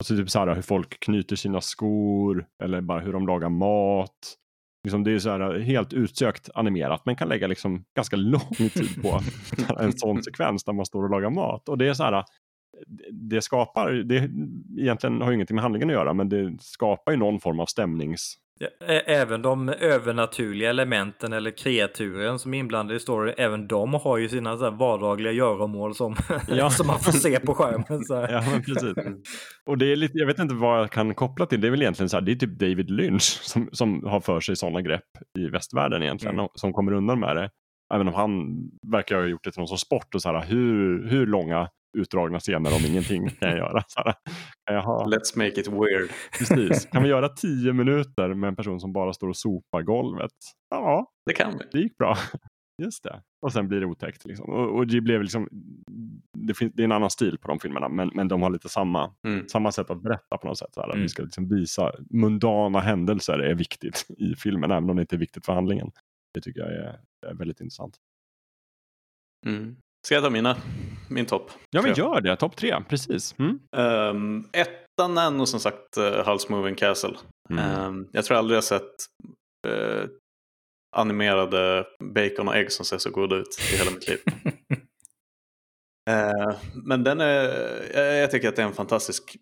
[0.00, 4.36] Alltså typ så här hur folk knyter sina skor eller bara hur de lagar mat.
[4.84, 9.02] Liksom det är så här helt utsökt animerat men kan lägga liksom ganska lång tid
[9.02, 9.20] på
[9.80, 11.68] en sån sekvens där man står och lagar mat.
[11.68, 12.24] Och det är så här,
[13.12, 14.30] det skapar, det
[14.82, 17.66] egentligen har ju ingenting med handlingen att göra men det skapar ju någon form av
[17.66, 18.34] stämnings...
[19.06, 24.28] Även de övernaturliga elementen eller kreaturen som är inblandade i storyn, även de har ju
[24.28, 26.16] sina så vardagliga göromål som,
[26.48, 26.70] Ja.
[26.70, 28.02] som man får se på skärmen.
[28.08, 28.94] Ja men precis.
[29.66, 31.82] Och det är lite, jag vet inte vad jag kan koppla till, det är väl
[31.82, 35.04] egentligen så här, det är typ David Lynch som, som har för sig sådana grepp
[35.38, 36.48] i västvärlden egentligen, Mm.
[36.54, 37.50] som kommer undan med det.
[37.94, 38.56] Även om han
[38.92, 42.40] verkar ha gjort det till någon sorts sport och så här, hur, hur långa utdragna
[42.40, 43.82] scener om ingenting kan jag göra?
[43.88, 44.14] Så här,
[45.06, 46.10] Let's make it weird.
[46.38, 46.86] precis.
[46.86, 50.32] Kan vi göra tio minuter med en person som bara står och sopar golvet?
[50.70, 51.64] Ja, Det kan vi.
[51.72, 52.16] det gick bra.
[52.82, 53.22] Just det.
[53.46, 54.24] Och sen blir det otäckt.
[54.24, 54.50] Liksom.
[54.50, 55.48] Och, och är väl liksom,
[56.38, 58.68] det, finns, det är en annan stil på de filmerna, men, men de har lite
[58.68, 59.48] samma, Mm.
[59.48, 60.74] samma sätt att berätta på något sätt.
[60.74, 60.88] Så här.
[60.88, 61.02] Mm.
[61.02, 65.18] Vi ska liksom visa mundana händelser är viktigt i filmen, även om det inte är
[65.20, 65.90] viktigt för handlingen.
[66.34, 67.96] Det tycker jag är, är väldigt intressant.
[69.46, 69.76] Mm.
[70.06, 70.56] Ska jag ta mina?
[71.10, 71.50] Min topp?
[71.70, 72.36] Ja, men gör det.
[72.36, 73.34] Topp tre, precis.
[73.38, 73.58] Mm.
[73.76, 77.16] Um, ettan är nog som sagt uh, Hals Moving Castle.
[77.50, 77.64] Mm.
[77.64, 78.94] Ehm, jag tror aldrig jag sett
[79.68, 80.04] eh,
[80.96, 84.18] animerade bacon och ägg som ser så goda ut i hela mitt liv.
[86.10, 87.44] Eh, men den är,
[87.94, 89.36] jag, jag tycker att det är en fantastisk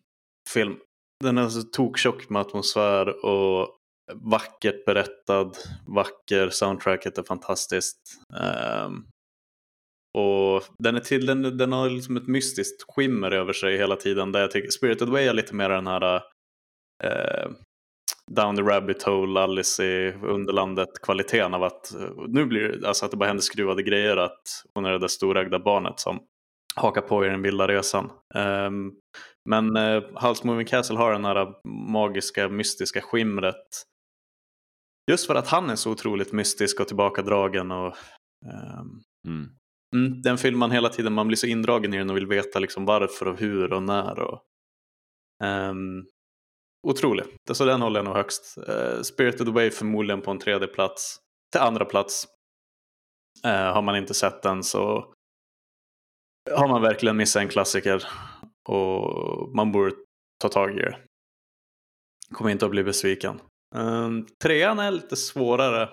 [0.50, 0.76] film.
[1.24, 3.76] Den är så toktjock med atmosfär och
[4.12, 5.52] vackert berättad,
[5.86, 7.98] vacker, soundtracket är fantastiskt.
[8.40, 9.06] Ehm,
[10.18, 14.32] och den, är till, den, den har liksom ett mystiskt skimmer över sig hela tiden.
[14.32, 16.22] Där jag tycker Spirited Away är lite mer den här
[17.04, 17.50] eh,
[18.30, 23.10] Down the Rabbit Hole, Alice i Underlandet-kvaliteten av att eh, nu blir det alltså att
[23.10, 24.16] det bara händer skruvade grejer.
[24.16, 24.42] Att
[24.74, 26.20] hon är det där storögda barnet som
[26.76, 28.10] hakar på i den vilda resan.
[28.34, 28.70] Eh,
[29.48, 31.54] men eh, Howl's Moving Castle har den här
[31.92, 33.66] magiska, mystiska skimret.
[35.10, 37.70] Just för att han är så otroligt mystisk och tillbakadragen.
[37.70, 37.96] Och,
[38.46, 39.50] ehm, Mm
[39.94, 42.58] mm, den film man hela tiden, man blir så indragen i den och vill veta
[42.58, 44.18] liksom varför och hur och när.
[44.18, 44.42] Och,
[45.44, 46.06] um,
[46.86, 48.58] otrolig, så den håller jag nog högst.
[48.68, 51.18] Uh, Spirited Away förmodligen på en tredje plats.
[51.52, 52.26] Till andra plats.
[53.46, 55.14] Uh, har man inte sett den så
[56.50, 58.04] har man verkligen missat en klassiker
[58.68, 59.92] och man borde
[60.40, 60.98] ta tag i det.
[62.32, 63.40] Kommer inte att bli besviken.
[63.74, 65.88] Um, trean är lite svårare.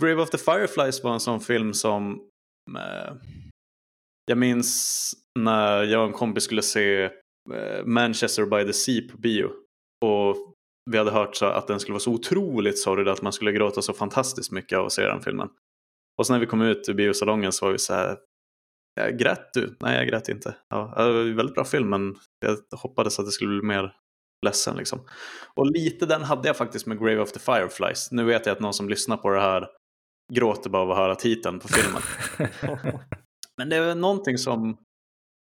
[0.00, 2.28] Grave of the Fireflies var en sån film som
[2.70, 3.18] Ehm,
[4.26, 7.02] jag minns när jag och en kompis skulle se
[7.54, 9.50] eh, Manchester by the Sea på bio.
[10.04, 10.54] Och
[10.90, 13.82] vi hade hört så att den skulle vara så otroligt sorglig att man skulle gråta
[13.82, 15.48] så fantastiskt mycket av att se den filmen.
[16.18, 18.18] Och sen när vi kom ut ur biosalongen så var vi så här,
[18.94, 19.76] jag grät du?
[19.80, 20.56] Nej, jag grät inte.
[20.68, 23.96] Ja, det var en väldigt bra film, men jag hoppades att det skulle bli mer
[24.46, 24.76] ledsen.
[24.76, 25.00] Liksom.
[25.54, 28.12] Och lite den hade jag faktiskt med Grave of the Fireflies.
[28.12, 29.68] Nu vet jag att någon som lyssnar på det här
[30.34, 32.02] gråter bara av att höra titeln på filmen.
[33.56, 34.76] men det är någonting som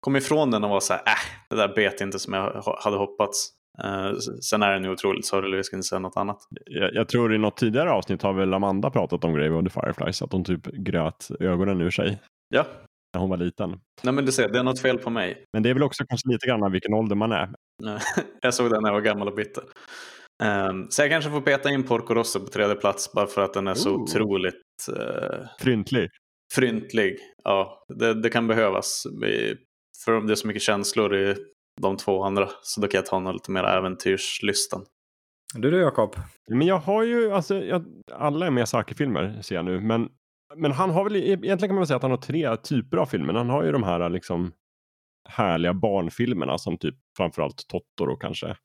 [0.01, 2.97] kom ifrån den och var så här, äh, det där bet inte som jag hade
[2.97, 3.51] hoppats.
[3.85, 6.39] Uh, sen är den ju otroligt sorglig, vi ska inte säga något annat.
[6.65, 9.81] Jag, jag tror i något tidigare avsnitt har väl Amanda pratat om Grave of the
[9.81, 12.21] Fireflies, att hon typ gröt ögonen ur sig
[12.55, 12.67] Ja,
[13.15, 13.81] när hon var liten.
[14.03, 15.45] Nej, men du ser, det är något fel på mig.
[15.53, 17.49] Men det är väl också kanske lite grann vilken ålder man är.
[18.41, 19.65] jag såg den när jag var gammal och bitter.
[20.43, 23.55] Um, så jag kanske får peta in Porco Rosso på tredje plats bara för att
[23.55, 24.03] den är så Ooh.
[24.03, 24.55] otroligt
[24.91, 26.11] uh, Fryntlig.
[26.55, 27.17] fryntlig.
[27.45, 29.07] Ja, det, det kan behövas.
[30.05, 31.37] För om det är så mycket känslor i
[31.81, 34.81] de två andra så då kan jag ta något lite mer äventyrslysten.
[35.55, 36.17] Du då Jakob?
[36.51, 40.09] Men jag har ju, alltså, jag, alla är Miyazaki-filmer ser jag nu, men,
[40.57, 42.97] men han har väl, e- egentligen kan man väl säga att han har tre typer
[42.97, 43.35] av filmer.
[43.35, 44.53] Han har ju de här liksom
[45.29, 48.57] härliga barnfilmerna som typ framförallt Totoro kanske.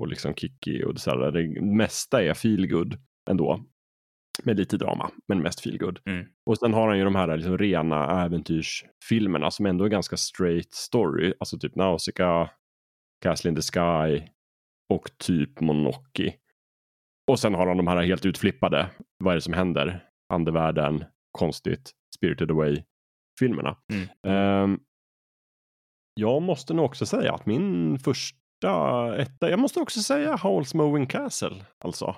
[0.00, 2.98] Och liksom Kiki och så här, det mesta är feelgood
[3.30, 3.64] ändå.
[4.44, 6.00] Med lite drama, men mest feelgood.
[6.06, 6.26] Mm.
[6.46, 10.74] Och sen har han ju de här liksom rena äventyrsfilmerna som ändå är ganska straight
[10.74, 11.34] story.
[11.40, 12.50] Alltså typ Nausicaa,
[13.22, 14.28] Castle in the Sky
[14.88, 16.34] och typ Mononoke.
[17.30, 18.90] Och sen har han de här helt utflippade.
[19.18, 20.04] Vad är det som händer?
[20.32, 23.76] Andevärlden, konstigt, Spirited Away-filmerna.
[23.92, 24.08] Mm.
[24.26, 24.80] Ehm,
[26.14, 28.39] jag måste nog också säga att min första
[29.18, 31.64] etta, jag måste också säga Howl's Moving Castle.
[31.78, 32.16] Alltså.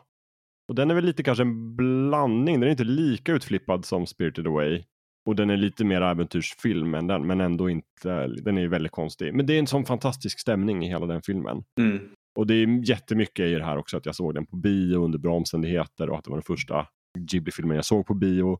[0.68, 4.46] Och den är väl lite kanske en blandning, den är inte lika utflippad som Spirited
[4.46, 4.82] Away.
[5.28, 8.92] Och den är lite mer äventyrsfilm än den, men ändå inte, den är ju väldigt
[8.92, 9.34] konstig.
[9.34, 11.64] Men det är en sån fantastisk stämning i hela den filmen.
[11.80, 12.08] Mm.
[12.38, 15.18] Och det är jättemycket i det här också att jag såg den på bio under
[15.18, 16.86] bra omständigheter och att det var den första
[17.18, 18.58] Ghibli-filmen jag såg på bio.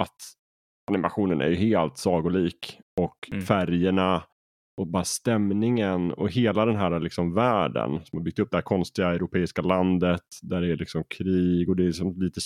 [0.00, 0.16] Att
[0.90, 3.42] animationen är ju helt sagolik och Mm.
[3.42, 4.22] färgerna
[4.76, 8.62] och bara stämningen och hela den här liksom världen som har byggt upp det här
[8.62, 12.40] konstiga europeiska landet där det är liksom krig och det är som lite,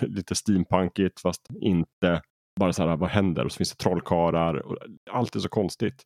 [0.06, 2.22] lite steampunkigt fast inte
[2.60, 4.78] bara så här vad händer och så finns det trollkarlar och
[5.10, 6.02] allt är så konstigt.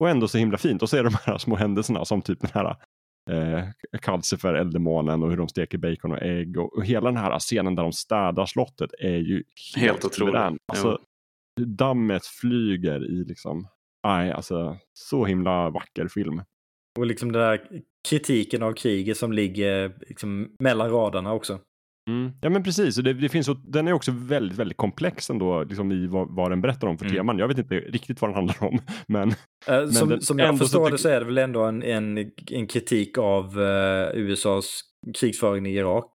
[0.00, 2.40] Och ändå så himla fint och så är det de här små händelserna som typ
[2.40, 2.76] den här
[3.30, 3.64] eh,
[4.02, 7.38] kallelse för elddemonen och hur de steker bacon och ägg och, och hela den här
[7.38, 9.34] scenen där de städar slottet är ju
[9.74, 10.32] helt, Helt otrolig.
[10.32, 10.58] suverän.
[10.72, 10.98] Alltså,
[11.60, 13.68] dammet flyger i liksom,
[14.06, 16.42] nej alltså så himla vacker film.
[16.98, 17.60] Och liksom den där
[18.08, 21.58] kritiken av kriget som ligger liksom mellan raderna också.
[22.10, 22.32] Mm.
[22.40, 26.06] Ja men precis, det, det finns, den är också väldigt, väldigt komplex ändå liksom i
[26.06, 27.16] vad, vad den berättar om för Mm.
[27.16, 27.38] teman.
[27.38, 29.28] Jag vet inte riktigt vad den handlar om, men
[29.68, 32.18] Eh, som, den- som jag förstår det så är det väl ändå en, en,
[32.50, 34.80] en kritik av eh, USAs
[35.20, 36.12] krigföring i Irak.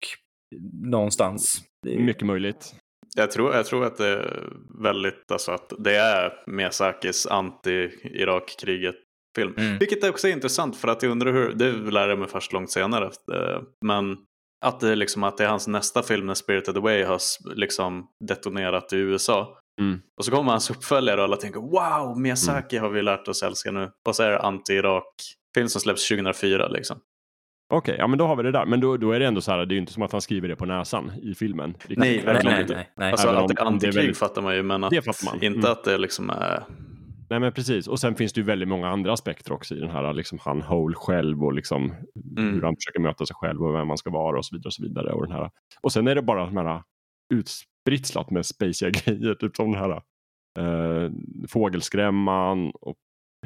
[0.83, 1.61] Någonstans.
[1.85, 2.75] Mycket möjligt.
[3.17, 4.49] Jag tror, jag tror att det är
[4.83, 8.95] väldigt, alltså att det är Miyazakis anti-Irak-kriget
[9.35, 9.53] film.
[9.57, 9.77] Mm.
[9.77, 12.71] Vilket också är intressant för att jag undrar hur, det lärde jag mig först långt
[12.71, 13.05] senare.
[13.05, 14.17] eh, Men
[14.65, 17.19] att det, liksom, att det är hans nästa film när Spirited Away har
[17.55, 19.57] liksom detonerat i USA.
[19.81, 19.99] Mm.
[20.17, 23.71] Och så kommer hans uppföljare och alla tänker wow, Miyazaki har vi lärt oss älska
[23.71, 23.91] nu.
[24.07, 26.99] Och så är det anti-Irak-film som släpps 2004 liksom.
[27.69, 28.65] Okej, ja men då har vi det där.
[28.65, 30.21] Men då, då är det ändå så här, det är ju inte som att han
[30.21, 31.73] skriver det på näsan i filmen.
[31.73, 31.97] Riktigt.
[31.97, 33.11] Nej, nej, nej, nej, nej.
[33.11, 34.89] Alltså Även att det är om det är antikrig väldigt- fattar man ju men att
[34.91, 35.43] Det fattar man.
[35.43, 35.71] inte Mm.
[35.71, 36.63] att det liksom är
[37.29, 39.89] Nej men precis, och sen finns det ju väldigt många andra aspekter också i den
[39.89, 41.93] här, liksom han Hole själv och liksom
[42.37, 42.53] Mm.
[42.53, 44.67] hur han försöker möta sig själv och vem man ska vara och så vidare.
[44.67, 45.11] Och så vidare.
[45.13, 45.49] Och, den här.
[45.81, 46.81] och sen är det bara de här
[47.33, 50.01] utspritslat med spaciga grejer, typ som den här
[50.59, 51.11] eh,
[51.49, 52.97] Fågelskrämman och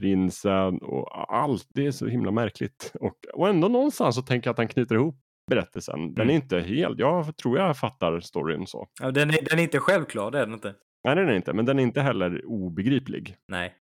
[0.06, 1.68] Prinsen och allt.
[1.74, 2.92] Det är så himla märkligt.
[3.00, 5.16] Och, och ändå någonstans så tänker jag att han knyter ihop
[5.50, 6.14] berättelsen.
[6.14, 8.88] Den är inte helt, jag tror jag fattar storyn så.
[9.02, 10.74] Ja, den, är, den är inte självklar, det är den inte.
[11.04, 13.36] Nej, den är inte, men den är inte heller obegriplig.
[13.48, 13.74] Nej.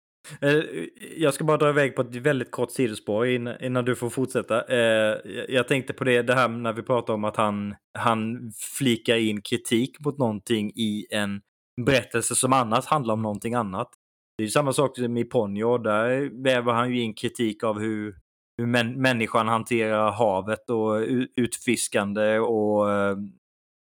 [0.42, 0.52] Eh,
[1.18, 4.64] Jag ska bara dra iväg på ett väldigt kort sidospår innan, du får fortsätta.
[4.68, 5.18] Eh,
[5.50, 9.42] jag- tänkte på det, det här när vi pratar om att han, han flikar in
[9.42, 11.42] kritik mot någonting i en
[11.86, 13.90] berättelse som annars handlar om någonting annat.
[14.40, 17.80] Det är ju samma sak som i Ponyo, där väver han ju in kritik av
[17.80, 18.16] hur,
[18.58, 20.96] hur män, människan hanterar havet och
[21.36, 23.12] utfiskande och eh,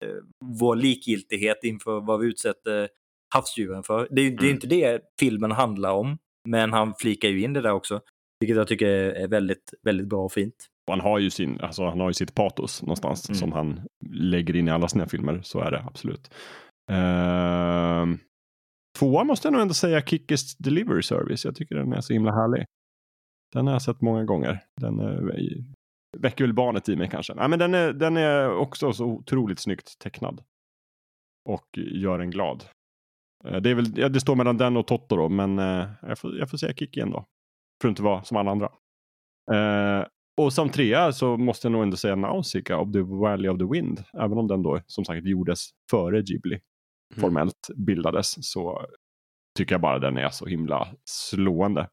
[0.06, 0.16] eh,
[0.60, 2.90] vår likgiltighet inför vad vi utsätter
[3.36, 4.08] havsdjuren för.
[4.12, 4.54] Det är, det är Mm.
[4.56, 6.18] inte det filmen handlar om,
[6.50, 8.02] men han flikar ju in det där också.
[8.40, 10.56] Vilket jag tycker är är väldigt, väldigt bra och fint.
[10.88, 13.38] Och han har ju sin, alltså han har ju sitt patos någonstans Mm.
[13.40, 15.40] som han lägger in i alla sina filmer.
[15.44, 16.34] Så är det absolut.
[16.92, 18.18] Uh,
[19.00, 21.46] Tvåa måste jag nog ändå säga Kickers Delivery Service.
[21.46, 22.66] Jag tycker den är så himla härlig.
[23.54, 24.64] Den har jag sett många gånger.
[24.82, 25.64] Den eh, är,
[26.18, 27.34] väcker väl barnet i mig kanske.
[27.34, 30.44] Nej, men den, är, den är också så otroligt snyggt tecknad.
[31.50, 32.64] Och gör en glad.
[33.46, 36.38] Eh, det, är väl, ja, det står mellan den och Totoro, men eh, jag, får,
[36.38, 37.26] jag får säga Kiki ändå.
[37.82, 38.70] För att inte vara som alla andra.
[39.52, 40.06] Eh,
[40.42, 43.66] och som trea så måste jag nog ändå säga Nausicaa of the Valley of the
[43.66, 44.04] Wind.
[44.14, 46.60] Även om den då som sagt gjordes före Ghibli
[47.16, 48.86] formellt bildades så
[49.58, 51.90] tycker jag bara den är så himla slående.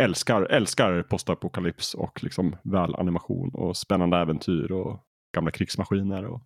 [0.00, 5.00] Älskar, älskar postapokalyps och liksom väl animation och spännande äventyr och
[5.34, 6.24] gamla krigsmaskiner.
[6.24, 6.42] Och...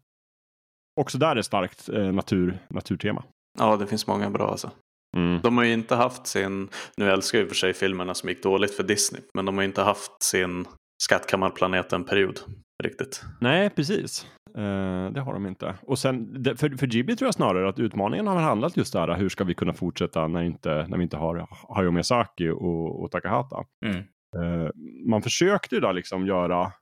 [1.00, 3.24] Också där är starkt eh, natur, naturtema.
[3.58, 4.70] Ja, det finns många bra alltså.
[5.16, 5.40] Mm.
[5.42, 8.28] De har ju inte haft sin, nu älskar jag i och för sig filmerna som
[8.28, 10.66] gick dåligt för Disney, men de har ju inte haft sin
[11.02, 12.40] Skattkammarplaneten-period
[12.82, 13.22] riktigt.
[13.40, 14.26] Nej, precis.
[14.56, 15.74] Eh, det har de inte.
[15.82, 19.28] Och sen, för, för Ghibli tror jag snarare att utmaningen har handlat just där, hur
[19.28, 23.64] ska vi kunna fortsätta när, inte, när vi inte har Hayao Miyazaki och, och Takahata.
[23.84, 23.96] Mm.
[24.36, 24.70] Eh,
[25.06, 26.72] man försökte ju då liksom göra,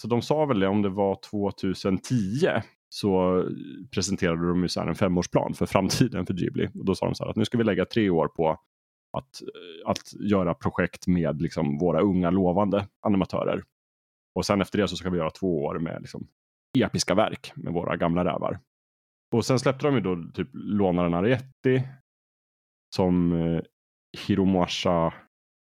[0.00, 2.48] så de sa väl det om det var 2010,
[2.88, 3.44] så
[3.94, 6.68] presenterade de ju så en femårsplan för framtiden för Ghibli.
[6.74, 8.50] Och då sa de så här att nu ska vi lägga tre år på
[9.12, 9.42] att,
[9.84, 13.64] att göra projekt med liksom våra unga lovande animatörer.
[14.34, 16.28] Och sen efter det så ska vi göra två år med liksom
[16.82, 18.58] episka verk med våra gamla rävar.
[19.34, 21.82] Och sen släppte de ju då typ Lånaren Arietti
[22.96, 23.60] som eh,
[24.26, 25.14] Hiromasa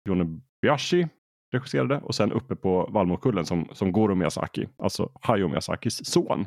[0.09, 1.09] Yonebayashi
[1.53, 6.47] regisserade och sen uppe på Valmokullen som, som Goro Miyazaki, alltså Hayao Miyazakis son,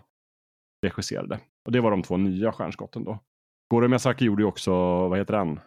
[0.85, 1.39] regisserade.
[1.65, 3.19] Och det var de två nya stjärnskotten då.
[3.73, 4.71] Goro Miyazaki gjorde ju också,
[5.07, 5.59] vad heter den?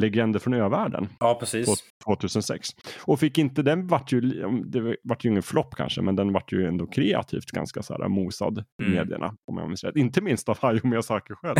[0.00, 1.66] Legender från övärlden Ja, precis.
[1.66, 1.74] på
[2.16, 2.68] 2006.
[3.04, 4.20] Och fick inte, den vart ju,
[4.64, 8.08] det vart ju ingen flopp kanske, men den vart ju ändå kreativt ganska så här
[8.08, 8.94] mosad i Mm.
[8.94, 9.34] medierna.
[9.46, 9.96] Om jag minns rätt.
[9.96, 11.56] Inte minst av Hayao Miyazaki själv.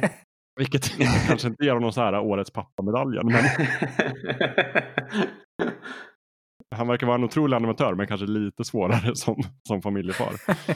[0.58, 0.90] Vilket
[1.28, 3.26] kanske inte ger honom så här årets pappa-medaljen.
[3.26, 3.44] Men
[6.76, 10.32] han verkar vara en otrolig animatör, men kanske lite svårare som, som familjefar.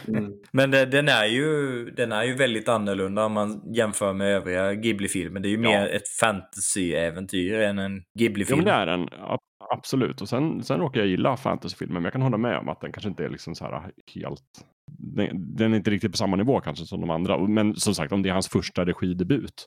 [0.09, 0.33] Mm.
[0.53, 4.75] Men det, den, är ju, den är ju väldigt annorlunda om man jämför med övriga
[4.75, 5.41] Ghibli-filmer.
[5.41, 5.71] Det är ju Ja.
[5.71, 8.59] mer ett fantasy-äventyr än en Ghibli-film.
[8.59, 9.09] men det är den.
[9.73, 10.21] Absolut.
[10.21, 12.93] Och sen, sen råkar jag gilla fantasyfilmer, men jag kan hålla med om att den
[12.93, 14.43] kanske inte är liksom så här helt...
[14.99, 17.39] Den, den är inte riktigt på samma nivå kanske som de andra.
[17.39, 19.67] Men som sagt, om det är hans första regidebut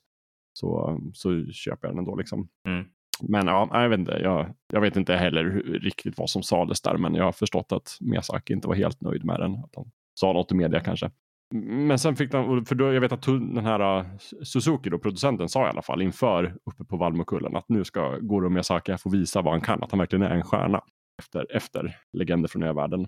[0.60, 2.16] så, så köper jag den ändå.
[2.16, 2.48] Liksom.
[2.68, 2.86] Mm.
[3.22, 4.12] Men ja, jag vet inte.
[4.12, 7.72] Jag, jag vet inte heller hur, riktigt vad som sades där, men jag har förstått
[7.72, 9.54] att Miyazaki inte var helt nöjd med den.
[9.54, 11.12] Att han sa något i media kanske.
[11.56, 14.06] Men sen fick den, för då, jag vet att den här uh,
[14.44, 18.50] Suzuki, då, producenten, sa i alla fall inför uppe på Valmokullen att nu ska Goro
[18.50, 20.82] Miyazaki få visa vad han kan, att han verkligen är en stjärna
[21.20, 23.08] efter, efter Legender från övärlden.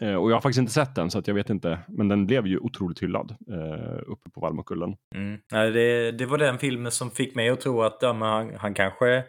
[0.00, 2.26] Eh, och jag har faktiskt inte sett den så att jag vet inte, men den
[2.26, 4.96] blev ju otroligt hyllad eh, uppe på Valmokullen.
[5.14, 5.40] Mm.
[5.52, 8.54] Nej, det, det var den filmen som fick mig att tro att ja, men han,
[8.54, 9.24] han, kanske,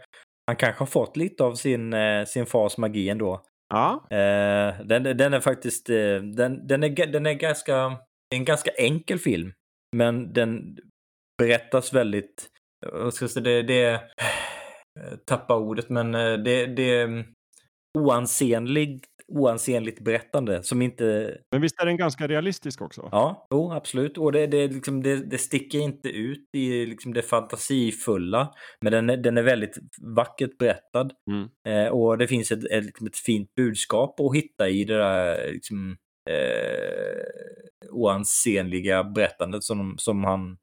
[0.48, 3.42] han kanske har fått lite av sin, eh, sin fars magi ändå.
[3.74, 7.98] Ja, Eh, den, den är faktiskt, eh, den, den, är, den är ganska,
[8.36, 9.54] en ganska enkel film.
[9.96, 10.78] Men den
[11.38, 12.48] berättas väldigt,
[12.92, 17.26] vad ska jag säga, det, det eh, tappa ordet, men eh, det, det är mm,
[19.32, 23.10] oansenligt, berättande som inte, men visst är den ganska realistisk också?
[23.12, 24.18] ja, jo, absolut.
[24.18, 29.10] Och det, det, liksom, det, det sticker inte ut i liksom det fantasifulla, men den
[29.10, 29.78] är, den är väldigt
[30.16, 31.12] vackert berättad.
[31.32, 31.50] Mm.
[31.68, 35.52] Eh, och det finns ett, ett, liksom ett fint budskap att hitta i det där
[35.52, 35.98] liksom,
[36.30, 40.58] eh, oansenliga berättandet som, som han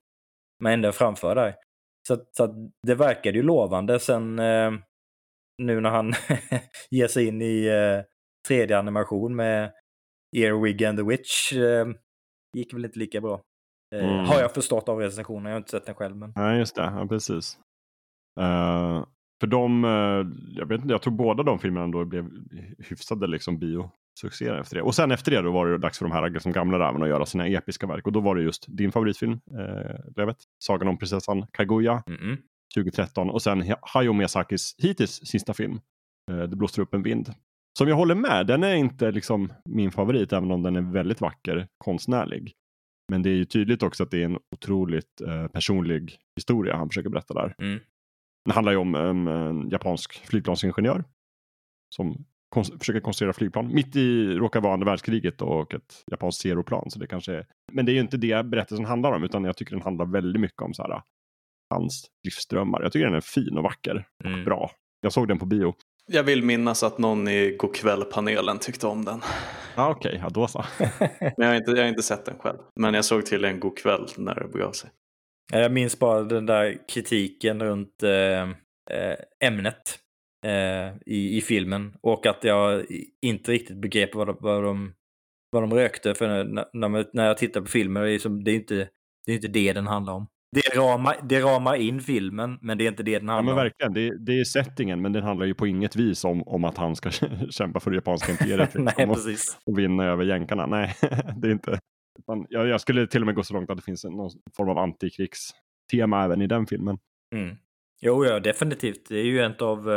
[0.62, 1.54] men ändå framför där.
[2.08, 4.72] Så, så det verkade ju lovande sen eh,
[5.62, 6.12] nu när han
[6.90, 8.04] ger sig in i eh,
[8.48, 9.72] 3D-animation med
[10.36, 11.52] Earwig and the Witch.
[11.52, 11.86] Eh,
[12.56, 13.34] gick väl inte lika bra.
[13.94, 14.24] Eh, Mm.
[14.24, 16.16] Har jag förstått av recensionen, jag har inte sett den själv.
[16.16, 16.32] Men...
[16.36, 16.82] Nej, just det.
[16.82, 17.58] Ja, precis.
[18.40, 19.04] Eh,
[19.40, 20.26] för de, eh,
[20.58, 22.30] jag vet inte, jag tror båda de filmerna då blev
[22.78, 24.82] hyfsade liksom biosuccéer efter det.
[24.82, 27.08] Och sen efter det då var det dags för de här liksom, gamla rävarna att
[27.10, 28.06] göra sina episka verk.
[28.06, 32.36] Och då var det just din favoritfilm, eh, Levet, Sagan om prinsessan Kaguya Mm-mm.
[32.74, 33.30] 2013.
[33.30, 35.80] Och sen Hayao Miyazakis hittills sista film,
[36.30, 37.32] eh, Det blåser upp en vind.
[37.78, 41.20] Som jag håller med, den är inte liksom min favorit, även om den är väldigt
[41.20, 42.52] vacker, konstnärlig.
[43.12, 46.88] Men det är ju tydligt också att det är en otroligt eh, personlig historia han
[46.88, 47.54] försöker berätta där.
[47.58, 47.80] Mm.
[48.44, 51.04] Det handlar ju om um, en japansk flygplansingenjör
[51.94, 52.24] som
[52.56, 53.74] kons- försöker konstruera flygplan.
[53.74, 56.90] Mitt i råkar vara andra världskriget och ett japanskt zeroplan.
[56.90, 57.46] Så det kanske är...
[57.72, 60.40] Men det är ju inte det berättelsen handlar om, utan jag tycker den handlar väldigt
[60.40, 61.02] mycket om så här,
[61.74, 62.82] hans livsdrömmar.
[62.82, 64.44] Jag tycker den är fin och vacker och Mm.
[64.44, 64.70] bra.
[65.00, 65.74] Jag såg den på bio.
[66.10, 69.20] Jag vill minnas att någon i Go'kväll-panelen tyckte om den.
[69.76, 70.64] Ja, Okej, ja, då så.
[71.20, 72.58] Men jag har, inte, jag har inte sett den själv.
[72.80, 74.90] Men jag såg till en Go'kväll när det begav sig.
[75.52, 78.42] Jag minns bara den där kritiken runt eh,
[78.90, 79.98] eh, ämnet
[80.46, 82.84] eh, i, i filmen och att jag
[83.22, 84.94] inte riktigt begrep vad de, vad de,
[85.50, 86.14] vad de rökte.
[86.14, 88.88] För när, när, jag tittar på filmer, det är, som, det är inte
[89.26, 90.26] det är inte det den handlar om.
[90.56, 93.58] Det ramar, det ramar in filmen, men det är inte det den Ja, handlar men
[93.60, 93.64] om.
[93.64, 93.92] verkligen.
[93.92, 96.76] Det, är- det är settingen, men den handlar ju på inget vis om, om att
[96.76, 97.10] han ska
[97.50, 98.70] kämpa för det japanska imperiet.
[98.74, 99.58] Nej, liksom, och, precis.
[99.66, 100.66] och vinna över jänkarna.
[100.66, 100.94] Nej,
[101.36, 101.78] det är inte.
[102.18, 104.68] Utan jag, jag skulle till och med gå så långt att det finns någon form
[104.68, 106.98] av antikrigstema även i den filmen.
[107.34, 107.56] Mm.
[108.00, 109.08] Jo, ja, definitivt.
[109.08, 109.88] Det är ju en av,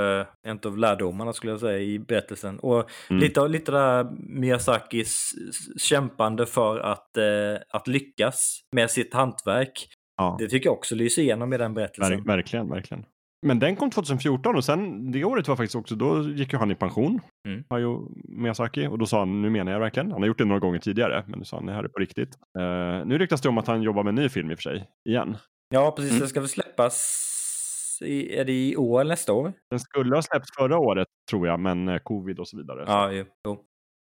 [0.47, 2.59] en av lärdomarna skulle jag säga i berättelsen.
[2.59, 3.19] Och Mm.
[3.23, 4.07] lite, lite där
[4.39, 5.31] Miyazakis
[5.77, 7.23] kämpande för att, eh,
[7.69, 9.87] att lyckas med sitt hantverk.
[10.21, 10.35] Ja.
[10.39, 12.17] Det tycker jag också lyser igenom i den berättelsen.
[12.17, 13.05] Ver, verkligen, verkligen.
[13.47, 16.71] Men den kom 2014 och sen det året var faktiskt också, då gick ju han
[16.71, 17.19] i pension.
[17.47, 17.63] Mm.
[17.69, 18.87] Hayao Miyazaki.
[18.87, 20.11] Och då sa han, nu menar jag verkligen.
[20.11, 21.99] Han har gjort det några gånger tidigare, men nu sa han, det här är på
[21.99, 22.37] riktigt.
[22.59, 24.63] Eh, nu ryktas det om att han jobbar med en ny film i och för
[24.63, 25.37] sig, igen.
[25.73, 26.11] Ja, precis.
[26.11, 26.21] Mm.
[26.21, 26.97] Det ska väl släppas
[28.01, 29.53] i, är det i år eller nästa år?
[29.69, 32.83] Den skulle ha släppts förra året, tror jag, men eh, covid och så vidare.
[32.87, 33.25] Ja, jo.
[33.47, 33.63] jo.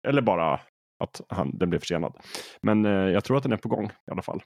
[0.08, 0.60] Eller bara
[1.04, 2.14] att han, den blev försenad.
[2.62, 4.42] Men eh, jag tror att den är på gång i alla fall.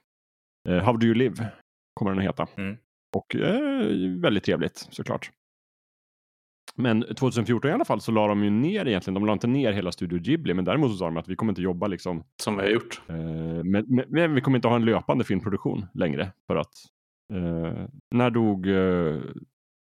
[0.65, 1.47] Eh, How do you live
[1.93, 2.47] kommer den att heta.
[2.57, 2.77] Mm.
[3.15, 5.31] Och eh, väldigt trevligt såklart.
[6.75, 9.71] Men 2014 i alla fall så la de ju ner egentligen, de la inte ner
[9.71, 12.55] hela Studio Ghibli, men däremot så sa de att vi kommer inte jobba liksom, Som
[12.57, 13.01] vi har gjort.
[13.07, 13.15] eh,
[13.63, 16.73] med, med, vi kommer inte ha en löpande filmproduktion längre för att
[17.33, 17.85] eh,
[18.15, 19.21] när dog eh,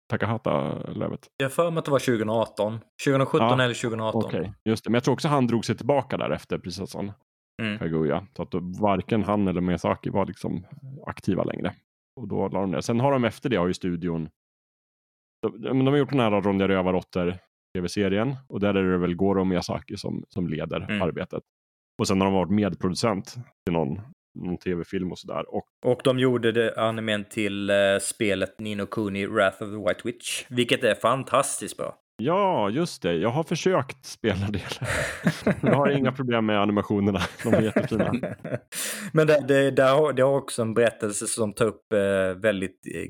[0.10, 1.28] Takahata Lövet?
[1.38, 2.80] Jag för mig att det var 2018.
[3.06, 4.24] 2017 Ja, eller 2018.
[4.26, 4.90] Okej, just det.
[4.90, 7.12] Men jag tror också han drog sig tillbaka där efter prinsessan
[7.62, 7.80] Mm.
[7.80, 8.28] Kaguya.
[8.36, 10.66] Så att då, varken han eller Miyazaki var liksom
[11.06, 11.74] aktiva längre.
[12.16, 12.82] Och då la de det.
[12.82, 14.30] Sen har de efter det har ju studion
[15.42, 17.40] de, de, de har gjort den här Ronja Rövardotter
[17.76, 21.02] tv-serien och där är det väl Goro Miyazaki som, som leder Mm.
[21.02, 21.44] arbetet.
[22.00, 23.34] Och sen har de varit medproducent
[23.66, 24.02] till någon,
[24.40, 25.56] någon tv-film och sådär.
[25.56, 30.02] Och Och de gjorde det animen till eh, spelet Nino Kuni Wrath of the White
[30.04, 30.46] Witch.
[30.50, 31.96] Vilket är fantastiskt bra.
[32.18, 33.14] Ja, just det.
[33.14, 34.62] Jag har försökt spela det.
[35.62, 37.20] jag har inga problem med animationerna.
[37.44, 38.14] De är jättefina.
[39.14, 42.88] Men det, det, det, har, det har också en berättelse som tar upp eh, väldigt
[42.96, 43.02] eh,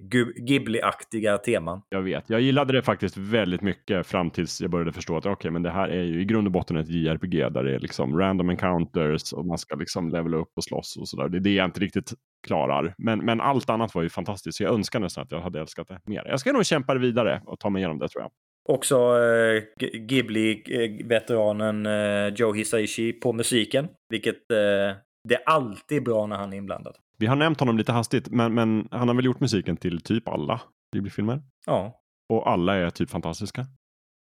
[0.46, 1.82] Ghibli-aktiga teman.
[1.90, 2.30] Jag vet.
[2.30, 5.72] Jag gillade det faktiskt väldigt mycket fram tills jag började förstå att okej, men det
[5.72, 9.34] här är ju i grund och botten ett JRPG där det är liksom random encounters
[9.34, 11.30] och man ska liksom levela upp och slåss och sådär.
[11.30, 12.14] Det är det jag inte riktigt
[12.48, 12.96] klarar.
[12.98, 15.88] Men, men allt annat var ju fantastiskt, så jag önskar nästan att jag hade älskat
[15.88, 16.26] det mer.
[16.26, 18.32] Jag ska nog kämpa vidare och ta mig igenom det tror jag.
[18.68, 19.64] Också eh,
[19.94, 23.88] Ghibli-veteranen eh, Joe Hisaishi på musiken.
[24.10, 24.98] Vilket eh,
[25.30, 26.95] det är alltid bra när han är inblandad.
[27.18, 30.27] Vi har nämnt honom lite hastigt, men, men han har väl gjort musiken till typ
[30.27, 30.61] alla
[30.95, 31.41] Ghibli-filmer.
[31.65, 32.02] Ja,
[32.34, 33.65] Och alla är typ fantastiska.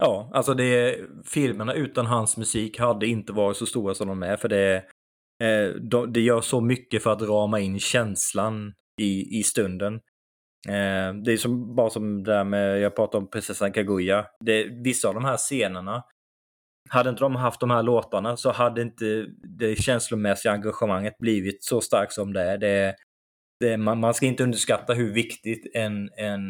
[0.03, 4.23] Ja, alltså det är, filmerna utan hans musik hade inte varit så stora som de
[4.23, 4.37] är.
[4.37, 4.75] För det,
[5.43, 9.99] eh, de, det gör så mycket för att rama in känslan i, i stunden.
[10.67, 14.25] Eh, det är som, bara som det där med, jag pratade om prinsessan Kaguya.
[14.39, 16.03] Det, vissa av de här scenerna,
[16.89, 19.25] hade inte de haft de här låtarna så hade inte
[19.59, 22.57] det känslomässiga engagemanget blivit så starkt som det är.
[22.57, 22.95] Det,
[23.59, 26.41] det, man, man ska inte underskatta hur viktigt en, en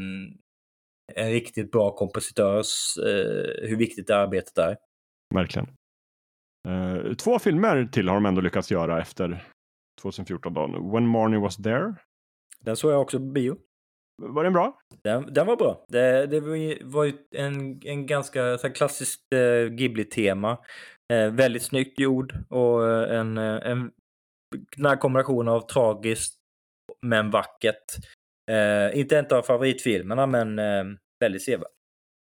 [1.15, 4.77] en riktigt bra kompositörs, eh, hur viktigt det arbetet är.
[5.33, 5.67] Verkligen.
[6.67, 9.47] Eh, två filmer till har de ändå lyckats göra efter
[10.01, 10.53] 2014.
[10.53, 10.91] Då.
[10.93, 11.95] When Marnie Was There.
[12.59, 13.57] Den såg jag också på bio.
[14.21, 14.77] Var den bra?
[15.03, 15.85] Den, den var bra.
[15.87, 16.39] Det, det
[16.83, 20.57] var ju, en, en ganska så klassiskt eh, Ghibli-tema.
[21.13, 23.91] Eh, väldigt snyggt gjord och eh, en, eh, en
[24.83, 26.35] här kombination av tragiskt
[27.05, 27.85] men vackert.
[28.51, 30.83] Eh, inte en av favoritfilmerna men eh,
[31.19, 31.67] väldigt sevärd.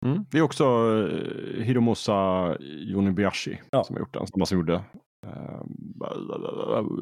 [0.05, 0.25] Mm.
[0.31, 3.83] Det är också uh, Hiromusa Yonibayashi Ja.
[3.83, 4.27] som har gjort den.
[4.27, 4.73] Samma som gjorde
[5.25, 5.63] uh,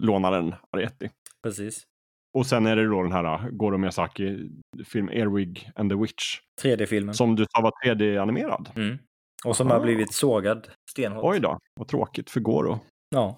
[0.02, 1.10] lånaren Arietti.
[1.44, 1.84] Precis.
[2.36, 6.40] Och sen är det då den här uh, Goro Miyazaki-film Airwig and the Witch.
[6.62, 7.16] 3D-filmen.
[7.16, 8.70] Som du sa var 3D-animerad.
[8.76, 8.98] Mm.
[9.46, 9.78] Och som Aha.
[9.78, 11.24] har blivit sågad stenhårt.
[11.24, 12.80] Oj då, vad tråkigt för Goro.
[13.10, 13.38] Ja.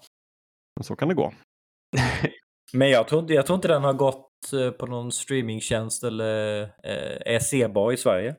[0.76, 1.32] Men så kan det gå.
[2.72, 6.62] Men jag tror, inte, jag tror inte den har gått eh, på någon streamingtjänst eller
[6.62, 8.36] eh, är sebar i Sverige.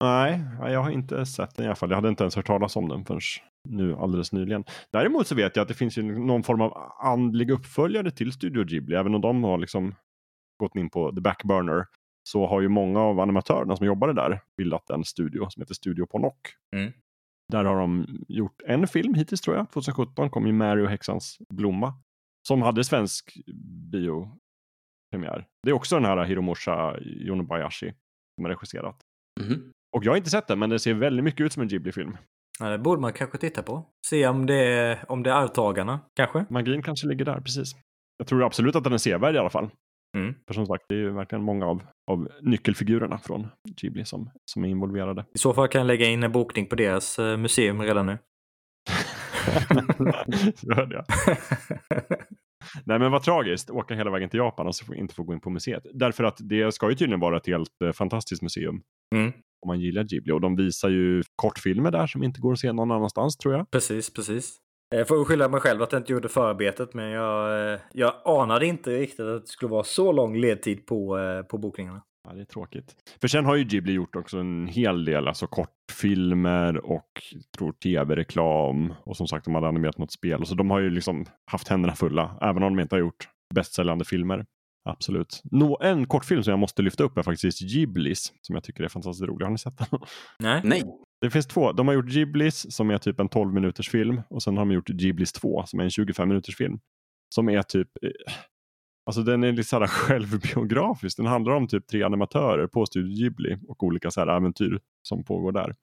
[0.00, 1.90] Nej, jag har inte sett den i alla fall.
[1.90, 3.20] Jag hade inte ens hört talas om den förrän
[3.68, 4.64] nu alldeles nyligen.
[4.92, 8.64] Däremot så vet jag att det finns ju någon form av andlig uppföljare till Studio
[8.64, 8.96] Ghibli.
[8.96, 9.94] Även om de har liksom
[10.58, 11.86] gått in på the backburner
[12.28, 16.06] så har ju många av animatörerna som jobbade där bildat en studio som heter Studio
[16.06, 16.48] Ponok.
[16.76, 16.92] Mm.
[17.52, 19.70] Där har de gjort en film hittills tror jag.
[19.70, 21.94] 2017 kom ju Mary och häxans blomma.
[22.48, 23.38] Som hade svensk
[23.92, 25.46] biopremiär.
[25.62, 27.94] Det är också den här Hiromusha Yonebayashi
[28.34, 28.96] som har regisserat.
[29.40, 29.72] Mhm.
[29.96, 32.16] Och jag har inte sett den, men det ser väldigt mycket ut som en Ghibli-film.
[32.58, 33.86] Ja, det borde man kanske titta på.
[34.06, 36.44] Se om det är, om det är arvtagarna, kanske.
[36.50, 37.72] Magin kanske ligger där, precis.
[38.16, 39.70] Jag tror absolut att den är sevärd i alla fall.
[40.16, 40.34] Mm.
[40.46, 44.64] För som sagt, det är ju verkligen många av, av nyckelfigurerna från Ghibli som, som
[44.64, 45.24] är involverade.
[45.34, 48.18] I så fall kan jag lägga in en bokning på deras eh, museum redan nu.
[50.62, 51.04] Gör det.
[52.84, 55.32] Nej men vad tragiskt, åka hela vägen till Japan och så få, inte få gå
[55.32, 55.86] in på museet.
[55.94, 58.82] Därför att det ska ju tydligen vara ett helt eh, fantastiskt museum.
[59.14, 59.32] Mm.
[59.62, 60.32] Om man gillar Ghibli.
[60.32, 63.70] Och de visar ju kortfilmer där som inte går att se någon annanstans tror jag.
[63.70, 64.56] Precis, precis.
[64.96, 68.66] Jag får skylla mig själv att jag inte gjorde förarbetet, men jag, eh, jag anade
[68.66, 72.02] inte riktigt att det skulle vara så lång ledtid på, eh, på bokningarna.
[72.28, 72.94] Ja, det är tråkigt.
[73.20, 77.08] För sen har ju Ghibli gjort också en hel del, alltså kortfilmer och
[77.58, 78.94] tror tv-reklam.
[79.04, 80.46] Och som sagt, de hade animerat något spel.
[80.46, 84.04] Så de har ju liksom haft händerna fulla, även om de inte har gjort bästsäljande
[84.04, 84.44] filmer.
[84.84, 85.40] Absolut.
[85.44, 88.88] Nå, en kortfilm som jag måste lyfta upp är faktiskt Ghiblis, som jag tycker är
[88.88, 89.46] fantastiskt rolig.
[89.46, 90.00] Har ni sett den?
[90.38, 90.60] Nej.
[90.64, 90.82] Nej.
[91.20, 91.72] Det finns två.
[91.72, 94.72] De har gjort Ghiblis som är typ en 12 minuters film och sen har de
[94.72, 96.80] gjort Ghiblis 2 som är en 25 minuters film.
[97.34, 98.10] Som är typ, eh,
[99.06, 101.16] alltså den är lite så här självbiografisk.
[101.16, 105.24] Den handlar om typ tre animatörer på Studio Ghibli och olika så här äventyr som
[105.24, 105.74] pågår där.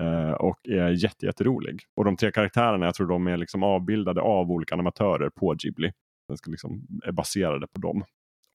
[0.00, 1.80] Eh, och är jätte, jätterolig.
[1.96, 5.92] Och de tre karaktärerna, jag tror de är liksom avbildade av olika animatörer på Ghibli.
[6.28, 8.04] Den ska liksom, är baserade på dem.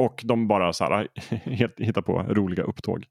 [0.03, 1.07] Och de bara så här,
[1.84, 3.05] hittar på roliga upptåg.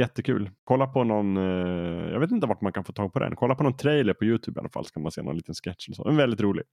[0.00, 0.50] Jättekul.
[0.64, 3.36] Kolla på någon, eh, jag vet inte vart man kan få tag på den.
[3.36, 5.54] Kolla på någon trailer på Youtube i alla fall så kan man se någon liten
[5.54, 5.88] sketch.
[5.88, 6.04] Eller så.
[6.04, 6.64] Den är väldigt rolig.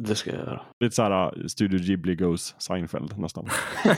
[0.00, 0.60] Det ska jag göra.
[0.80, 3.48] Lite så här uh, Studio Ghibli goes Seinfeld nästan.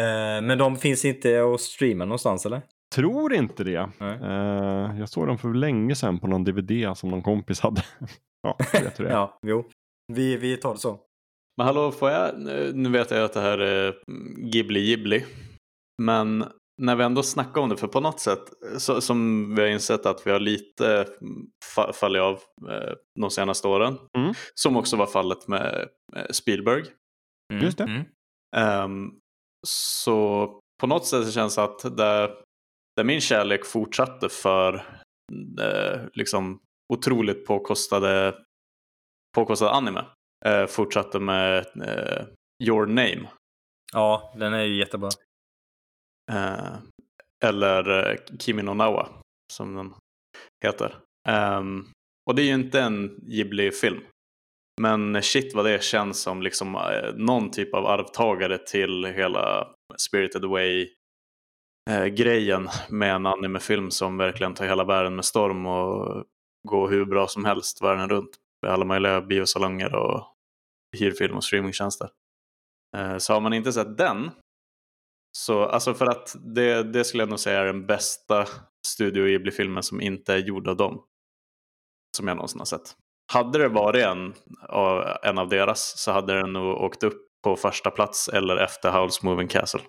[0.00, 2.62] Eh, men de finns inte att streama någonstans, eller?
[2.94, 3.90] Tror inte det.
[3.98, 4.18] Nej.
[4.22, 7.82] Eh, jag såg dem för länge sedan på någon DVD som någon kompis hade.
[8.42, 9.12] ja, jag vet hur det.
[9.12, 9.64] Ja, jo.
[10.12, 10.98] Vi, vi tar det så.
[11.56, 12.40] Men hallå, får jag,
[12.74, 13.98] nu vet jag att det här är
[14.52, 15.24] Ghibli Ghibli.
[16.02, 16.44] Men
[16.82, 18.42] när vi ändå snackar om det, för på något sätt,
[18.78, 21.06] så, som vi har insett att vi har lite
[21.76, 22.34] fa- fallit av
[22.70, 23.98] eh, de senaste åren.
[24.18, 24.34] Mm.
[24.54, 26.84] Som också var fallet med eh, Spielberg.
[27.52, 27.64] Mm.
[27.64, 27.84] Just det.
[27.84, 28.04] Mm.
[28.56, 29.10] Ehm,
[29.66, 32.30] så på något sätt känns det att där,
[32.96, 34.74] där min kärlek fortsatte för
[35.60, 36.60] eh, liksom
[36.92, 38.34] otroligt påkostade,
[39.36, 40.04] påkostade anime
[40.44, 42.26] eh, fortsatte med eh,
[42.64, 43.28] Your Name.
[43.92, 45.08] Ja, den är ju jättebra.
[46.32, 46.74] Eh,
[47.44, 49.08] eller eh, Kimi no Nawa
[49.52, 49.94] som den
[50.64, 50.96] heter.
[51.28, 51.84] Ehm,
[52.26, 54.00] och det är ju inte en Ghibli-film.
[54.80, 60.44] Men shit vad det känns som liksom eh, någon typ av arvtagare till hela Spirited
[60.44, 60.88] Away
[61.90, 66.24] eh, grejen med en animefilm som verkligen tar hela världen med storm och
[66.68, 68.36] går hur bra som helst världen runt
[68.66, 70.34] med alla möjliga biosalonger och
[70.98, 72.08] hyrfilm och streamingtjänster.
[72.96, 74.30] Eh, så har man inte sett den
[75.38, 78.46] så alltså för att det, det skulle jag nog säga är den bästa
[78.86, 81.04] Studio Ghibli-filmen som inte är gjord av dem.
[82.16, 82.94] Som jag någonsin har sett.
[83.32, 84.34] Hade det varit en,
[84.68, 88.90] av- en av deras så hade den nog åkt upp på första plats eller efter
[88.90, 89.80] Howl's Moving Castle.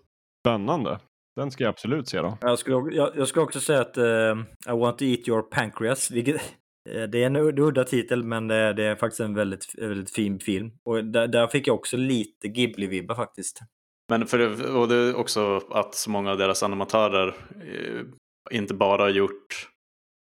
[0.45, 0.99] Spännande.
[1.35, 2.37] Den ska jag absolut se då.
[2.41, 4.35] Jag skulle, jag, jag skulle också säga att eh,
[4.67, 6.11] I want to eat your pancreas.
[6.11, 6.41] Vilket,
[6.87, 10.39] det är en ud- udda titel men det, det är faktiskt en väldigt, väldigt fin
[10.39, 10.71] film.
[10.83, 13.59] Och där, där fick jag också lite Ghibli-vibbar faktiskt.
[14.09, 17.27] Men för det, och det är också att så många av deras animatörer
[17.61, 18.05] eh,
[18.51, 19.69] inte bara har gjort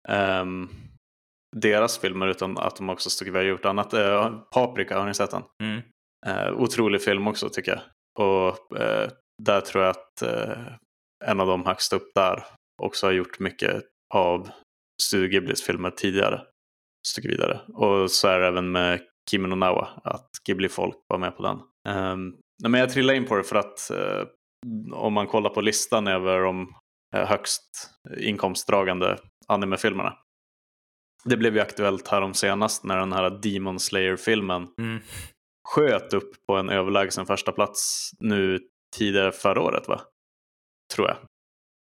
[0.08, 0.68] ehm,
[1.56, 3.94] deras filmer utan att de också stuckit iväg och gjort annat.
[3.94, 5.42] Eh, Paprika, har ni sett den?
[5.62, 5.80] Mm.
[6.26, 7.80] Eh, otrolig film också tycker jag.
[8.26, 9.10] Och eh,
[9.42, 10.66] där tror jag att eh,
[11.24, 12.44] en av de högst upp där
[12.82, 13.82] också har gjort mycket
[14.14, 14.48] av
[15.02, 16.40] Studio Ghiblis filmer tidigare.
[17.08, 17.60] Stycke vidare.
[17.74, 19.00] Och så är det även med
[19.30, 21.56] Kimi no Nawa, att Ghibli-folk var med på den.
[21.94, 24.26] Um, men jag trillade in på det för att eh,
[24.92, 26.74] om man kollar på listan över de
[27.16, 29.18] eh, högst inkomstdragande
[29.48, 30.16] animefilmerna.
[31.24, 35.00] Det blev ju aktuellt här om senast när den här Demon Slayer-filmen Mm.
[35.68, 38.60] sköt upp på en överlägsen första plats nu
[38.96, 40.00] tidigare förra året va?
[40.94, 41.16] Tror jag.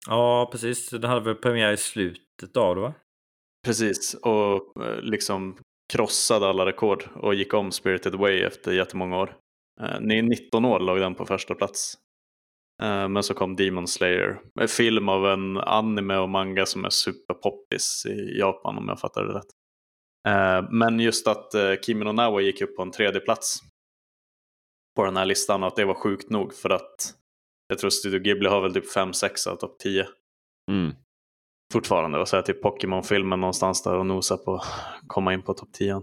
[0.09, 0.91] Ja, precis.
[0.91, 2.95] Den hade väl premiär i slutet av det, va?
[3.65, 5.59] Precis, och eh, liksom
[5.93, 9.37] krossade alla rekord och gick om Spirited Away efter jättemånga år.
[9.81, 11.95] Eh, ni 19 år låg den på första plats.
[12.83, 16.91] Eh, men så kom Demon Slayer, en film av en anime och manga som är
[16.91, 19.51] superpoppis i Japan om jag fattar det rätt.
[20.71, 21.53] Men just att
[21.83, 23.61] Kimi no Nawa gick upp på en tredje plats
[24.97, 27.15] på den här listan och att det var sjukt nog för att
[27.75, 30.07] jag tror Studio Ghibli har väl typ 5-6 av topp 10
[30.71, 30.93] Mm.
[31.73, 34.65] fortfarande och så är typ Pokémon-filmen någonstans där och nosar på att
[35.07, 35.95] komma in på topp 10.
[35.95, 36.03] Uh,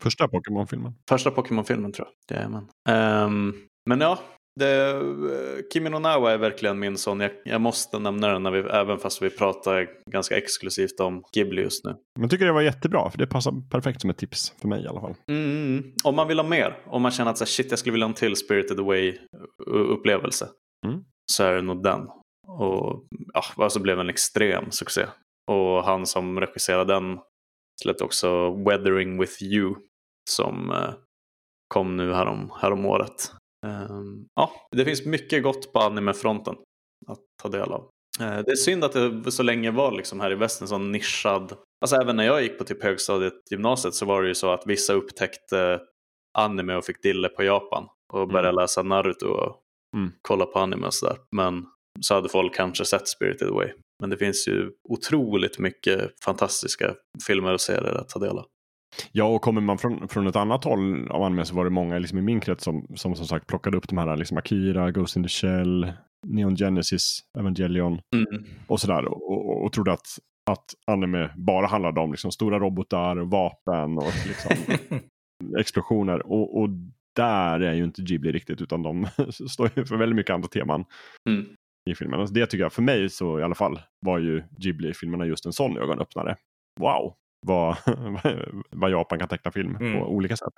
[0.00, 0.92] Första Pokémon-filmen.
[1.08, 2.36] första Pokémon-filmen tror jag.
[2.36, 2.68] Jajamän.
[2.88, 3.54] Ehm,
[3.90, 4.18] men ja,
[4.60, 7.20] det, eh, Kimi no Nawa är verkligen min sån.
[7.20, 11.62] Jag, jag måste nämna den när vi, även fast vi pratar ganska exklusivt om Ghibli
[11.62, 11.90] just nu.
[11.90, 14.84] Men jag tycker det var jättebra, för det passar perfekt som ett tips för mig
[14.84, 15.14] i alla fall.
[15.30, 17.92] Mm, om man vill ha mer, om man känner att så här, shit jag skulle
[17.92, 20.46] vilja ha en till Spirited Away-upplevelse.
[20.86, 21.04] Mm.
[21.32, 22.08] Så är det nog den.
[22.48, 23.04] Och
[23.34, 25.06] ja, alltså blev en extrem succé.
[25.50, 27.18] Och han som regisserade den
[27.82, 29.74] släppte också Weathering with You
[30.30, 30.94] som eh,
[31.74, 33.32] kom nu härom, härom året.
[33.66, 36.54] Ehm, ja, det finns mycket gott på animefronten
[37.06, 37.90] att ta del av.
[38.20, 38.92] Eh, det är synd att
[39.24, 41.56] det så länge var liksom här i västern så nischad.
[41.80, 44.66] Alltså även när jag gick på typ högstadiet, gymnasiet så var det ju så att
[44.66, 45.80] vissa upptäckte
[46.38, 48.60] anime och fick dille på Japan och började Mm.
[48.62, 49.61] läsa Naruto och
[49.96, 50.12] Mm.
[50.22, 51.16] kolla på anime och sådär.
[51.36, 51.66] Men
[52.00, 53.68] så hade folk kanske sett Spirited Away.
[54.00, 56.94] Men det finns ju otroligt mycket fantastiska
[57.26, 58.44] filmer och serier att ta del av.
[59.12, 61.98] Ja, och kommer man från, från ett annat håll av anime så var det många
[61.98, 65.16] liksom, i min krets som, som som sagt plockade upp de här liksom Akira, Ghost
[65.16, 65.92] in the Shell,
[66.26, 68.44] Neon Genesis, Evangelion Mm.
[68.66, 69.04] och sådär.
[69.04, 70.06] Och, och, och trodde att,
[70.50, 74.56] att anime bara handlade om liksom, stora robotar, vapen och liksom,
[75.58, 76.26] explosioner.
[76.26, 76.68] Och, och
[77.16, 79.06] där är ju inte Ghibli riktigt utan de
[79.50, 80.84] står ju för väldigt mycket andra teman
[81.28, 81.46] Mm.
[81.90, 82.20] i filmen.
[82.20, 85.52] Och det tycker jag, för mig så i alla fall, var ju Ghibli-filmerna just en
[85.52, 86.36] sån ögonöppnare.
[86.80, 87.14] Wow,
[87.46, 87.76] vad,
[88.70, 89.92] vad Japan kan teckna film Mm.
[90.00, 90.52] på olika sätt.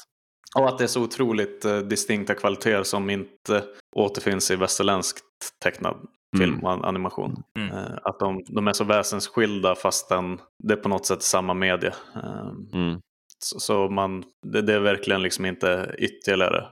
[0.57, 3.65] Och att det är så otroligt eh, distinkta kvaliteter som inte
[3.97, 5.23] återfinns i västerländskt
[5.65, 5.97] tecknad
[6.39, 6.65] film Mm.
[6.65, 7.43] och animation.
[7.59, 7.71] Mm.
[7.71, 11.93] Eh, att de, de är så väsensskilda fastän det är på något sätt samma medie.
[12.15, 13.01] Eh, Mm.
[13.45, 16.67] Så, man, det, det är verkligen liksom inte ytterligare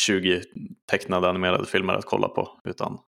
[0.00, 0.42] 20
[0.90, 2.58] tecknade animerade filmer att kolla på.
[2.68, 2.98] Utan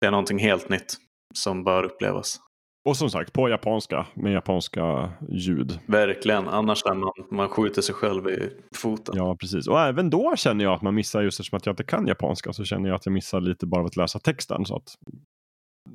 [0.00, 0.96] det är någonting helt nytt
[1.34, 2.40] som bör upplevas.
[2.88, 5.78] Och som sagt, på japanska med japanska ljud.
[5.86, 9.14] Verkligen, annars är man, man skjuter sig själv i foten.
[9.16, 9.68] Ja, precis.
[9.68, 12.52] Och även då känner jag att man missar, just eftersom att jag inte kan japanska,
[12.52, 14.64] så känner jag att jag missar lite bara av att läsa texten.
[14.64, 14.94] Så att,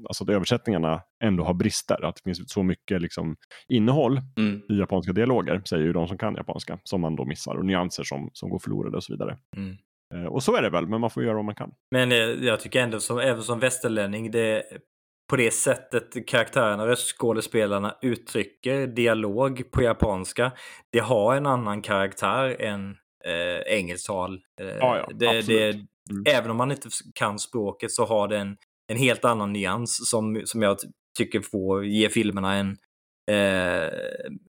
[0.09, 2.05] alltså att översättningarna ändå har brister.
[2.05, 3.35] Att det finns så mycket liksom,
[3.67, 4.61] innehåll Mm.
[4.69, 7.55] i japanska dialoger, säger ju de som kan japanska, som man då missar.
[7.55, 9.38] Och nyanser som, som går förlorade och så vidare.
[9.57, 9.76] Mm.
[10.13, 11.72] Eh, och så är det väl, men man får göra vad man kan.
[11.91, 14.63] Men eh, jag tycker ändå som, även som västerlänning, det,
[15.30, 20.51] på det sättet karaktärerna, röstskådespelarna uttrycker dialog på japanska,
[20.91, 24.41] det har en annan karaktär än eh, engelsktal.
[24.61, 26.23] Eh, Ja, ja, det, det, Mm.
[26.27, 28.55] Även om man inte kan språket så har det
[28.88, 30.88] en, helt annan nyans som, som jag ty-
[31.18, 32.78] tycker får ge filmerna en
[33.32, 33.90] eh,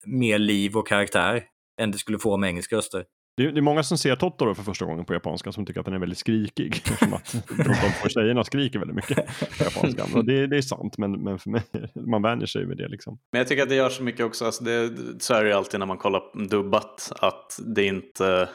[0.06, 1.44] mer liv och karaktär
[1.82, 3.06] än det skulle få med engelska röster.
[3.38, 5.80] Det är, det är många som ser Totoro för första gången på japanska som tycker
[5.80, 6.76] att den är väldigt skrikig.
[6.86, 9.18] Eftersom att de, de två tjejerna skriker väldigt mycket
[9.58, 10.18] på japanska.
[10.18, 11.62] Och det, det är sant, men, men för mig,
[12.08, 12.88] man vänjer sig vid det.
[12.88, 13.20] Liksom.
[13.32, 14.45] Men jag tycker att det gör så mycket också.
[14.45, 17.12] Alltså det, så är det ju alltid när man kollar dubbat.
[17.20, 18.49] Att det inte...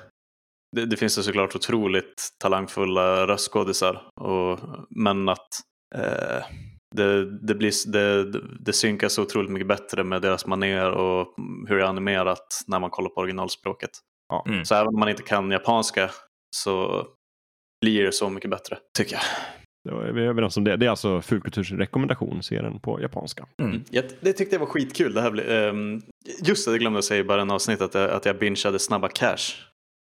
[0.77, 4.03] Det, det finns ju såklart otroligt talangfulla röstskådisar.
[4.21, 4.59] Och,
[4.91, 5.49] men att
[5.95, 6.45] eh,
[6.97, 11.35] det, det, blir, det, det synkas så otroligt mycket bättre med deras manér och
[11.69, 13.91] hur det är animerat när man kollar på originalspråket.
[14.29, 14.45] Ja.
[14.49, 14.65] Mm.
[14.65, 16.11] Så även om man inte kan japanska
[16.57, 17.07] så
[17.81, 19.23] blir det så mycket bättre, tycker jag.
[19.85, 20.77] Det var- Vi är överens om det.
[20.77, 23.47] Det är alltså Fulkulturs rekommendation, se den på japanska.
[23.63, 23.85] Mm.
[23.91, 25.15] Jag, det tyckte jag var skitkul.
[25.15, 26.03] Det här blir, ehm,
[26.45, 28.79] just det, det glömde jag säga i början av avsnittet att jag, att jag bingeade
[28.79, 29.55] Snabba Cash.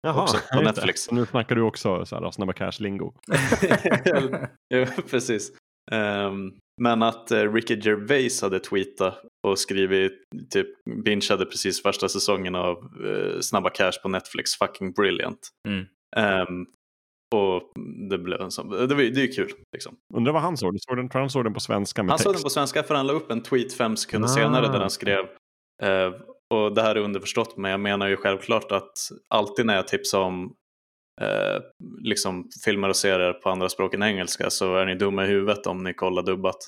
[0.04, 0.60] Också på.
[0.60, 1.10] Netflix.
[1.10, 3.12] Nu snackar du också så här, snabba cash-lingo.
[4.68, 5.52] ja, precis.
[5.92, 6.52] Ehm,
[6.82, 10.12] men att uh, Ricky Gervais hade tweetat och skrivit,
[10.50, 10.66] typ
[11.04, 12.76] bingeade precis första säsongen av
[13.06, 15.48] eh, Snabba Cash på Netflix, fucking brilliant.
[15.68, 15.84] Mm.
[16.16, 16.66] Ehm,
[17.34, 17.62] och
[18.10, 19.52] det blev en sån, det, var, det är ju kul.
[19.72, 19.96] Liksom.
[20.14, 20.74] Undrar vad han såg.
[20.74, 22.42] Du såg den, tror han såg den på svenska med Han såg text.
[22.42, 24.32] den på svenska för han la upp en tweet fem sekunder Ah.
[24.32, 25.20] senare där han skrev
[25.82, 26.12] eh,
[26.54, 28.92] och det här är underförstått men jag menar ju självklart att
[29.28, 30.54] alltid när jag tipsar om
[31.20, 31.62] eh,
[32.02, 35.66] liksom filmer och serier på andra språk än engelska så är ni dumma i huvudet
[35.66, 36.56] om ni kollar dubbat.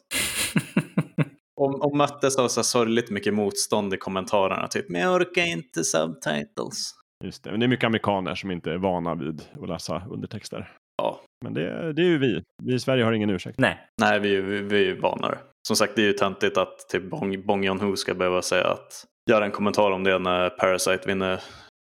[1.60, 4.68] Och, och möttes av så sorgligt mycket motstånd i kommentarerna.
[4.68, 6.94] Typ, men jag orkar inte subtitles.
[7.24, 7.50] Just det.
[7.50, 10.72] Men det är mycket amerikaner som inte är vana vid att läsa undertexter.
[11.02, 11.20] Ja.
[11.44, 12.42] Men det, det är ju vi.
[12.62, 13.58] Vi i Sverige har ingen ursäkt.
[13.58, 13.78] Nej.
[14.00, 15.38] Nej, vi, vi, vi är ju vanare.
[15.68, 19.04] Som sagt, det är ju töntigt att typ Bong, Bong Joon-Ho ska behöva säga att
[19.30, 21.40] göra en kommentar om det när Parasite vinner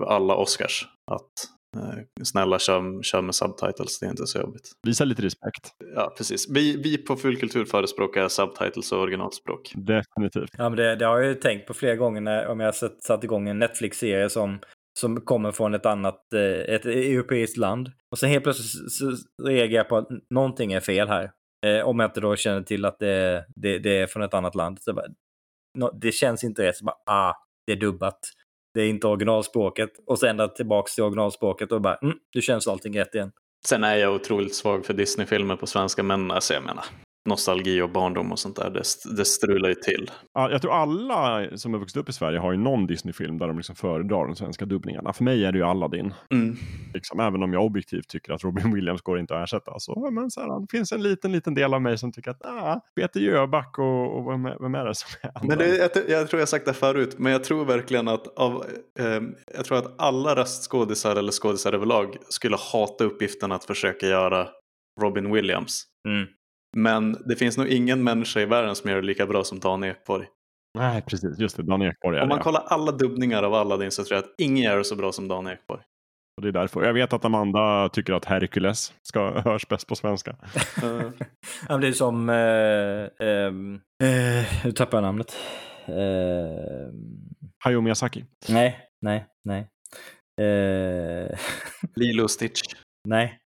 [0.06, 0.88] alla Oscars.
[1.12, 1.32] Att
[1.78, 4.72] eh, snälla kör, kör med subtitles, det är inte så jobbigt.
[4.88, 5.72] Visa lite respekt.
[5.96, 6.50] Ja, precis.
[6.50, 9.74] Vi, vi på Fullkultur förespråkar subtitles och originalspråk.
[9.76, 10.50] Definitivt.
[10.58, 12.72] Ja, men det, det har jag ju tänkt på flera gånger när, om jag har
[12.72, 14.60] sett, satt igång en Netflix-serie som,
[15.00, 17.92] som kommer från ett annat, eh, ett europeiskt land.
[18.12, 19.16] Och sen helt plötsligt så
[19.48, 21.32] reagerar jag på att någonting är fel här.
[21.66, 24.56] Eh, om jag inte då känner till att det, det, det är från ett annat
[24.56, 24.78] land.
[24.82, 25.06] Så bara,
[26.02, 26.78] det känns inte rätt.
[26.78, 27.34] Så bara, ah,
[27.66, 28.20] det är dubbat.
[28.74, 29.90] Det är inte originalspråket.
[30.06, 33.32] Och sen ända tillbaka till originalspråket och bara, mm, nu känns allting rätt igen.
[33.68, 36.86] Sen är jag otroligt svag för Disney-filmer på svenska, men alltså jag menar,
[37.28, 38.84] nostalgi och barndom och sånt där, det,
[39.18, 40.12] det strular ju till.
[40.34, 43.48] Ja, Jag tror alla som har vuxit upp i Sverige har ju någon Disney-film där
[43.48, 45.14] de liksom föredrar de svenska dubbningarna.
[45.14, 46.14] För mig är det ju Aladdin.
[46.32, 46.58] Mm.
[46.94, 49.80] Liksom, även om jag objektivt tycker att Robin Williams går inte att ersätta.
[49.80, 52.46] Så, men så här, det finns en liten, liten del av mig som tycker att
[52.46, 55.56] ah, Peter Jöback och, och vem, vem är det som är andra?
[55.56, 58.66] Men det, jag, jag tror jag sagt det förut, men jag tror verkligen att av,
[59.00, 59.22] eh,
[59.56, 64.48] jag tror att alla röstskådisar eller skådisar överlag skulle hata uppgiften att försöka göra
[65.02, 65.84] Robin Williams.
[66.08, 66.28] Mm.
[66.78, 69.84] Men det finns nog ingen människa i världen som gör det lika bra som Dan
[69.84, 70.28] Ekborg.
[70.78, 71.40] Nej, precis.
[71.40, 71.64] Just det.
[71.64, 72.44] Dan Ekborg är Om man det.
[72.44, 75.28] kollar alla dubbningar av Aladdin så tror jag att ingen gör det så bra som
[75.28, 75.82] Dan Ekborg.
[76.38, 76.84] Och det är därför.
[76.84, 80.36] Jag vet att Amanda tycker att Hercules ska hörs bäst på svenska.
[81.70, 82.30] Eh, det är som...
[82.30, 85.36] Eh, ehm, eh, nu tappar jag namnet.
[85.86, 86.94] Eh,
[87.64, 88.26] Hayao Miyazaki.
[88.50, 89.68] nej, nej, nej.
[90.42, 91.38] Eh,
[91.96, 92.62] Lilo Stitch.
[93.08, 93.40] nej,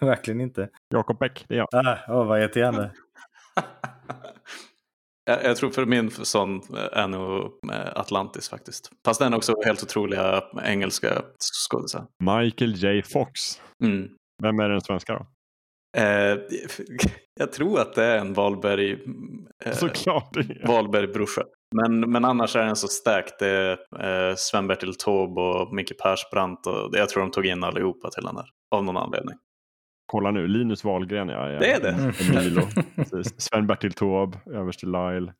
[0.00, 0.68] verkligen inte.
[0.94, 1.68] Jakob Beck, det är jag.
[1.72, 2.74] Ah, oh, vad heter han?
[5.24, 6.60] jag, jag tror för min sån
[6.92, 7.42] är nog
[7.72, 8.90] eh, Atlantis faktiskt.
[9.04, 11.22] Fast den också helt otroliga engelska
[11.68, 12.06] skådisar.
[12.22, 13.60] Michael J Fox.
[13.84, 14.08] Mm.
[14.42, 15.26] Vem är den svenska då?
[15.96, 16.38] Eh,
[17.40, 18.98] jag tror att det är en Wahlberg,
[19.64, 20.66] eh, Såklart det är.
[20.66, 21.42] Wahlberg-brorsa.
[21.74, 23.38] Men, men annars är den så stark.
[23.38, 26.66] Det är eh, Sven-Bertil Taube och Micke Persbrandt.
[26.66, 28.46] Och jag tror de tog in allihopa till den här.
[28.74, 29.36] Av någon anledning.
[30.06, 31.44] Kolla nu, Linus Wahlgren ja.
[31.44, 32.12] Det är det?
[32.96, 33.40] Precis.
[33.40, 35.32] Sven-Bertil Taube, överste Lyle.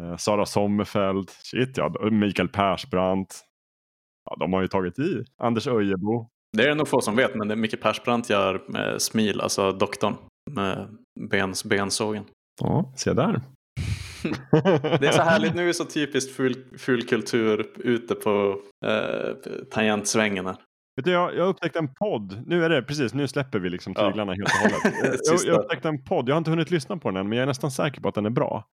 [0.00, 1.30] Eh, Sara Sommerfeld.
[1.30, 3.40] Shit ja, Mikael Persbrandt.
[4.30, 5.24] Ja, de har ju tagit i.
[5.38, 6.28] Anders Öjebo.
[6.56, 9.72] Det är det nog få som vet, men det Micke Persbrandt gör med Smil, alltså
[9.72, 10.16] doktorn.
[10.50, 10.88] Med
[11.30, 12.24] bens, bensågen.
[12.60, 13.40] Ja, se där.
[15.00, 19.34] Det är så härligt, nu är det så typiskt ful, ful kultur ute på eh,
[19.70, 20.56] tangentsvängen här.
[21.00, 22.42] Vet du, jag, jag upptäckte en podd.
[22.46, 24.06] Nu är det precis, nu släpper vi liksom Ja.
[24.08, 25.20] tyglarna helt och hållet.
[25.24, 26.28] jag, jag upptäckte en podd.
[26.28, 28.14] Jag har inte hunnit lyssna på den än, men jag är nästan säker på att
[28.14, 28.64] den är bra.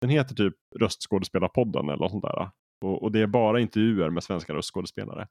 [0.00, 2.50] Den heter typ Röstskådespelarpodden eller något sånt där.
[2.84, 5.26] Och, och det är bara intervjuer med svenska röstskådespelare.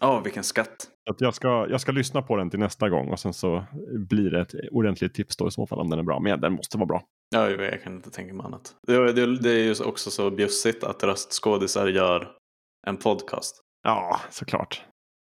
[0.00, 0.88] Ja, vilken skatt.
[1.10, 3.64] Att jag, ska, jag ska lyssna på den till nästa gång och sen så
[4.08, 6.20] blir det ett ordentligt tips då i så fall om den är bra.
[6.20, 7.02] Men den måste vara bra.
[7.34, 8.74] Ja, jag jag kan inte tänka mig annat.
[8.86, 12.30] Det, det, det är ju också så bjussigt att röstskådisar gör
[12.86, 13.60] en podcast.
[13.82, 14.84] Ja, såklart.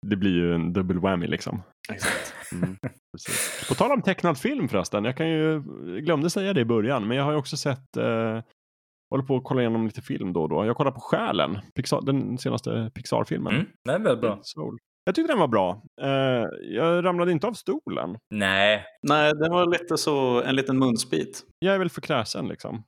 [0.07, 1.63] Det blir ju en double whammy liksom.
[1.93, 2.35] Exakt.
[2.53, 2.77] Mm,
[3.13, 3.69] precis.
[3.69, 5.05] På tal om tecknad film förresten.
[5.05, 7.97] Jag kan ju, jag glömde säga det i början, men jag har ju också sett
[7.97, 8.41] eh,
[9.11, 10.67] håller på att kolla igenom lite film då och då.
[10.67, 13.55] Jag kollar på Själen, Pixar, den senaste Pixar-filmen.
[13.55, 14.39] Mm, det är väldigt bra.
[14.43, 14.79] Soul.
[15.05, 15.83] Jag tyckte den var bra.
[16.03, 18.19] Eh, jag ramlade inte av stolen.
[18.35, 21.43] Nej, Nej, det var lite så, en liten munsbit.
[21.59, 22.85] Jag är väl för kräsen liksom.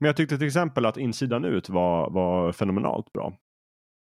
[0.00, 3.36] Men jag tyckte till exempel att insidan ut var, var fenomenalt bra.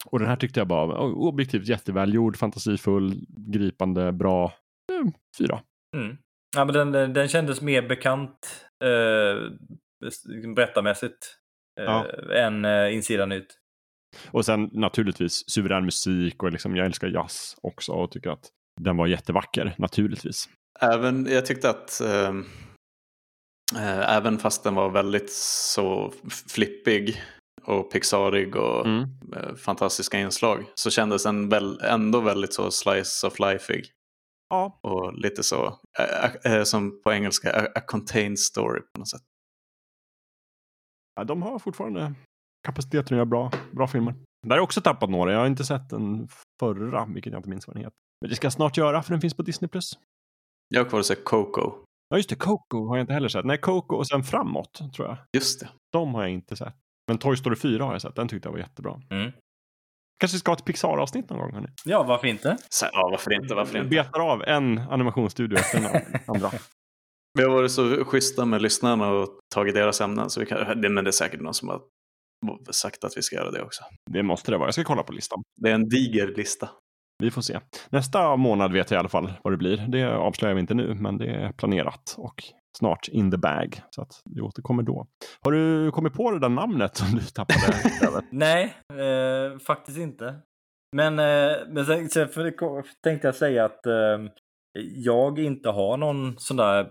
[0.06, 4.52] Och den här tyckte jag bara objektivt jättevälgjord, fantasifull, gripande, bra.
[4.92, 5.60] Mm, fyra.
[5.96, 6.16] Mm.
[6.56, 9.50] Ja, men den, den, kändes mer bekant eh,
[10.54, 11.36] berättarmässigt
[11.80, 12.06] eh, Ja.
[12.34, 13.58] än eh, insidan ut.
[14.30, 18.50] Och sen naturligtvis suverän musik och liksom, jag älskar jazz också och tycker att
[18.80, 20.48] den var jättevacker, naturligtvis.
[20.80, 22.44] Även, jag tyckte att ehm,
[23.76, 26.12] eh, även fast den var väldigt så
[26.48, 27.22] flippig
[27.64, 29.02] och pixarig och Mm.
[29.36, 33.84] eh, fantastiska inslag så kändes den väl, ändå väldigt så slice of lifeig.
[34.48, 39.08] Ja, Och lite så, eh, eh, som på engelska, a, a contained story på något
[39.08, 39.22] sätt.
[41.14, 42.14] Ja, de har fortfarande
[42.66, 44.14] kapaciteten att göra bra, bra filmer.
[44.42, 45.32] Där har jag också tappat några.
[45.32, 46.28] Jag har inte sett den
[46.60, 47.96] förra, vilket jag inte minns vad den heter.
[48.20, 49.68] Men det ska jag snart göra, för den finns på Disney+.
[50.68, 51.72] Jag har kvar att se Coco.
[52.08, 52.36] Ja, just det.
[52.36, 53.44] Coco har jag inte heller sett.
[53.44, 55.16] Nej, Coco och sen framåt, tror jag.
[55.36, 55.68] Just det.
[55.92, 56.74] De har jag inte sett.
[57.08, 58.16] Men Toy Story 4 har jag sett.
[58.16, 59.00] Den tyckte jag var jättebra.
[59.10, 59.32] Mm.
[60.20, 61.68] Kanske ska ha ett Pixar-avsnitt någon gång, hörni.
[61.84, 62.56] Ja, varför inte?
[62.68, 63.54] Så, ja, varför inte?
[63.54, 63.88] Varför Vi inte?
[63.90, 66.50] betar av en animationsstudio efter den andra.
[67.38, 70.30] Vi har varit så schyssta med lyssnarna och tagit deras ämnen.
[70.30, 71.80] Så vi kan, det, men det är säkert någon som har
[72.72, 73.82] sagt att vi ska göra det också.
[74.10, 74.66] Det måste det vara.
[74.66, 75.42] Jag ska kolla på listan.
[75.60, 76.70] Det är en diger lista.
[77.22, 77.60] Vi får se.
[77.90, 79.76] Nästa månad vet jag i alla fall vad det blir.
[79.76, 82.44] Det avslöjar vi inte nu, men det är planerat och
[82.78, 83.82] snart in the bag.
[83.90, 85.06] Så att vi återkommer då.
[85.40, 88.22] Har du kommit på det där namnet som du tappade?
[88.30, 90.34] Nej, eh, faktiskt inte.
[90.96, 92.28] Men, eh, men sen, sen
[93.02, 94.18] tänkte jag säga att eh,
[94.94, 96.86] jag inte har någon sån där eh,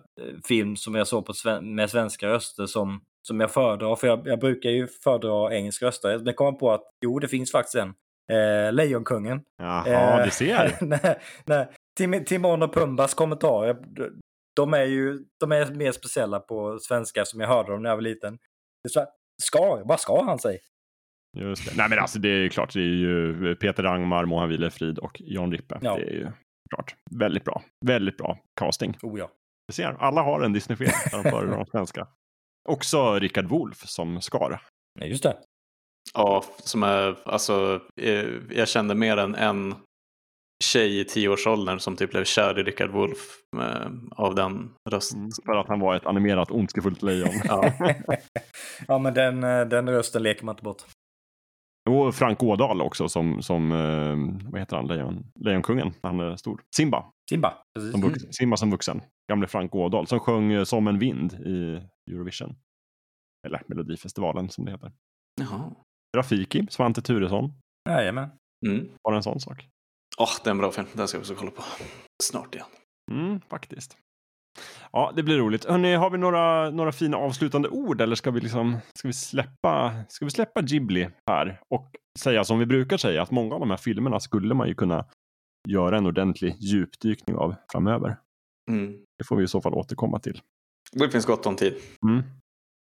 [0.47, 3.95] film som jag såg på sven med svenska röster som, som jag föredrar.
[3.95, 6.19] För jag, jag brukar ju föredra engelska röster.
[6.19, 7.93] Men kom på att jo, det finns faktiskt en.
[8.31, 9.41] Eh, Lejonkungen.
[9.57, 10.77] Jaha, Eh, du ser.
[10.81, 11.69] nej, nej.
[11.97, 13.77] Tim, Timon och Pumbas kommentarer.
[14.55, 17.97] De är ju de är mer speciella på svenska som jag hörde dem när jag
[17.97, 18.33] var liten.
[18.83, 19.09] Det är så här,
[19.43, 20.59] ska, vad ska han säga?
[21.37, 21.77] Just det.
[21.77, 25.17] Nej men alltså det är ju klart, det är ju Peter Angmar, Mohan Wilefrid och
[25.19, 25.79] Jan Rippe.
[25.81, 25.95] Ja.
[25.95, 26.31] Det är ju
[26.75, 27.63] klart väldigt bra.
[27.85, 28.97] Väldigt bra casting.
[29.01, 29.31] Oh ja.
[29.67, 32.07] Du ser, alla har en Disney-film där de föredrar de svenska.
[32.69, 34.61] Också Rickard Wolff som Skar.
[34.99, 35.37] Nej, just det.
[36.13, 39.75] Ja, som är, alltså, eh, jag kände mer än en
[40.61, 45.19] tjej i tioårsåldern som typ blev kär i Rickard Wolff eh, av den rösten.
[45.19, 47.41] Mm, för att han var ett animerat ondskefullt lejon.
[47.43, 47.73] Ja.
[48.87, 50.81] ja, men den, eh, den rösten leker man inte bort.
[51.89, 55.93] Och Frank Ådahl också som, som eh, vad heter han, Lejon, Lejonkungen.
[56.01, 56.61] Han är stor.
[56.75, 57.53] Simba, Simba.
[57.75, 57.91] Precis.
[57.91, 59.01] som vux, Simba som vuxen.
[59.31, 61.81] Gamle Frank Ådahl som sjöng Som en vind i
[62.11, 62.55] Eurovision.
[63.47, 64.91] Eller Melodifestivalen som det heter.
[65.41, 65.71] Jaha.
[66.17, 67.53] Rafiki, Svante Turesson.
[67.89, 68.29] Jajamän.
[68.67, 68.89] Mm.
[69.03, 69.67] Bara en sån sak.
[70.21, 70.87] Åh, det är en bra film.
[70.93, 71.63] Den ska jag också kolla på.
[72.23, 72.67] Snart igen.
[73.11, 73.97] Mm, faktiskt.
[74.91, 75.65] Ja, det blir roligt.
[75.65, 79.93] Hörrni, har vi några, några fina avslutande ord eller ska vi, liksom, ska, vi släppa,
[80.09, 83.69] ska vi släppa Ghibli här och säga som vi brukar säga att många av de
[83.69, 85.05] här filmerna skulle man ju kunna
[85.69, 88.17] göra en ordentlig djupdykning av framöver.
[88.71, 88.97] Mm.
[89.17, 90.41] Det får vi i så fall återkomma till.
[90.91, 91.73] Det finns gott om tid.
[92.05, 92.23] Mm.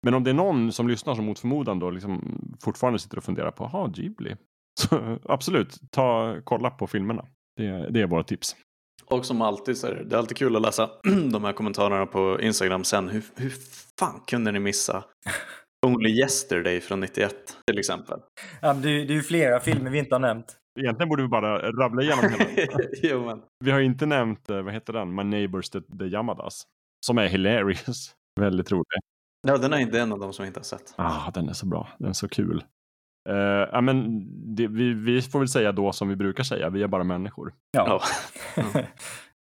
[0.06, 3.24] Men om det är någon som lyssnar som mot förmodan då liksom fortfarande sitter och
[3.24, 4.36] funderar på, ha Ghibli.
[4.80, 7.26] Så absolut, ta, kolla på filmerna.
[7.56, 8.56] Det, det är våra tips.
[9.06, 10.90] Och som alltid så är det, det är alltid kul att läsa
[11.32, 13.10] de här kommentarerna på Instagram sen.
[13.10, 13.54] Hur, hur
[14.00, 15.04] fan kunde ni missa
[15.86, 17.36] Only Yesterday från 91
[17.72, 18.20] till exempel?
[18.62, 20.58] Ja, det, är- det är ju flera filmer vi inte har nämnt.
[20.80, 22.24] Egentligen borde vi bara rabbla igenom
[22.56, 22.72] hela.
[23.04, 23.42] jo, men.
[23.66, 26.64] Vi har ju inte nämnt, eh, vad heter den, My Neighbors the, the Yamadas.
[27.06, 28.16] Som är hilarious.
[28.40, 28.86] Väldigt rolig.
[29.48, 30.94] Ja, den är inte en av dem som jag inte har sett.
[30.96, 31.88] Ah, den är så bra.
[32.00, 32.64] Den är så kul.
[33.30, 33.36] Uh,
[33.72, 34.26] ja, men
[34.56, 37.54] det, vi, vi får väl säga då som vi brukar säga, vi är bara människor.
[37.72, 38.02] Ja.
[38.56, 38.64] Ja.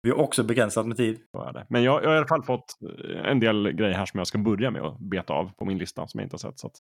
[0.03, 1.19] vi har också begränsat med tid.
[1.31, 1.65] Så är det.
[1.69, 4.27] Men jag, jag har i alla fall fått eh, en del grejer här som jag
[4.27, 6.59] ska börja med att beta av på min lista som jag inte har sett.
[6.59, 6.77] Så att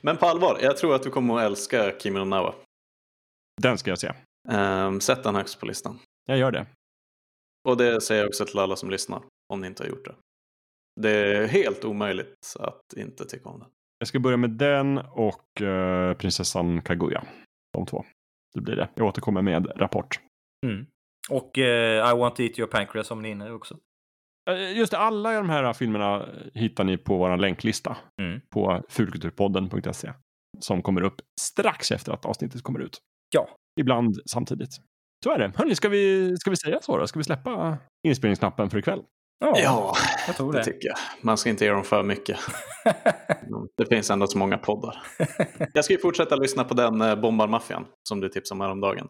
[0.00, 2.54] Men på allvar, jag tror att du kommer att älska Kimi no Nawa.
[3.62, 4.12] den ska jag se.
[4.48, 5.98] Um, sätt den högst på listan.
[6.26, 6.66] Jag gör det.
[7.68, 9.22] Och det säger jag också till alla som lyssnar,
[9.52, 10.14] om ni inte har gjort det.
[11.00, 13.68] Det är helt omöjligt att inte tycka om den.
[13.98, 17.24] Jag ska börja med den och eh, prinsessan Kaguya.
[17.72, 18.04] De två.
[18.54, 18.88] Det blir det.
[18.94, 20.20] Jag återkommer med rapport.
[20.66, 20.86] Mm.
[21.30, 23.78] Och eh, I want to eat your pancreas som ni är inne också.
[24.50, 28.40] Eh, Just det, alla de här filmerna hittar ni på vår länklista Mm.
[28.50, 30.12] på fulkulturpodden.se
[30.60, 32.98] som kommer upp strax efter att avsnittet kommer ut.
[33.34, 33.48] Ja.
[33.80, 34.72] Ibland samtidigt.
[35.24, 35.52] Så är det.
[35.56, 37.06] Hörni, ska vi, ska vi säga så då?
[37.06, 39.02] Ska vi släppa inspelningsknappen för ikväll?
[39.40, 39.94] Ja, Ja,
[40.26, 40.64] jag tror det det.
[40.64, 40.96] tycker jag.
[41.22, 42.38] Man ska inte ge dem för mycket.
[43.76, 45.02] Det finns ändå så många poddar.
[45.74, 49.08] Jag ska ju fortsätta lyssna på den eh, Bombarmaffian som du tipsade om häromdagen.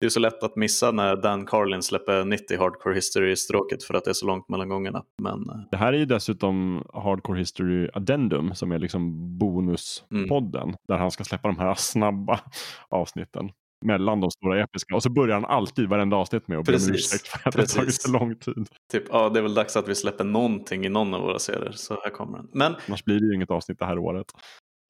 [0.00, 4.04] Det är så lätt att missa när Dan Carlin släpper 90 Hardcore History-stråket för att
[4.04, 5.02] det är så långt mellan gångerna.
[5.22, 10.96] Men eh, Det här är ju dessutom Hardcore History Addendum som är liksom bonuspodden där
[10.96, 12.40] han ska släppa de här snabba
[12.88, 13.50] avsnitten
[13.84, 16.78] mellan de stora episka och så börjar han alltid varenda avsnitt med att be om
[16.78, 16.90] Precis.
[17.14, 18.02] ursäkt för att det har tagit Precis.
[18.02, 18.68] så lång tid.
[18.92, 21.72] typ, ja, det är väl dags att vi släpper någonting i någon av våra serier.
[21.72, 22.48] Så här kommer den.
[22.52, 24.26] Men Annars blir det ju inget avsnitt det här året.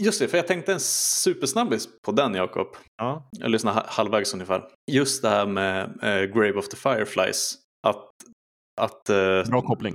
[0.03, 2.67] just det, för jag tänkte en supersnabbis på den Jakob.
[2.97, 4.63] Ja, Jag lyssnade ha- halvvägs ungefär.
[4.93, 7.55] Just det här med eh, Grave of the Fireflies.
[7.87, 8.05] Att,
[8.77, 9.95] att, eh, Bra koppling.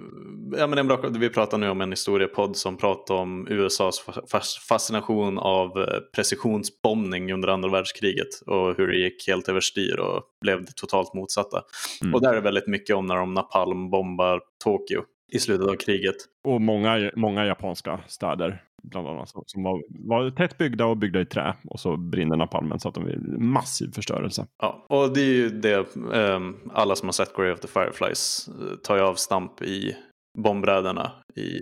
[0.58, 4.04] Ja, men det en bra, vi pratar nu om en historiepodd som pratar om USAs
[4.08, 10.00] fa- fas- fascination av eh, precisionsbombning under andra världskriget och hur det gick helt överstyr
[10.00, 11.62] och blev det totalt motsatta.
[12.02, 12.16] Mm.
[12.16, 16.16] Och där är väldigt mycket om när de napalmbombar Tokyo i slutet av kriget.
[16.44, 21.26] och många, många japanska städer bland annat som- var, var tätt byggda och byggda i
[21.26, 24.48] trä och så brinner napalmen så att de är massiv förstörelse.
[24.58, 28.48] Ja, och det är ju det ehm, alla som har sett Grave of the Fireflies
[28.48, 29.96] eh, tar ju avstamp i
[30.38, 31.58] bombräderna i,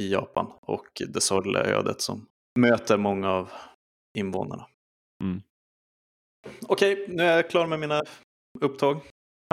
[0.00, 2.26] i Japan och det sorgliga ödet som
[2.58, 3.50] möter många av
[4.18, 4.66] invånarna.
[5.24, 5.42] Mm.
[6.68, 8.02] Okej, nu är jag klar med mina
[8.60, 9.00] upptåg.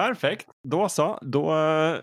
[0.01, 1.19] Perfekt, då så.
[1.21, 1.95] Då eh,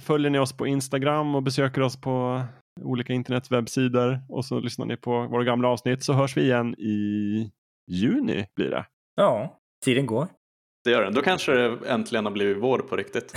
[0.00, 2.42] följer ni oss på Instagram och besöker oss på
[2.80, 7.52] olika internetwebbsidor och så lyssnar ni på våra gamla avsnitt så hörs vi igen i
[7.90, 8.86] juni blir det.
[9.14, 10.28] Ja, tiden går.
[10.84, 11.14] Det gör den.
[11.14, 13.34] Då kanske det äntligen har blivit vår på riktigt.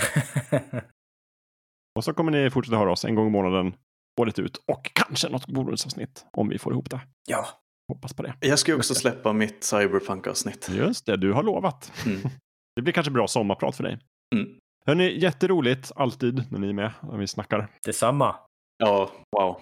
[1.96, 3.74] Och så kommer ni fortsätta höra oss en gång i månaden
[4.20, 7.00] året ut och kanske något bonusavsnitt om vi får ihop det.
[7.28, 7.46] ja.
[7.92, 8.34] Hoppas på det.
[8.40, 10.68] Jag ska ju också släppa mitt cyberpunk-avsnitt.
[10.72, 11.92] Just det, du har lovat.
[12.06, 12.20] Mm.
[12.76, 13.98] Det blir kanske bra sommarprat för dig.
[14.34, 14.48] Mm.
[14.86, 17.68] Hörni, jätteroligt alltid när ni är med när vi snackar.
[17.84, 18.36] Detsamma.
[18.78, 19.60] Ja, wow.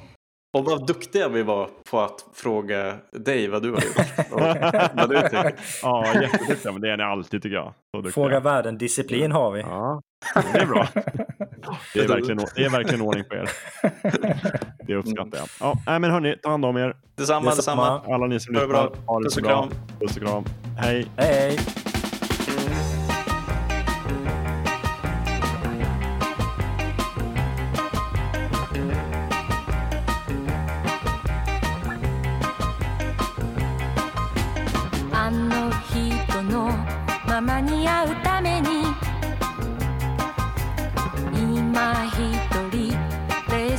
[0.56, 3.96] Och vad duktiga vi var på att fråga dig vad du har gjort.
[4.32, 4.40] Och
[4.94, 5.54] vad du tycker.
[5.82, 7.74] Ja, jätteduktiga, men det är ni alltid tycker jag.
[7.96, 8.10] Så.
[8.10, 9.60] Fråga världen, disciplin har vi.
[9.60, 10.00] Ja,
[10.52, 10.88] det är bra.
[11.94, 13.50] Det är verkligen, det är verkligen ordning på er.
[14.86, 15.76] Det uppskattar jag.
[15.86, 16.96] Ja, men hörni, ta hand om er.
[17.16, 18.02] Detsamma, detsamma.
[18.06, 19.20] Alla ni som Ha det lyssnar, bra.
[19.24, 19.52] Puss så och bra.
[19.52, 19.70] kram.
[20.00, 20.44] Puss och kram.
[20.78, 21.06] Hej.
[21.16, 21.93] Hej, hej.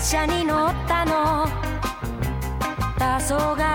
[0.06, 1.48] 車に乗ったの。
[2.96, 3.75] 黄昏